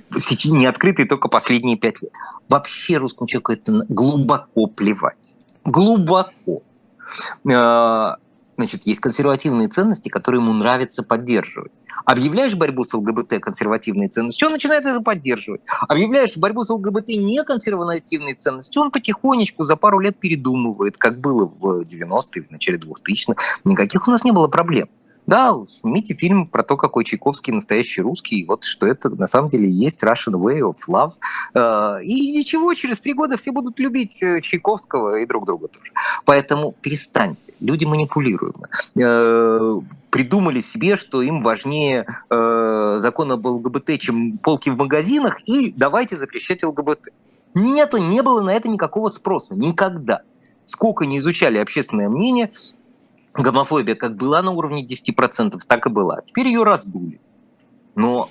не 0.46 0.64
открытые 0.64 1.06
только 1.06 1.28
последние 1.28 1.76
пять 1.76 2.00
лет. 2.00 2.12
Вообще 2.48 2.96
русскому 2.96 3.28
человеку 3.28 3.52
это 3.52 3.84
глубоко 3.90 4.66
плевать. 4.66 5.36
Глубоко. 5.66 6.62
Значит, 8.56 8.86
есть 8.86 9.00
консервативные 9.00 9.68
ценности, 9.68 10.08
которые 10.08 10.40
ему 10.40 10.52
нравится 10.52 11.02
поддерживать. 11.02 11.78
Объявляешь 12.04 12.54
борьбу 12.54 12.84
с 12.84 12.94
ЛГБТ 12.94 13.40
консервативные 13.40 14.08
ценности, 14.08 14.44
он 14.44 14.52
начинает 14.52 14.86
это 14.86 15.00
поддерживать. 15.00 15.60
Объявляешь 15.88 16.36
борьбу 16.36 16.64
с 16.64 16.70
ЛГБТ 16.70 17.08
не 17.08 17.44
консервативные 17.44 18.34
ценности, 18.34 18.78
он 18.78 18.90
потихонечку 18.90 19.64
за 19.64 19.76
пару 19.76 19.98
лет 19.98 20.18
передумывает, 20.18 20.96
как 20.96 21.20
было 21.20 21.44
в 21.44 21.82
90-е, 21.82 22.42
в 22.44 22.50
начале 22.50 22.78
2000-х. 22.78 23.34
Никаких 23.64 24.08
у 24.08 24.10
нас 24.10 24.24
не 24.24 24.32
было 24.32 24.48
проблем. 24.48 24.88
Да, 25.26 25.54
снимите 25.66 26.14
фильм 26.14 26.46
про 26.46 26.62
то, 26.62 26.76
какой 26.76 27.04
Чайковский 27.04 27.52
настоящий 27.52 28.00
русский, 28.00 28.44
вот 28.44 28.64
что 28.64 28.86
это 28.86 29.10
на 29.10 29.26
самом 29.26 29.48
деле 29.48 29.68
есть 29.68 30.02
Russian 30.02 30.34
Way 30.34 30.60
of 30.60 30.76
Love. 30.88 31.14
Э, 31.54 32.02
и 32.02 32.38
ничего, 32.38 32.72
через 32.74 33.00
три 33.00 33.12
года 33.12 33.36
все 33.36 33.50
будут 33.50 33.78
любить 33.78 34.22
э, 34.22 34.40
Чайковского 34.40 35.20
и 35.20 35.26
друг 35.26 35.46
друга 35.46 35.68
тоже. 35.68 35.90
Поэтому 36.24 36.74
перестаньте, 36.80 37.54
люди 37.60 37.84
манипулируемы 37.84 38.68
э, 38.94 39.80
придумали 40.10 40.60
себе, 40.60 40.96
что 40.96 41.22
им 41.22 41.42
важнее 41.42 42.06
э, 42.30 42.96
закон 43.00 43.32
об 43.32 43.44
ЛГБТ, 43.44 43.98
чем 43.98 44.38
полки 44.38 44.70
в 44.70 44.76
магазинах, 44.76 45.40
и 45.46 45.72
давайте 45.76 46.16
запрещать 46.16 46.62
ЛГБТ. 46.62 47.08
Нету, 47.54 47.96
не 47.96 48.22
было 48.22 48.42
на 48.42 48.54
это 48.54 48.68
никакого 48.68 49.08
спроса, 49.08 49.58
никогда. 49.58 50.22
Сколько 50.66 51.04
не 51.04 51.18
изучали 51.18 51.58
общественное 51.58 52.08
мнение, 52.08 52.50
гомофобия 53.38 53.94
как 53.94 54.16
была 54.16 54.42
на 54.42 54.50
уровне 54.50 54.84
10%, 54.84 55.58
так 55.66 55.86
и 55.86 55.90
была. 55.90 56.20
Теперь 56.22 56.48
ее 56.48 56.62
раздули. 56.62 57.20
Но 57.94 58.30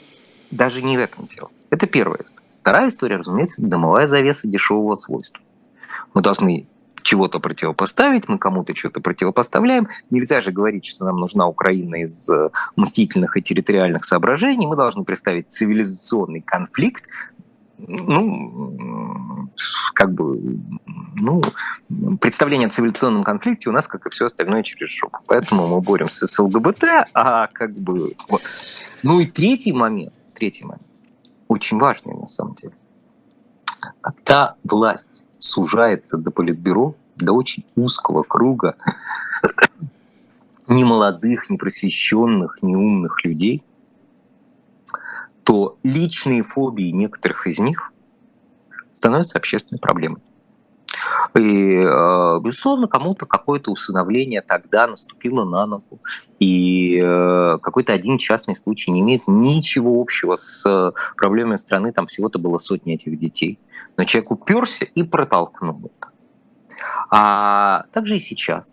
даже 0.51 0.81
не 0.81 0.97
в 0.97 0.99
этом 0.99 1.27
дело. 1.27 1.49
Это 1.69 1.87
первая 1.87 2.21
история. 2.21 2.45
Вторая 2.61 2.89
история, 2.89 3.17
разумеется, 3.17 3.61
дымовая 3.61 4.07
завеса 4.07 4.47
дешевого 4.47 4.95
свойства. 4.95 5.43
Мы 6.13 6.21
должны 6.21 6.67
чего-то 7.05 7.39
противопоставить, 7.39 8.27
мы 8.27 8.39
кому-то 8.39 8.75
что-то 8.75 8.99
противопоставляем. 8.99 9.87
Нельзя 10.09 10.41
же 10.41 10.51
говорить, 10.51 10.85
что 10.85 11.05
нам 11.05 11.17
нужна 11.17 11.47
Украина 11.47 12.01
из 12.01 12.27
э, 12.29 12.49
мстительных 12.75 13.37
и 13.37 13.43
территориальных 13.43 14.03
соображений. 14.03 14.65
Мы 14.65 14.75
должны 14.75 15.03
представить 15.03 15.51
цивилизационный 15.51 16.41
конфликт, 16.41 17.05
ну, 17.77 19.49
как 19.93 20.13
бы, 20.13 20.59
ну, 21.15 21.41
представление 22.19 22.67
о 22.67 22.71
цивилизационном 22.71 23.23
конфликте 23.23 23.69
у 23.69 23.73
нас, 23.73 23.87
как 23.87 24.05
и 24.05 24.09
все 24.09 24.25
остальное, 24.25 24.63
через 24.63 24.89
жопу. 24.89 25.19
Поэтому 25.27 25.67
мы 25.67 25.81
боремся 25.81 26.27
с 26.27 26.39
ЛГБТ, 26.39 26.83
а 27.13 27.47
как 27.47 27.73
бы... 27.73 28.15
Вот. 28.27 28.41
Ну 29.03 29.19
и 29.19 29.25
третий 29.25 29.71
момент, 29.71 30.13
третий 30.33 30.63
момент, 30.63 30.85
очень 31.47 31.77
важный 31.77 32.15
на 32.15 32.27
самом 32.27 32.55
деле. 32.55 32.73
Когда 34.01 34.55
власть 34.63 35.23
сужается 35.37 36.17
до 36.17 36.31
политбюро, 36.31 36.95
до 37.15 37.33
очень 37.33 37.65
узкого 37.75 38.23
круга 38.23 38.75
ни 40.67 40.83
молодых, 40.83 41.49
ни 41.49 41.57
просвещенных, 41.57 42.57
ни 42.61 42.75
умных 42.75 43.23
людей– 43.23 43.63
то 45.45 45.77
личные 45.83 46.43
фобии 46.43 46.89
некоторых 46.89 47.47
из 47.47 47.59
них 47.59 47.93
становятся 48.91 49.37
общественной 49.37 49.79
проблемой. 49.79 50.21
И, 51.35 51.75
э, 51.77 52.39
безусловно, 52.41 52.87
кому-то 52.87 53.25
какое-то 53.25 53.71
усыновление 53.71 54.41
тогда 54.41 54.87
наступило 54.87 55.43
на 55.43 55.65
ногу. 55.65 55.99
И 56.39 56.99
э, 56.99 57.57
какой-то 57.61 57.93
один 57.93 58.17
частный 58.17 58.55
случай 58.55 58.91
не 58.91 59.01
имеет 59.01 59.23
ничего 59.27 60.01
общего 60.01 60.35
с 60.37 60.93
проблемой 61.17 61.59
страны. 61.59 61.91
Там 61.91 62.07
всего-то 62.07 62.39
было 62.39 62.57
сотни 62.57 62.95
этих 62.95 63.19
детей. 63.19 63.59
Но 63.97 64.05
человек 64.05 64.31
уперся 64.31 64.85
и 64.95 65.03
протолкнул 65.03 65.79
это. 65.85 66.11
А 67.11 67.83
также 67.91 68.15
и 68.15 68.19
сейчас. 68.19 68.65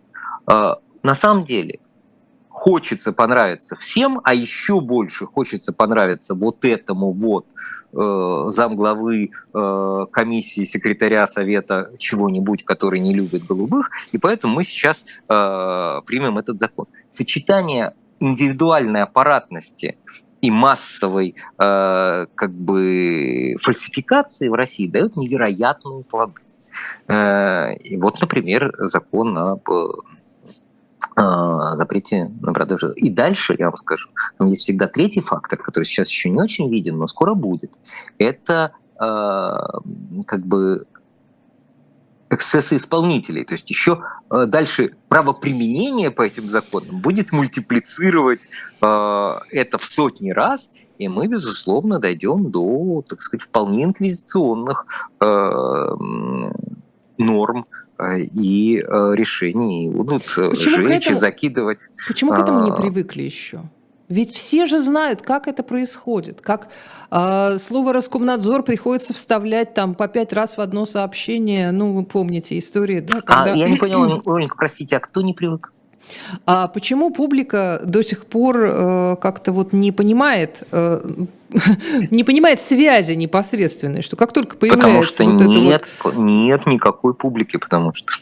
Э, 0.49 0.75
на 1.03 1.15
самом 1.15 1.43
деле, 1.45 1.81
хочется 2.53 3.11
понравиться 3.11 3.75
всем, 3.75 4.21
а 4.23 4.35
еще 4.35 4.79
больше 4.79 5.25
хочется 5.25 5.73
понравиться 5.73 6.35
вот 6.35 6.63
этому 6.63 7.11
вот 7.11 7.47
э, 7.91 8.45
замглавы 8.49 9.31
э, 9.53 10.05
комиссии 10.11 10.63
секретаря 10.63 11.25
совета 11.25 11.91
чего-нибудь, 11.97 12.63
который 12.63 12.99
не 12.99 13.15
любит 13.15 13.43
голубых, 13.47 13.89
и 14.11 14.19
поэтому 14.19 14.53
мы 14.53 14.63
сейчас 14.63 15.03
э, 15.03 16.01
примем 16.05 16.37
этот 16.37 16.59
закон. 16.59 16.85
Сочетание 17.09 17.95
индивидуальной 18.19 19.01
аппаратности 19.01 19.97
и 20.41 20.51
массовой 20.51 21.33
э, 21.57 22.25
как 22.35 22.51
бы 22.51 23.55
фальсификации 23.61 24.47
в 24.47 24.53
России 24.53 24.87
дает 24.87 25.15
невероятные 25.15 26.03
плоды. 26.03 26.39
Э, 27.07 27.73
и 27.77 27.97
вот, 27.97 28.21
например, 28.21 28.75
закон 28.77 29.35
об 29.39 29.67
запрете 31.15 32.31
на 32.41 32.53
продажу. 32.53 32.89
И 32.91 33.09
дальше, 33.09 33.55
я 33.57 33.65
вам 33.65 33.77
скажу, 33.77 34.09
там 34.37 34.47
есть 34.47 34.63
всегда 34.63 34.87
третий 34.87 35.21
фактор, 35.21 35.59
который 35.59 35.85
сейчас 35.85 36.09
еще 36.09 36.29
не 36.29 36.41
очень 36.41 36.69
виден, 36.69 36.97
но 36.97 37.07
скоро 37.07 37.33
будет. 37.33 37.71
Это 38.17 38.71
э, 38.99 40.23
как 40.25 40.45
бы 40.45 40.85
эксцессы 42.33 42.77
исполнителей. 42.77 43.45
То 43.45 43.53
есть 43.53 43.69
еще 43.69 44.03
э, 44.29 44.45
дальше 44.45 44.95
правоприменение 45.07 46.11
по 46.11 46.23
этим 46.23 46.49
законам 46.49 46.99
будет 46.99 47.31
мультиплицировать 47.31 48.49
э, 48.81 49.35
это 49.51 49.77
в 49.77 49.85
сотни 49.85 50.31
раз, 50.31 50.69
и 50.97 51.07
мы, 51.07 51.27
безусловно, 51.27 51.99
дойдем 51.99 52.51
до, 52.51 53.03
так 53.07 53.21
сказать, 53.21 53.43
вполне 53.43 53.85
инквизиционных 53.85 54.85
э, 55.19 55.95
норм 57.17 57.65
и 57.99 58.79
э, 58.79 59.11
решений 59.15 59.89
будут 59.89 60.23
э, 60.37 60.49
почему 60.49 60.83
жечь 60.83 61.03
этому, 61.03 61.15
и 61.15 61.19
закидывать. 61.19 61.85
Почему 62.07 62.33
к 62.33 62.39
этому 62.39 62.63
не 62.63 62.71
а, 62.71 62.73
привыкли 62.73 63.23
еще? 63.23 63.63
Ведь 64.09 64.35
все 64.35 64.65
же 64.65 64.79
знают, 64.79 65.21
как 65.21 65.47
это 65.47 65.63
происходит, 65.63 66.41
как 66.41 66.69
э, 67.11 67.57
слово 67.59 67.93
Роскомнадзор 67.93 68.63
приходится 68.63 69.13
вставлять 69.13 69.73
там 69.73 69.95
по 69.95 70.07
пять 70.07 70.33
раз 70.33 70.57
в 70.57 70.61
одно 70.61 70.85
сообщение. 70.85 71.71
Ну, 71.71 71.93
вы 71.93 72.03
помните 72.03 72.57
истории, 72.57 72.99
да? 72.99 73.21
Когда... 73.21 73.53
А 73.53 73.55
я 73.55 73.69
не 73.69 73.77
понял, 73.77 74.21
Оленька, 74.25 74.57
простите, 74.57 74.97
а 74.97 74.99
кто 74.99 75.21
не 75.21 75.33
привык? 75.33 75.71
А 76.45 76.67
почему 76.67 77.11
публика 77.11 77.81
до 77.83 78.03
сих 78.03 78.25
пор 78.25 78.65
э, 78.65 79.15
как-то 79.21 79.51
вот 79.51 79.73
не 79.73 79.91
понимает, 79.91 80.63
э, 80.71 81.01
не 82.11 82.23
понимает 82.23 82.61
связи 82.61 83.13
непосредственной, 83.13 84.01
что 84.01 84.15
как 84.15 84.33
только 84.33 84.57
появляется 84.57 84.87
потому 84.87 85.03
что 85.03 85.23
вот 85.25 85.41
нет, 85.41 85.81
это 85.81 85.85
вот... 86.03 86.15
нет 86.15 86.65
никакой 86.65 87.13
публики, 87.13 87.57
потому 87.57 87.93
что 87.93 88.13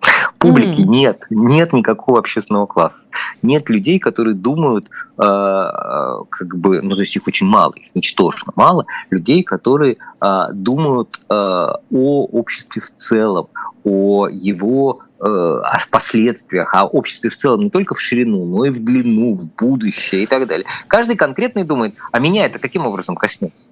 публики 0.38 0.80
mm. 0.80 0.86
нет, 0.86 1.22
нет 1.30 1.72
никакого 1.72 2.18
общественного 2.18 2.66
класса, 2.66 3.08
нет 3.42 3.68
людей, 3.68 3.98
которые 3.98 4.34
думают, 4.34 4.86
э, 4.86 5.20
как 5.20 6.56
бы, 6.56 6.80
ну 6.82 6.94
то 6.94 7.00
есть 7.00 7.16
их 7.16 7.26
очень 7.26 7.46
мало, 7.46 7.72
их 7.74 7.94
ничтожно 7.94 8.52
мало 8.56 8.86
людей, 9.10 9.42
которые 9.42 9.96
э, 10.20 10.42
думают 10.52 11.20
э, 11.28 11.34
о 11.34 12.24
обществе 12.24 12.82
в 12.82 12.90
целом, 12.94 13.48
о 13.84 14.28
его 14.28 15.00
о 15.20 15.78
последствиях, 15.90 16.74
о 16.74 16.86
обществе 16.86 17.30
в 17.30 17.36
целом 17.36 17.60
не 17.62 17.70
только 17.70 17.94
в 17.94 18.00
ширину, 18.00 18.44
но 18.44 18.64
и 18.64 18.70
в 18.70 18.82
длину, 18.82 19.36
в 19.36 19.52
будущее 19.54 20.22
и 20.22 20.26
так 20.26 20.46
далее. 20.46 20.66
Каждый 20.86 21.16
конкретный 21.16 21.64
думает, 21.64 21.94
а 22.12 22.20
меня 22.20 22.46
это 22.46 22.58
каким 22.58 22.86
образом 22.86 23.16
коснется? 23.16 23.66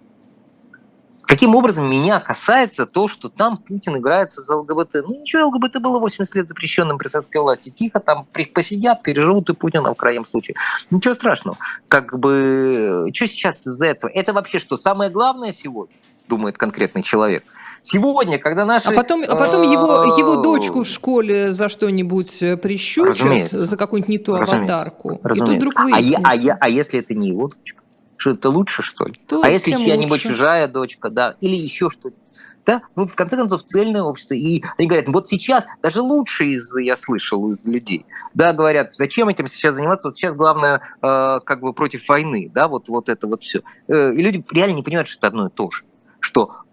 Каким 1.26 1.56
образом 1.56 1.90
меня 1.90 2.20
касается 2.20 2.86
то, 2.86 3.08
что 3.08 3.28
там 3.28 3.56
Путин 3.56 3.96
играется 3.96 4.40
за 4.40 4.56
ЛГБТ? 4.56 4.94
Ну 5.06 5.20
ничего, 5.20 5.48
ЛГБТ 5.48 5.80
было 5.80 5.98
80 5.98 6.34
лет 6.36 6.48
запрещенным 6.48 6.98
при 6.98 7.08
советской 7.08 7.38
власти. 7.38 7.68
Тихо 7.68 7.98
там 7.98 8.26
посидят, 8.54 9.02
переживут 9.02 9.50
и 9.50 9.54
Путина 9.54 9.92
в 9.92 9.96
крайнем 9.96 10.24
случае. 10.24 10.56
Ничего 10.90 11.14
страшного. 11.14 11.58
Как 11.88 12.16
бы, 12.16 13.10
что 13.12 13.26
сейчас 13.26 13.66
из-за 13.66 13.86
этого? 13.86 14.10
Это 14.14 14.32
вообще 14.32 14.60
что, 14.60 14.76
самое 14.76 15.10
главное 15.10 15.50
сегодня? 15.50 15.96
Думает 16.28 16.58
конкретный 16.58 17.02
человек. 17.02 17.42
Сегодня, 17.88 18.40
когда 18.40 18.64
наши... 18.64 18.88
А 18.88 18.92
потом, 18.92 19.22
а 19.28 19.36
потом 19.36 19.62
его, 19.62 20.16
его 20.18 20.36
дочку 20.42 20.82
в 20.82 20.88
школе 20.88 21.52
за 21.52 21.68
что-нибудь 21.68 22.42
э, 22.42 22.56
прищучат, 22.56 23.10
разумеется, 23.10 23.64
за 23.64 23.76
какую-нибудь 23.76 24.08
не 24.08 24.18
ту 24.18 24.34
аватарку. 24.34 25.20
Разумеется. 25.22 25.44
И 25.44 25.46
тут 25.46 25.56
вдруг 25.56 25.94
а, 25.94 26.00
я, 26.00 26.18
а, 26.24 26.34
я, 26.34 26.58
а 26.60 26.68
если 26.68 26.98
это 26.98 27.14
не 27.14 27.28
его 27.28 27.46
дочка? 27.46 27.84
Что 28.16 28.30
это 28.30 28.50
лучше, 28.50 28.82
что 28.82 29.04
ли? 29.04 29.14
То 29.28 29.40
а 29.40 29.50
если 29.50 29.70
чья-нибудь 29.70 30.20
чужая 30.20 30.66
дочка, 30.66 31.10
да, 31.10 31.36
или 31.40 31.54
еще 31.54 31.88
что-нибудь? 31.88 32.18
Да, 32.64 32.82
ну, 32.96 33.06
в 33.06 33.14
конце 33.14 33.36
концов, 33.36 33.62
цельное 33.62 34.02
общество. 34.02 34.34
И 34.34 34.64
они 34.78 34.88
говорят, 34.88 35.08
вот 35.08 35.28
сейчас, 35.28 35.64
даже 35.80 36.02
лучше 36.02 36.46
из, 36.46 36.76
я 36.76 36.96
слышал, 36.96 37.48
из 37.52 37.64
людей, 37.68 38.04
да, 38.34 38.52
говорят, 38.52 38.96
зачем 38.96 39.28
этим 39.28 39.46
сейчас 39.46 39.76
заниматься, 39.76 40.08
вот 40.08 40.16
сейчас 40.16 40.34
главное, 40.34 40.80
э, 41.02 41.38
как 41.44 41.60
бы 41.60 41.72
против 41.72 42.08
войны, 42.08 42.50
да, 42.52 42.66
вот, 42.66 42.88
вот 42.88 43.08
это 43.08 43.28
вот 43.28 43.44
все. 43.44 43.60
Э, 43.86 44.12
и 44.12 44.18
люди 44.18 44.44
реально 44.50 44.74
не 44.74 44.82
понимают, 44.82 45.06
что 45.06 45.18
это 45.18 45.28
одно 45.28 45.46
и 45.46 45.50
то 45.50 45.70
же. 45.70 45.84
Что 46.18 46.65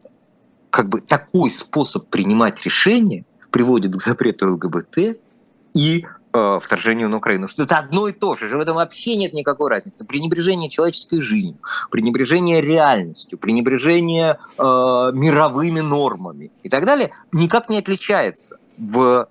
как 0.73 0.89
бы 0.89 1.01
такой 1.01 1.51
способ 1.51 2.07
принимать 2.07 2.65
решения 2.65 3.25
приводит 3.51 3.95
к 3.95 4.01
запрету 4.01 4.53
ЛГБТ 4.53 5.19
и 5.75 6.07
э, 6.33 6.57
вторжению 6.59 7.09
на 7.09 7.17
Украину. 7.17 7.47
Что 7.47 7.61
это 7.61 7.77
одно 7.77 8.07
и 8.07 8.11
то 8.11 8.33
же. 8.33 8.47
В 8.57 8.59
этом 8.59 8.77
вообще 8.77 9.15
нет 9.15 9.33
никакой 9.33 9.69
разницы. 9.69 10.03
Пренебрежение 10.03 10.71
человеческой 10.71 11.21
жизнью, 11.21 11.59
пренебрежение 11.91 12.59
реальностью, 12.59 13.37
пренебрежение 13.37 14.39
э, 14.57 14.61
мировыми 14.63 15.81
нормами 15.81 16.51
и 16.63 16.69
так 16.69 16.87
далее 16.87 17.11
никак 17.31 17.69
не 17.69 17.77
отличается 17.77 18.57
в 18.79 19.27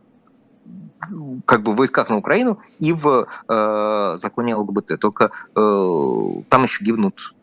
как 1.45 1.65
бы 1.65 1.73
в 1.73 1.77
войсках 1.77 2.09
на 2.09 2.19
Украину 2.19 2.61
и 2.79 2.93
в 2.93 3.27
э, 3.49 4.17
законе 4.17 4.55
ЛГБТ. 4.55 5.01
Только 5.01 5.33
э, 5.57 6.43
там 6.49 6.63
еще 6.63 6.85
гибнут 6.85 7.35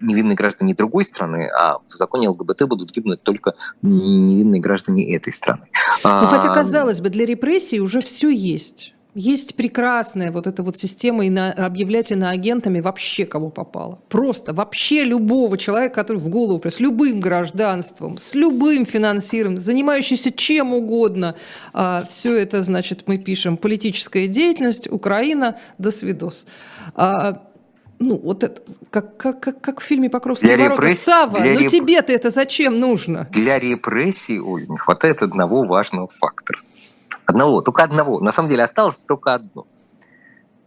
невинные 0.00 0.34
граждане 0.34 0.74
другой 0.74 1.04
страны, 1.04 1.48
а 1.48 1.78
в 1.78 1.88
законе 1.88 2.28
ЛГБТ 2.28 2.64
будут 2.64 2.92
гибнуть 2.92 3.22
только 3.22 3.54
невинные 3.82 4.60
граждане 4.60 5.14
этой 5.14 5.32
страны. 5.32 5.66
Ну, 6.02 6.26
хотя, 6.26 6.52
казалось 6.52 7.00
бы, 7.00 7.10
для 7.10 7.26
репрессий 7.26 7.80
уже 7.80 8.02
все 8.02 8.30
есть. 8.30 8.94
Есть 9.14 9.54
прекрасная 9.54 10.32
вот 10.32 10.48
эта 10.48 10.64
вот 10.64 10.76
система 10.76 11.24
и 11.24 11.30
на, 11.30 11.52
объявлять 11.52 12.10
иноагентами 12.10 12.80
вообще 12.80 13.24
кого 13.24 13.48
попало. 13.48 14.00
Просто 14.08 14.52
вообще 14.52 15.04
любого 15.04 15.56
человека, 15.56 15.94
который 15.94 16.16
в 16.16 16.28
голову, 16.28 16.60
с 16.68 16.80
любым 16.80 17.20
гражданством, 17.20 18.18
с 18.18 18.34
любым 18.34 18.84
финансированием, 18.84 19.60
занимающийся 19.60 20.32
чем 20.32 20.74
угодно. 20.74 21.36
А, 21.72 22.04
все 22.10 22.36
это, 22.36 22.64
значит, 22.64 23.04
мы 23.06 23.18
пишем 23.18 23.56
политическая 23.56 24.26
деятельность, 24.26 24.90
Украина, 24.90 25.58
до 25.78 25.92
свидос. 25.92 26.44
А, 26.96 27.44
ну, 27.98 28.16
вот 28.16 28.42
это, 28.42 28.60
как, 28.90 29.16
как, 29.16 29.40
как, 29.40 29.60
как 29.60 29.80
в 29.80 29.84
фильме 29.84 30.10
«Покровские 30.10 30.56
для 30.56 30.68
ворота». 30.68 30.94
Сава, 30.96 31.38
ну 31.38 31.44
реп... 31.44 31.70
тебе-то 31.70 32.12
это 32.12 32.30
зачем 32.30 32.80
нужно? 32.80 33.28
Для 33.30 33.58
репрессий, 33.58 34.40
Оль, 34.40 34.66
не 34.68 34.76
хватает 34.76 35.22
одного 35.22 35.64
важного 35.64 36.08
фактора– 36.08 36.60
Одного, 37.26 37.62
только 37.62 37.82
одного. 37.82 38.20
На 38.20 38.32
самом 38.32 38.48
деле 38.50 38.62
осталось 38.62 39.02
только 39.04 39.34
одно 39.34 39.66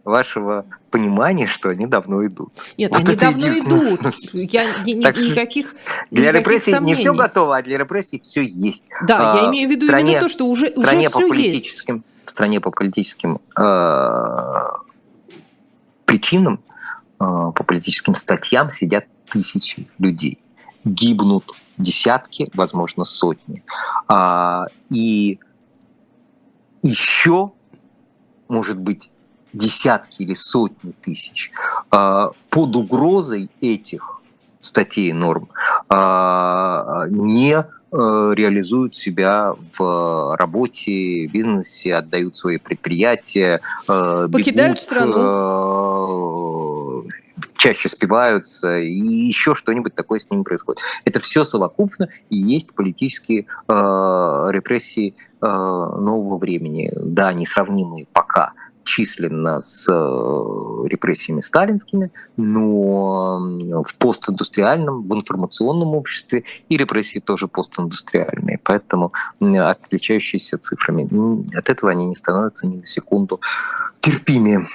вашего 0.04 0.64
понимания, 0.90 1.46
что 1.46 1.68
они 1.68 1.86
давно 1.86 2.24
идут. 2.24 2.50
Нет, 2.78 2.90
вот 2.90 3.06
они 3.06 3.14
давно 3.14 3.48
идут. 3.48 4.14
Я 4.32 4.64
ни, 4.82 4.92
ни, 4.92 5.30
никаких 5.30 5.74
Для 6.10 6.32
репрессий 6.32 6.72
сомнений. 6.72 6.96
не 6.96 6.98
все 6.98 7.12
готово, 7.12 7.58
а 7.58 7.62
для 7.62 7.76
репрессий 7.76 8.18
все 8.20 8.42
есть. 8.42 8.84
Да, 9.06 9.34
а, 9.34 9.36
я 9.36 9.50
имею 9.50 9.68
в 9.68 9.70
виду 9.70 9.84
стране, 9.84 10.12
именно 10.12 10.22
то, 10.22 10.28
что 10.30 10.46
уже, 10.46 10.66
в 10.66 10.70
стране 10.70 11.08
уже 11.08 11.10
по 11.10 11.28
политическим, 11.28 11.96
есть. 11.96 12.06
В 12.24 12.30
стране 12.30 12.60
по 12.60 12.70
политическим 12.70 13.38
э, 13.54 14.64
причинам, 16.06 16.60
по 17.18 17.64
политическим 17.64 18.14
статьям 18.14 18.70
сидят 18.70 19.06
тысячи 19.30 19.88
людей. 19.98 20.38
Гибнут 20.84 21.52
десятки, 21.76 22.50
возможно, 22.54 23.04
сотни. 23.04 23.62
А, 24.08 24.66
и 24.90 25.38
еще, 26.82 27.52
может 28.48 28.78
быть, 28.78 29.10
десятки 29.52 30.22
или 30.22 30.34
сотни 30.34 30.92
тысяч 31.00 31.50
а, 31.90 32.30
под 32.50 32.76
угрозой 32.76 33.50
этих 33.60 34.20
статей 34.60 35.10
и 35.10 35.12
норм 35.12 35.48
а, 35.88 37.06
не 37.08 37.54
а, 37.56 37.66
реализуют 37.90 38.94
себя 38.94 39.54
в 39.78 40.36
работе, 40.36 41.26
бизнесе, 41.26 41.94
отдают 41.94 42.36
свои 42.36 42.58
предприятия, 42.58 43.60
покидают 43.86 44.76
бегут, 44.76 44.80
страну 44.80 46.37
чаще 47.58 47.88
спиваются, 47.88 48.78
и 48.78 48.94
еще 48.94 49.54
что-нибудь 49.54 49.94
такое 49.94 50.20
с 50.20 50.30
ними 50.30 50.42
происходит. 50.42 50.80
Это 51.04 51.20
все 51.20 51.44
совокупно 51.44 52.08
и 52.30 52.36
есть 52.36 52.72
политические 52.72 53.40
э, 53.40 53.72
репрессии 54.50 55.14
э, 55.42 55.46
нового 55.46 56.38
времени. 56.38 56.90
Да, 56.94 57.32
несравнимые 57.32 58.06
пока 58.12 58.52
численно 58.84 59.60
с 59.60 59.86
э, 59.92 59.94
репрессиями 60.86 61.40
сталинскими, 61.40 62.10
но 62.36 63.82
в 63.84 63.94
постиндустриальном, 63.96 65.06
в 65.06 65.14
информационном 65.14 65.94
обществе 65.94 66.44
и 66.70 66.76
репрессии 66.78 67.18
тоже 67.18 67.48
постиндустриальные, 67.48 68.60
поэтому 68.62 69.12
отличающиеся 69.40 70.56
цифрами. 70.58 71.54
От 71.54 71.68
этого 71.68 71.90
они 71.90 72.06
не 72.06 72.14
становятся 72.14 72.66
ни 72.66 72.76
на 72.76 72.86
секунду 72.86 73.40
терпимее. 74.00 74.66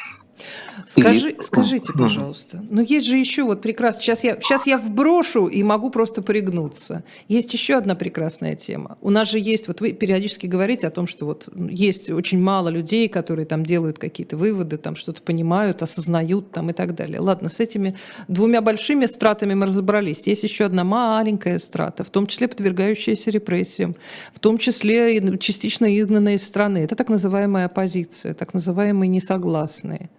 Скажи, 1.00 1.32
и... 1.32 1.42
Скажите, 1.42 1.94
пожалуйста, 1.94 2.64
но 2.70 2.82
есть 2.82 3.06
же 3.06 3.18
еще 3.18 3.44
вот 3.44 3.62
прекрасно, 3.62 4.02
сейчас 4.02 4.24
я, 4.24 4.36
сейчас 4.40 4.68
я 4.68 4.78
вброшу 4.78 5.48
и 5.48 5.64
могу 5.64 5.90
просто 5.90 6.22
пригнуться. 6.22 7.04
Есть 7.28 7.54
еще 7.54 7.76
одна 7.76 7.96
прекрасная 7.96 8.56
тема. 8.56 8.98
У 9.02 9.10
нас 9.10 9.30
же 9.30 9.40
есть, 9.40 9.68
вот 9.68 9.82
вы 9.82 9.94
периодически 9.94 10.46
говорите 10.46 10.88
о 10.88 10.92
том, 10.92 11.08
что 11.08 11.26
вот 11.26 11.48
есть 11.56 12.10
очень 12.10 12.42
мало 12.42 12.70
людей, 12.70 13.08
которые 13.10 13.46
там 13.46 13.66
делают 13.66 13.98
какие-то 13.98 14.38
выводы, 14.38 14.78
там 14.78 14.96
что-то 14.96 15.22
понимают, 15.22 15.82
осознают 15.82 16.52
там 16.52 16.70
и 16.70 16.74
так 16.74 16.96
далее. 16.96 17.20
Ладно, 17.20 17.50
с 17.50 17.60
этими 17.60 17.96
двумя 18.28 18.62
большими 18.62 19.06
стратами 19.08 19.54
мы 19.54 19.66
разобрались. 19.66 20.26
Есть 20.26 20.44
еще 20.44 20.66
одна 20.66 20.84
маленькая 20.84 21.58
страта, 21.60 22.04
в 22.04 22.10
том 22.10 22.28
числе 22.28 22.48
подвергающаяся 22.48 23.32
репрессиям, 23.32 23.96
в 24.34 24.40
том 24.40 24.58
числе 24.58 25.18
и 25.18 25.38
частично 25.40 25.98
изгнанная 25.98 26.36
из 26.36 26.44
страны. 26.44 26.80
Это 26.80 26.96
так 26.96 27.10
называемая 27.10 27.66
оппозиция, 27.66 28.34
так 28.34 28.54
называемые 28.54 29.10
несогласные. 29.10 30.10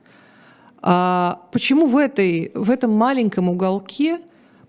А 0.87 1.41
почему 1.51 1.87
в, 1.87 1.97
этой, 1.97 2.53
в 2.55 2.71
этом 2.71 2.91
маленьком 2.93 3.49
уголке 3.49 4.21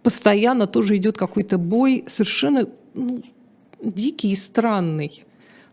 постоянно 0.01 0.65
тоже 0.65 0.95
идет 0.95 1.17
какой-то 1.17 1.57
бой 1.57 2.05
совершенно 2.07 2.69
ну, 2.93 3.21
дикий 3.83 4.31
и 4.31 4.35
странный? 4.37 5.25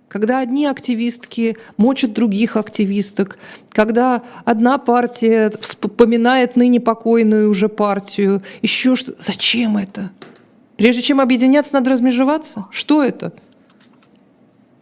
Когда 0.08 0.40
одни 0.40 0.66
активистки 0.66 1.56
мочат 1.76 2.12
других 2.12 2.56
активисток, 2.56 3.38
когда 3.70 4.24
одна 4.44 4.78
партия 4.78 5.52
вспоминает 5.60 6.56
ныне 6.56 6.80
покойную 6.80 7.48
уже 7.48 7.68
партию, 7.68 8.42
еще 8.62 8.96
что. 8.96 9.14
Зачем 9.20 9.76
это? 9.76 10.10
Прежде 10.76 11.02
чем 11.02 11.20
объединяться, 11.20 11.74
надо 11.74 11.90
размежеваться? 11.90 12.66
Что 12.72 13.00
это? 13.00 13.32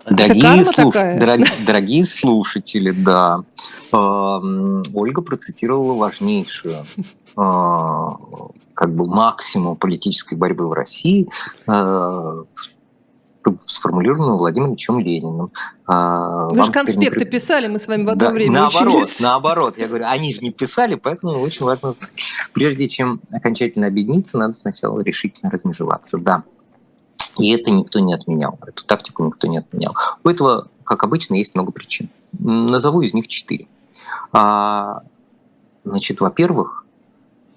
Дорогие, 0.09 0.65
слуш... 0.65 0.95
Дорог... 0.95 1.47
Дорогие 1.67 2.05
слушатели, 2.05 2.91
да. 2.91 3.45
Ольга 3.93 5.23
процитировала 5.23 5.95
важнейшую 5.95 6.77
а, 7.37 8.17
как 8.75 8.95
бы 8.95 9.07
максимум 9.07 9.77
политической 9.77 10.37
борьбы 10.37 10.69
в 10.69 10.73
России, 10.73 11.29
а, 11.67 12.45
сформулированную 13.67 14.37
Владимиром 14.37 14.73
Ильичем 14.73 15.01
Лениным. 15.01 15.51
А, 15.87 16.49
Вы 16.49 16.65
же 16.65 16.73
конспекты 16.73 17.25
не... 17.25 17.31
писали, 17.31 17.69
мы 17.69 17.79
с 17.79 17.89
вами 17.89 18.05
в 18.05 18.09
одно 18.11 18.29
да, 18.29 18.33
время 18.33 18.61
наоборот, 18.61 18.95
учились. 18.95 19.21
Наоборот, 19.21 19.79
я 19.79 19.87
говорю, 19.87 20.05
они 20.07 20.35
же 20.35 20.41
не 20.41 20.51
писали, 20.51 20.95
поэтому 20.95 21.41
очень 21.41 21.65
важно 21.65 21.91
знать. 21.91 22.11
Прежде 22.53 22.89
чем 22.89 23.21
окончательно 23.31 23.87
объединиться, 23.87 24.39
надо 24.39 24.53
сначала 24.53 25.01
решительно 25.01 25.51
размежеваться. 25.51 26.19
Да, 26.19 26.45
и 27.41 27.51
это 27.51 27.71
никто 27.71 27.99
не 28.01 28.13
отменял, 28.15 28.59
эту 28.67 28.85
тактику 28.85 29.25
никто 29.25 29.47
не 29.47 29.59
отменял. 29.59 29.95
У 30.25 30.29
этого, 30.29 30.69
как 30.85 31.05
обычно, 31.05 31.35
есть 31.35 31.55
много 31.55 31.73
причин. 31.73 32.11
Назову 32.39 33.03
из 33.03 33.15
них 33.15 33.29
четыре. 33.29 33.67
А, 34.33 35.03
значит, 35.85 36.21
во-первых, 36.21 36.85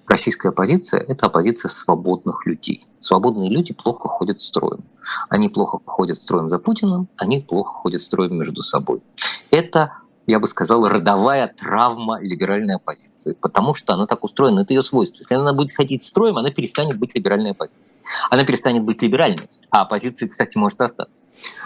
российская 0.06 0.48
оппозиция– 0.48 1.00
это 1.08 1.26
оппозиция 1.26 1.68
свободных 1.68 2.46
людей. 2.46 2.86
Свободные 2.98 3.50
люди 3.50 3.74
плохо 3.74 4.08
ходят 4.08 4.40
строем. 4.40 4.84
Они 5.28 5.48
плохо 5.48 5.78
ходят 5.84 6.18
строем 6.18 6.48
за 6.48 6.58
Путиным, 6.58 7.08
они 7.16 7.40
плохо 7.40 7.72
ходят 7.72 8.00
строем 8.00 8.36
между 8.36 8.62
собой. 8.62 9.02
Это 9.50 9.92
я 10.26 10.40
бы 10.40 10.46
сказал, 10.46 10.88
родовая 10.88 11.48
травма 11.48 12.20
либеральной 12.20 12.76
оппозиции, 12.76 13.36
потому 13.40 13.74
что 13.74 13.94
она 13.94 14.06
так 14.06 14.24
устроена, 14.24 14.60
это 14.60 14.72
ее 14.72 14.82
свойство. 14.82 15.18
Если 15.18 15.34
она 15.34 15.52
будет 15.52 15.72
ходить 15.72 16.04
строем, 16.04 16.38
она 16.38 16.50
перестанет 16.50 16.98
быть 16.98 17.14
либеральной 17.14 17.52
оппозицией. 17.52 17.98
Она 18.30 18.44
перестанет 18.44 18.82
быть 18.82 19.02
либеральной, 19.02 19.48
а 19.70 19.82
оппозиция, 19.82 20.28
кстати, 20.28 20.56
может 20.56 20.80
остаться. 20.80 21.22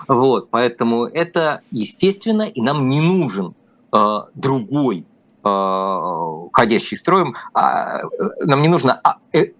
Вот, 0.06 0.50
поэтому 0.50 1.04
это 1.04 1.62
естественно, 1.70 2.42
и 2.42 2.60
нам 2.60 2.88
не 2.88 3.00
нужен 3.00 3.54
э, 3.92 4.18
другой 4.34 5.06
э, 5.44 6.48
ходящий 6.52 6.96
строем, 6.96 7.36
а, 7.54 8.00
э, 8.00 8.04
нам 8.44 8.62
не 8.62 8.68
нужно 8.68 9.00
а, 9.02 9.18
э, 9.32 9.52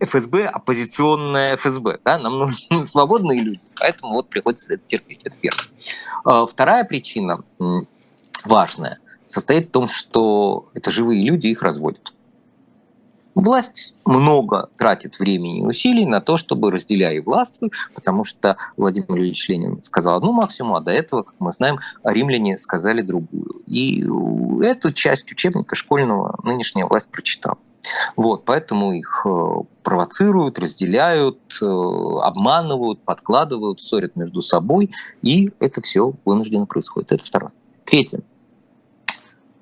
ФСБ, 0.00 0.46
оппозиционная 0.46 1.56
ФСБ. 1.56 1.98
Да? 2.04 2.18
Нам 2.18 2.38
нужны 2.38 2.84
свободные 2.84 3.42
люди, 3.42 3.60
поэтому 3.78 4.14
вот 4.14 4.28
приходится 4.28 4.74
это 4.74 4.82
терпеть. 4.86 5.20
Это 5.24 5.36
первое. 5.40 5.64
Э, 6.24 6.46
вторая 6.50 6.84
причина 6.84 7.42
важное, 8.48 8.98
состоит 9.24 9.68
в 9.68 9.70
том, 9.70 9.86
что 9.86 10.68
это 10.74 10.90
живые 10.90 11.24
люди, 11.24 11.48
их 11.48 11.62
разводят. 11.62 12.12
Власть 13.38 13.94
много 14.04 14.68
тратит 14.76 15.20
времени 15.20 15.60
и 15.60 15.64
усилий 15.64 16.04
на 16.04 16.20
то, 16.20 16.36
чтобы 16.36 16.72
разделяя 16.72 17.14
и 17.14 17.20
потому 17.94 18.24
что 18.24 18.56
Владимир 18.76 19.16
Ильич 19.16 19.48
Ленин 19.48 19.80
сказал 19.84 20.16
одну 20.16 20.32
максимум, 20.32 20.74
а 20.74 20.80
до 20.80 20.90
этого, 20.90 21.22
как 21.22 21.34
мы 21.38 21.52
знаем, 21.52 21.78
римляне 22.02 22.58
сказали 22.58 23.00
другую. 23.00 23.62
И 23.68 24.04
эту 24.60 24.92
часть 24.92 25.30
учебника 25.30 25.76
школьного 25.76 26.40
нынешняя 26.42 26.86
власть 26.86 27.10
прочитала. 27.10 27.58
Вот, 28.16 28.44
поэтому 28.44 28.92
их 28.92 29.24
э, 29.24 29.54
провоцируют, 29.84 30.58
разделяют, 30.58 31.38
э, 31.62 31.64
обманывают, 31.64 33.00
подкладывают, 33.02 33.80
ссорят 33.80 34.16
между 34.16 34.42
собой, 34.42 34.90
и 35.22 35.52
это 35.60 35.80
все 35.80 36.12
вынужденно 36.24 36.66
происходит. 36.66 37.12
Это 37.12 37.24
второе. 37.24 37.52
Третье. 37.84 38.20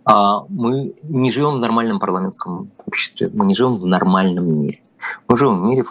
А, 0.07 0.45
мы 0.49 0.95
не 1.03 1.33
живем 1.33 1.57
в 1.57 1.59
нормальном 1.59 1.99
парламентском 1.99 2.71
обществе, 2.87 3.29
мы 3.35 3.45
не 3.45 3.57
живем 3.57 3.77
в 3.77 3.87
нормальном 3.87 4.47
мире. 4.61 4.81
Мы 5.29 5.37
живем 5.37 5.61
в 5.61 5.65
мире, 5.65 5.85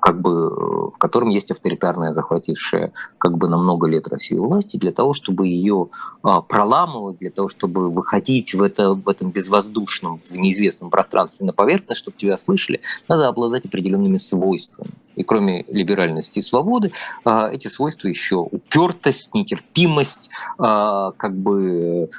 как 0.00 0.20
бы, 0.20 0.90
в 0.90 0.98
котором 0.98 1.28
есть 1.28 1.50
авторитарная, 1.50 2.14
захватившая 2.14 2.92
как 3.18 3.36
бы 3.36 3.48
на 3.48 3.58
много 3.58 3.86
лет 3.86 4.08
Россию 4.08 4.46
власти, 4.46 4.76
для 4.76 4.92
того, 4.92 5.12
чтобы 5.12 5.46
ее 5.46 5.88
а, 6.22 6.40
проламывать, 6.40 7.18
для 7.18 7.30
того, 7.30 7.48
чтобы 7.48 7.90
выходить 7.90 8.54
в, 8.54 8.62
это, 8.62 8.94
в 8.94 9.08
этом 9.08 9.30
безвоздушном, 9.30 10.18
в 10.18 10.36
неизвестном 10.36 10.90
пространстве 10.90 11.46
на 11.46 11.52
поверхность, 11.52 12.00
чтобы 12.00 12.16
тебя 12.16 12.36
слышали, 12.36 12.80
надо 13.08 13.28
обладать 13.28 13.64
определенными 13.64 14.16
свойствами. 14.16 14.90
И 15.16 15.24
кроме 15.24 15.64
либеральности 15.68 16.38
и 16.38 16.42
свободы, 16.42 16.92
а, 17.24 17.48
эти 17.50 17.68
свойства 17.68 18.08
еще 18.08 18.36
упертость, 18.36 19.34
нетерпимость, 19.34 20.30
а, 20.58 21.12
как 21.12 21.36
бы 21.36 22.10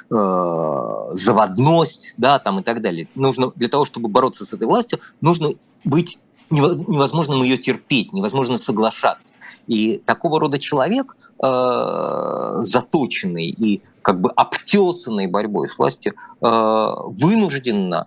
заводность, 1.12 2.14
да, 2.18 2.38
там 2.38 2.60
и 2.60 2.62
так 2.62 2.82
далее. 2.82 3.08
Нужно 3.14 3.52
для 3.54 3.68
того, 3.68 3.84
чтобы 3.84 4.08
бороться 4.08 4.44
с 4.44 4.52
этой 4.52 4.66
властью, 4.66 5.00
нужно 5.20 5.50
быть 5.84 6.18
невозможно 6.50 7.42
ее 7.42 7.56
терпеть, 7.56 8.12
невозможно 8.12 8.58
соглашаться. 8.58 9.34
И 9.66 9.98
такого 9.98 10.40
рода 10.40 10.58
человек, 10.58 11.16
э, 11.42 12.56
заточенный 12.58 13.48
и 13.48 13.82
как 14.02 14.20
бы 14.20 14.30
обтесанный 14.30 15.26
борьбой 15.26 15.68
с 15.68 15.78
властью, 15.78 16.14
э, 16.14 16.46
вынужденно 16.46 18.06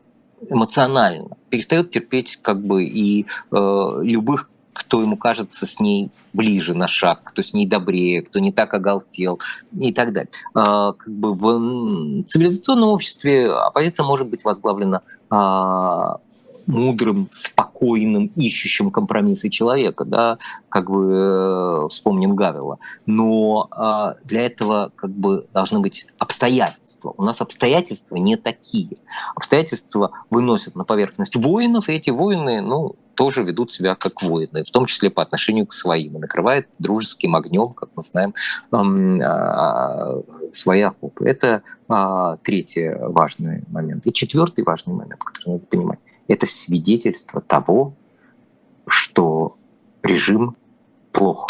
эмоционально 0.50 1.38
перестает 1.50 1.92
терпеть 1.92 2.38
как 2.42 2.62
бы 2.62 2.84
и 2.84 3.26
э, 3.52 4.00
любых 4.02 4.50
кто 4.74 5.02
ему 5.02 5.18
кажется 5.18 5.68
с 5.68 5.80
ней 5.80 6.10
ближе 6.34 6.74
на 6.74 6.88
шаг, 6.88 7.22
кто 7.24 7.44
с 7.44 7.54
ней 7.54 7.68
добрее, 7.68 8.24
кто 8.24 8.40
не 8.40 8.52
так 8.52 8.74
оголтел 8.74 9.40
и 9.80 9.94
так 9.94 10.14
далее. 10.14 10.32
Как 10.54 11.08
бы 11.08 11.36
в 11.36 12.24
цивилизационном 12.24 12.90
обществе 12.90 13.52
оппозиция 13.52 14.04
может 14.04 14.28
быть 14.28 14.44
возглавлена 14.44 15.02
э, 15.30 16.33
мудрым, 16.66 17.28
спокойным, 17.32 18.28
ищущим 18.36 18.92
компромиссы 18.92 19.50
человека, 19.50 20.06
да, 20.06 20.38
как 20.70 20.90
бы 20.90 21.12
э, 21.12 21.88
вспомним 21.90 22.36
Гавела. 22.36 22.80
Но 23.06 23.70
э, 23.72 24.26
для 24.26 24.46
этого 24.46 24.92
как 24.96 25.12
бы 25.12 25.48
должны 25.54 25.80
быть 25.80 26.08
обстоятельства. 26.18 27.14
У 27.18 27.24
нас 27.24 27.42
обстоятельства 27.42 28.16
не 28.16 28.38
такие. 28.38 28.98
Обстоятельства 29.36 30.12
выносят 30.30 30.76
на 30.76 30.84
поверхность 30.84 31.36
воинов, 31.36 31.90
и 31.90 31.94
эти 31.94 32.10
воины, 32.10 32.62
ну, 32.62 32.96
тоже 33.16 33.44
ведут 33.44 33.72
себя 33.72 33.96
как 33.96 34.22
воины, 34.22 34.64
в 34.64 34.72
том 34.72 34.86
числе 34.86 35.10
по 35.10 35.22
отношению 35.22 35.68
к 35.68 35.74
своим, 35.74 36.16
и 36.18 36.20
накрывают 36.20 36.68
дружеским 36.80 37.36
огнем, 37.36 37.70
как 37.70 37.90
мы 37.96 38.04
знаем, 38.04 38.34
э, 38.72 40.22
свои 40.52 40.82
окопы. 40.82 41.28
Это 41.28 41.62
э, 41.90 42.38
третий 42.44 42.92
важный 42.98 43.64
момент. 43.70 44.06
И 44.08 44.14
четвертый 44.14 44.64
важный 44.64 44.94
момент, 44.94 45.24
который 45.24 45.54
надо 45.54 45.66
понимать 45.66 46.00
это 46.28 46.46
свидетельство 46.46 47.42
того, 47.42 47.94
что 48.88 49.56
режим 50.02 50.56
плох. 51.12 51.48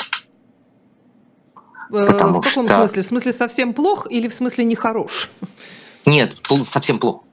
Э, 1.90 2.06
Потому 2.06 2.42
в 2.42 2.44
каком 2.44 2.68
что... 2.68 2.78
смысле? 2.78 3.04
В 3.04 3.06
смысле 3.06 3.34
совсем 3.34 3.74
плох 3.74 4.08
или 4.10 4.28
в 4.28 4.34
смысле 4.34 4.66
нехорош? 4.66 5.30
Нет, 6.06 6.36
совсем 6.66 7.00
плохо. 7.00 7.24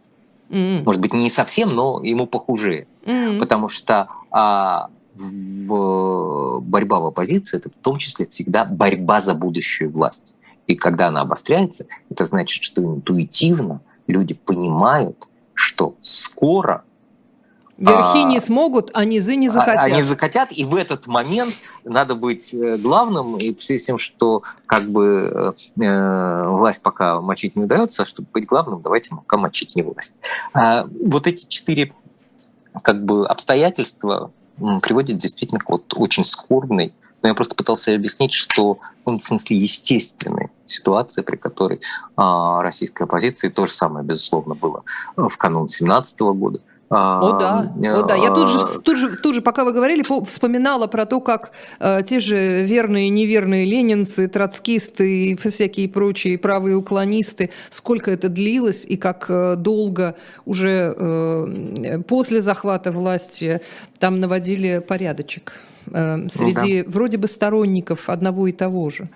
Mm-hmm. 0.51 0.85
Может 0.85 1.01
быть, 1.01 1.13
не 1.13 1.31
совсем, 1.31 1.71
но 1.71 2.03
ему 2.03 2.27
похуже. 2.27 2.87
Mm-hmm. 3.05 3.39
Потому 3.39 3.69
что 3.69 4.09
а, 4.31 4.91
в, 5.15 6.61
борьба 6.61 7.01
в 7.01 7.07
оппозиции 7.07 7.57
это 7.57 7.71
в 7.71 7.75
том 7.75 7.99
числе 7.99 8.27
всегда 8.27 8.65
борьба 8.65 9.21
за 9.21 9.35
будущую 9.35 9.91
власть. 9.91 10.35
И 10.67 10.77
когда 10.77 11.09
она 11.09 11.23
обостряется, 11.23 11.87
это 12.11 12.25
значит, 12.25 12.63
что 12.63 12.85
интуитивно 12.85 13.81
люди 14.07 14.35
понимают, 14.35 15.17
что 15.55 15.95
скоро 16.01 16.85
Верхи 17.81 18.25
не 18.25 18.41
смогут, 18.41 18.91
а 18.93 19.07
низы 19.07 19.37
не 19.37 19.49
а, 19.49 19.51
захотят. 19.51 19.85
Они 19.85 20.03
захотят, 20.03 20.53
и 20.53 20.65
в 20.65 20.75
этот 20.75 21.07
момент 21.07 21.55
надо 21.85 22.15
быть 22.15 22.53
э, 22.53 22.77
главным, 22.77 23.39
и 23.39 23.55
в 23.55 23.65
связи 23.65 23.83
с 23.83 23.87
тем, 23.87 23.97
что 23.97 24.43
как 24.67 24.85
бы 24.91 25.55
э, 25.79 25.83
э, 25.83 26.49
власть 26.49 26.83
пока 26.83 27.23
мочить 27.23 27.57
не 27.57 27.65
удается, 27.65 28.05
чтобы 28.05 28.29
быть 28.35 28.47
главным, 28.47 28.83
давайте 28.83 29.11
пока 29.11 29.39
мочить 29.39 29.75
не 29.77 29.83
власть. 29.83 30.17
А, 30.53 30.87
вот 31.07 31.27
эти 31.27 31.47
четыре 31.47 31.95
как 32.83 33.03
бы 33.03 33.27
обстоятельства 33.27 34.31
приводят 34.83 35.17
действительно 35.17 35.59
к 35.59 35.71
вот 35.71 35.95
очень 35.97 36.25
скорбной, 36.25 36.93
но 37.23 37.29
я 37.29 37.35
просто 37.35 37.55
пытался 37.55 37.95
объяснить, 37.95 38.35
что 38.35 38.79
ну, 39.07 39.19
в 39.19 39.23
смысле 39.23 39.57
естественной 39.57 40.51
ситуации, 40.67 41.23
при 41.23 41.37
которой 41.37 41.81
а, 42.17 42.61
российской 42.63 43.05
оппозиции 43.05 43.49
то 43.49 43.65
же 43.65 43.73
самое, 43.73 44.05
безусловно, 44.05 44.55
было 44.55 44.85
в 45.17 45.35
канун 45.39 45.63
2017 45.63 46.21
года, 46.21 46.61
о 46.91 47.39
да, 47.39 47.73
о 47.95 48.03
да. 48.03 48.17
Я 48.17 48.31
тут 48.31 48.49
же, 48.49 48.59
а, 48.59 48.81
тут 48.81 48.97
же, 48.99 49.17
тут 49.17 49.35
же, 49.37 49.43
пока 49.43 49.65
вы 49.65 49.73
говорили, 49.73 50.05
вспоминала 50.27 50.89
про 50.89 51.07
то, 51.07 51.21
как 51.21 51.53
э, 51.79 52.03
те 52.03 52.19
же 52.19 52.65
верные 52.65 53.07
и 53.07 53.11
неверные 53.11 53.65
ленинцы, 53.65 54.27
троцкисты 54.27 55.27
и 55.27 55.37
всякие 55.37 55.89
прочие 55.89 56.37
правые 56.37 56.77
уклонисты, 56.77 57.51
сколько 57.71 58.11
это 58.11 58.29
длилось 58.29 58.85
и 58.85 58.97
как 58.97 59.27
э, 59.29 59.55
долго 59.55 60.17
уже 60.45 60.93
э, 60.97 62.03
после 62.09 62.41
захвата 62.41 62.91
власти 62.91 63.61
там 64.01 64.19
наводили 64.19 64.81
порядочек. 64.81 65.53
Э, 65.93 66.29
среди 66.29 66.83
да. 66.83 66.91
вроде 66.91 67.17
бы 67.17 67.29
сторонников 67.29 68.09
одного 68.09 68.47
и 68.47 68.53
того 68.53 68.91
же. 68.91 69.09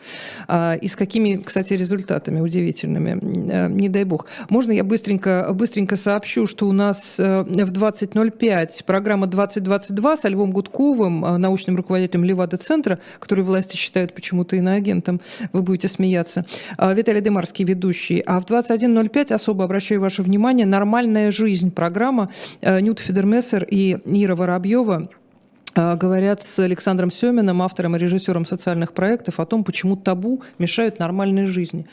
А, 0.49 0.75
и 0.75 0.89
с 0.89 0.97
какими, 0.97 1.37
кстати, 1.37 1.75
результатами 1.75 2.41
удивительными, 2.41 3.19
э, 3.51 3.69
не 3.69 3.89
дай 3.89 4.05
бог. 4.05 4.27
Можно 4.49 4.73
я 4.73 4.85
быстренько, 4.85 5.51
быстренько 5.53 5.97
сообщу, 5.97 6.47
что 6.47 6.67
у 6.67 6.73
нас 6.73 7.19
э, 7.19 7.43
в 7.43 7.73
20.05 7.73 8.85
программа 8.85 9.27
2022 9.27 10.17
со 10.17 10.29
Львом 10.29 10.53
Гудковым, 10.53 11.21
научным 11.41 11.77
руководителем 11.77 12.25
Левада-центра, 12.25 12.99
который 13.19 13.45
власти 13.45 13.77
считают 13.77 14.15
почему-то 14.15 14.57
иноагентом, 14.57 15.21
вы 15.53 15.63
будете 15.63 15.89
смеяться. 15.89 16.45
Виталий 16.79 17.21
Демарский 17.21 17.65
ведущий. 17.65 18.21
А 18.21 18.41
в 18.41 18.45
21.05 18.47 19.35
особо 19.35 19.65
обращаю 19.65 20.01
ваше 20.01 20.23
внимание 20.23 20.67
«Нормальная 20.67 21.31
жизнь» 21.31 21.71
программа 21.71 22.31
Нют 22.63 23.01
Федермессер 23.01 23.65
и 23.65 23.99
Ира 24.05 24.35
Воробьева 24.35 24.95
а, 24.95 25.24
говорят 25.75 26.43
с 26.43 26.59
Александром 26.59 27.11
Семиным, 27.11 27.63
автором 27.63 27.97
и 27.97 27.99
режиссером 27.99 28.47
социальных 28.47 28.93
проектов, 28.93 29.41
о 29.41 29.47
том, 29.47 29.65
почему 29.65 29.97
табу 29.97 30.43
мешают 30.59 30.99
нормальной 30.99 31.47
жизни. 31.47 31.87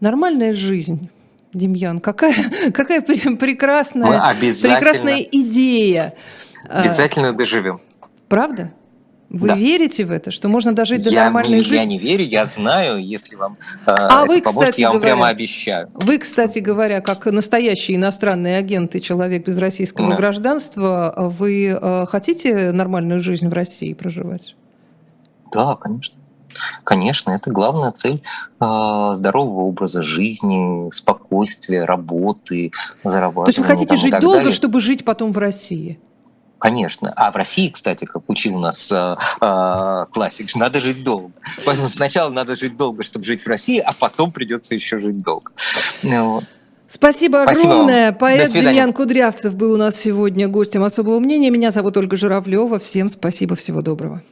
Нормальная 0.00 0.52
жизнь 0.52 1.08
Демьян, 1.52 1.98
какая, 2.00 2.70
какая 2.72 3.00
прекрасная, 3.00 4.34
прекрасная 4.34 5.20
идея. 5.30 6.12
А, 6.68 6.82
обязательно 6.82 7.32
доживем. 7.32 7.80
Правда? 8.28 8.72
Вы 9.30 9.48
да. 9.48 9.54
верите 9.54 10.06
в 10.06 10.10
это, 10.10 10.30
что 10.30 10.48
можно 10.48 10.72
дожить 10.74 11.04
до 11.04 11.10
я, 11.10 11.24
нормальной 11.24 11.58
не, 11.58 11.62
жизни? 11.62 11.74
Я 11.76 11.84
не 11.84 11.98
верю, 11.98 12.24
я 12.24 12.46
знаю, 12.46 13.04
если 13.04 13.36
вам 13.36 13.58
э, 13.84 13.90
а 13.90 14.24
это 14.24 14.32
вы, 14.32 14.40
поможет, 14.40 14.70
кстати 14.70 14.80
я 14.80 14.88
вам 14.88 14.98
говоря, 14.98 15.14
прямо 15.14 15.28
обещаю. 15.28 15.90
Вы, 15.92 16.18
кстати 16.18 16.60
говоря, 16.60 17.02
как 17.02 17.26
настоящий 17.26 17.96
иностранный 17.96 18.56
агент 18.56 18.96
и 18.96 19.02
человек 19.02 19.46
без 19.46 19.58
российского 19.58 20.10
да. 20.10 20.16
гражданства, 20.16 21.14
вы 21.38 21.68
э, 21.68 22.06
хотите 22.06 22.72
нормальную 22.72 23.20
жизнь 23.20 23.48
в 23.48 23.52
России 23.52 23.92
проживать? 23.92 24.56
Да, 25.52 25.76
конечно. 25.76 26.16
Конечно, 26.82 27.30
это 27.32 27.50
главная 27.50 27.92
цель 27.92 28.22
э, 28.60 29.12
здорового 29.16 29.64
образа 29.64 30.02
жизни, 30.02 30.90
спокойствия, 30.90 31.84
работы, 31.84 32.72
зарабатывания. 33.04 33.44
То 33.44 33.48
есть 33.50 33.58
вы 33.58 33.64
хотите 33.64 33.96
жить 33.96 34.18
долго, 34.20 34.38
далее. 34.38 34.52
чтобы 34.52 34.80
жить 34.80 35.04
потом 35.04 35.32
в 35.32 35.38
России? 35.38 35.98
Конечно. 36.58 37.12
А 37.14 37.30
в 37.30 37.36
России, 37.36 37.68
кстати, 37.68 38.04
как 38.04 38.28
учил 38.28 38.58
нас 38.58 38.90
э, 38.90 39.16
э, 39.40 40.06
классик, 40.10 40.52
надо 40.56 40.80
жить 40.80 41.04
долго. 41.04 41.32
Поэтому 41.64 41.88
сначала 41.88 42.30
надо 42.30 42.56
жить 42.56 42.76
долго, 42.76 43.02
чтобы 43.04 43.24
жить 43.24 43.42
в 43.42 43.46
России, 43.46 43.78
а 43.78 43.92
потом 43.92 44.32
придется 44.32 44.74
еще 44.74 44.98
жить 45.00 45.22
долго. 45.22 45.52
Вот. 46.02 46.44
Спасибо, 46.88 47.42
Спасибо 47.44 47.72
огромное. 47.74 48.06
Вам. 48.06 48.18
Поэт 48.18 48.50
Демьян 48.50 48.92
Кудрявцев 48.94 49.54
был 49.54 49.74
у 49.74 49.76
нас 49.76 49.96
сегодня 49.96 50.48
гостем 50.48 50.82
особого 50.82 51.20
мнения. 51.20 51.50
Меня 51.50 51.70
зовут 51.70 51.96
Ольга 51.98 52.16
Журавлева. 52.16 52.78
Всем 52.78 53.08
спасибо, 53.10 53.56
всего 53.56 53.82
доброго. 53.82 54.22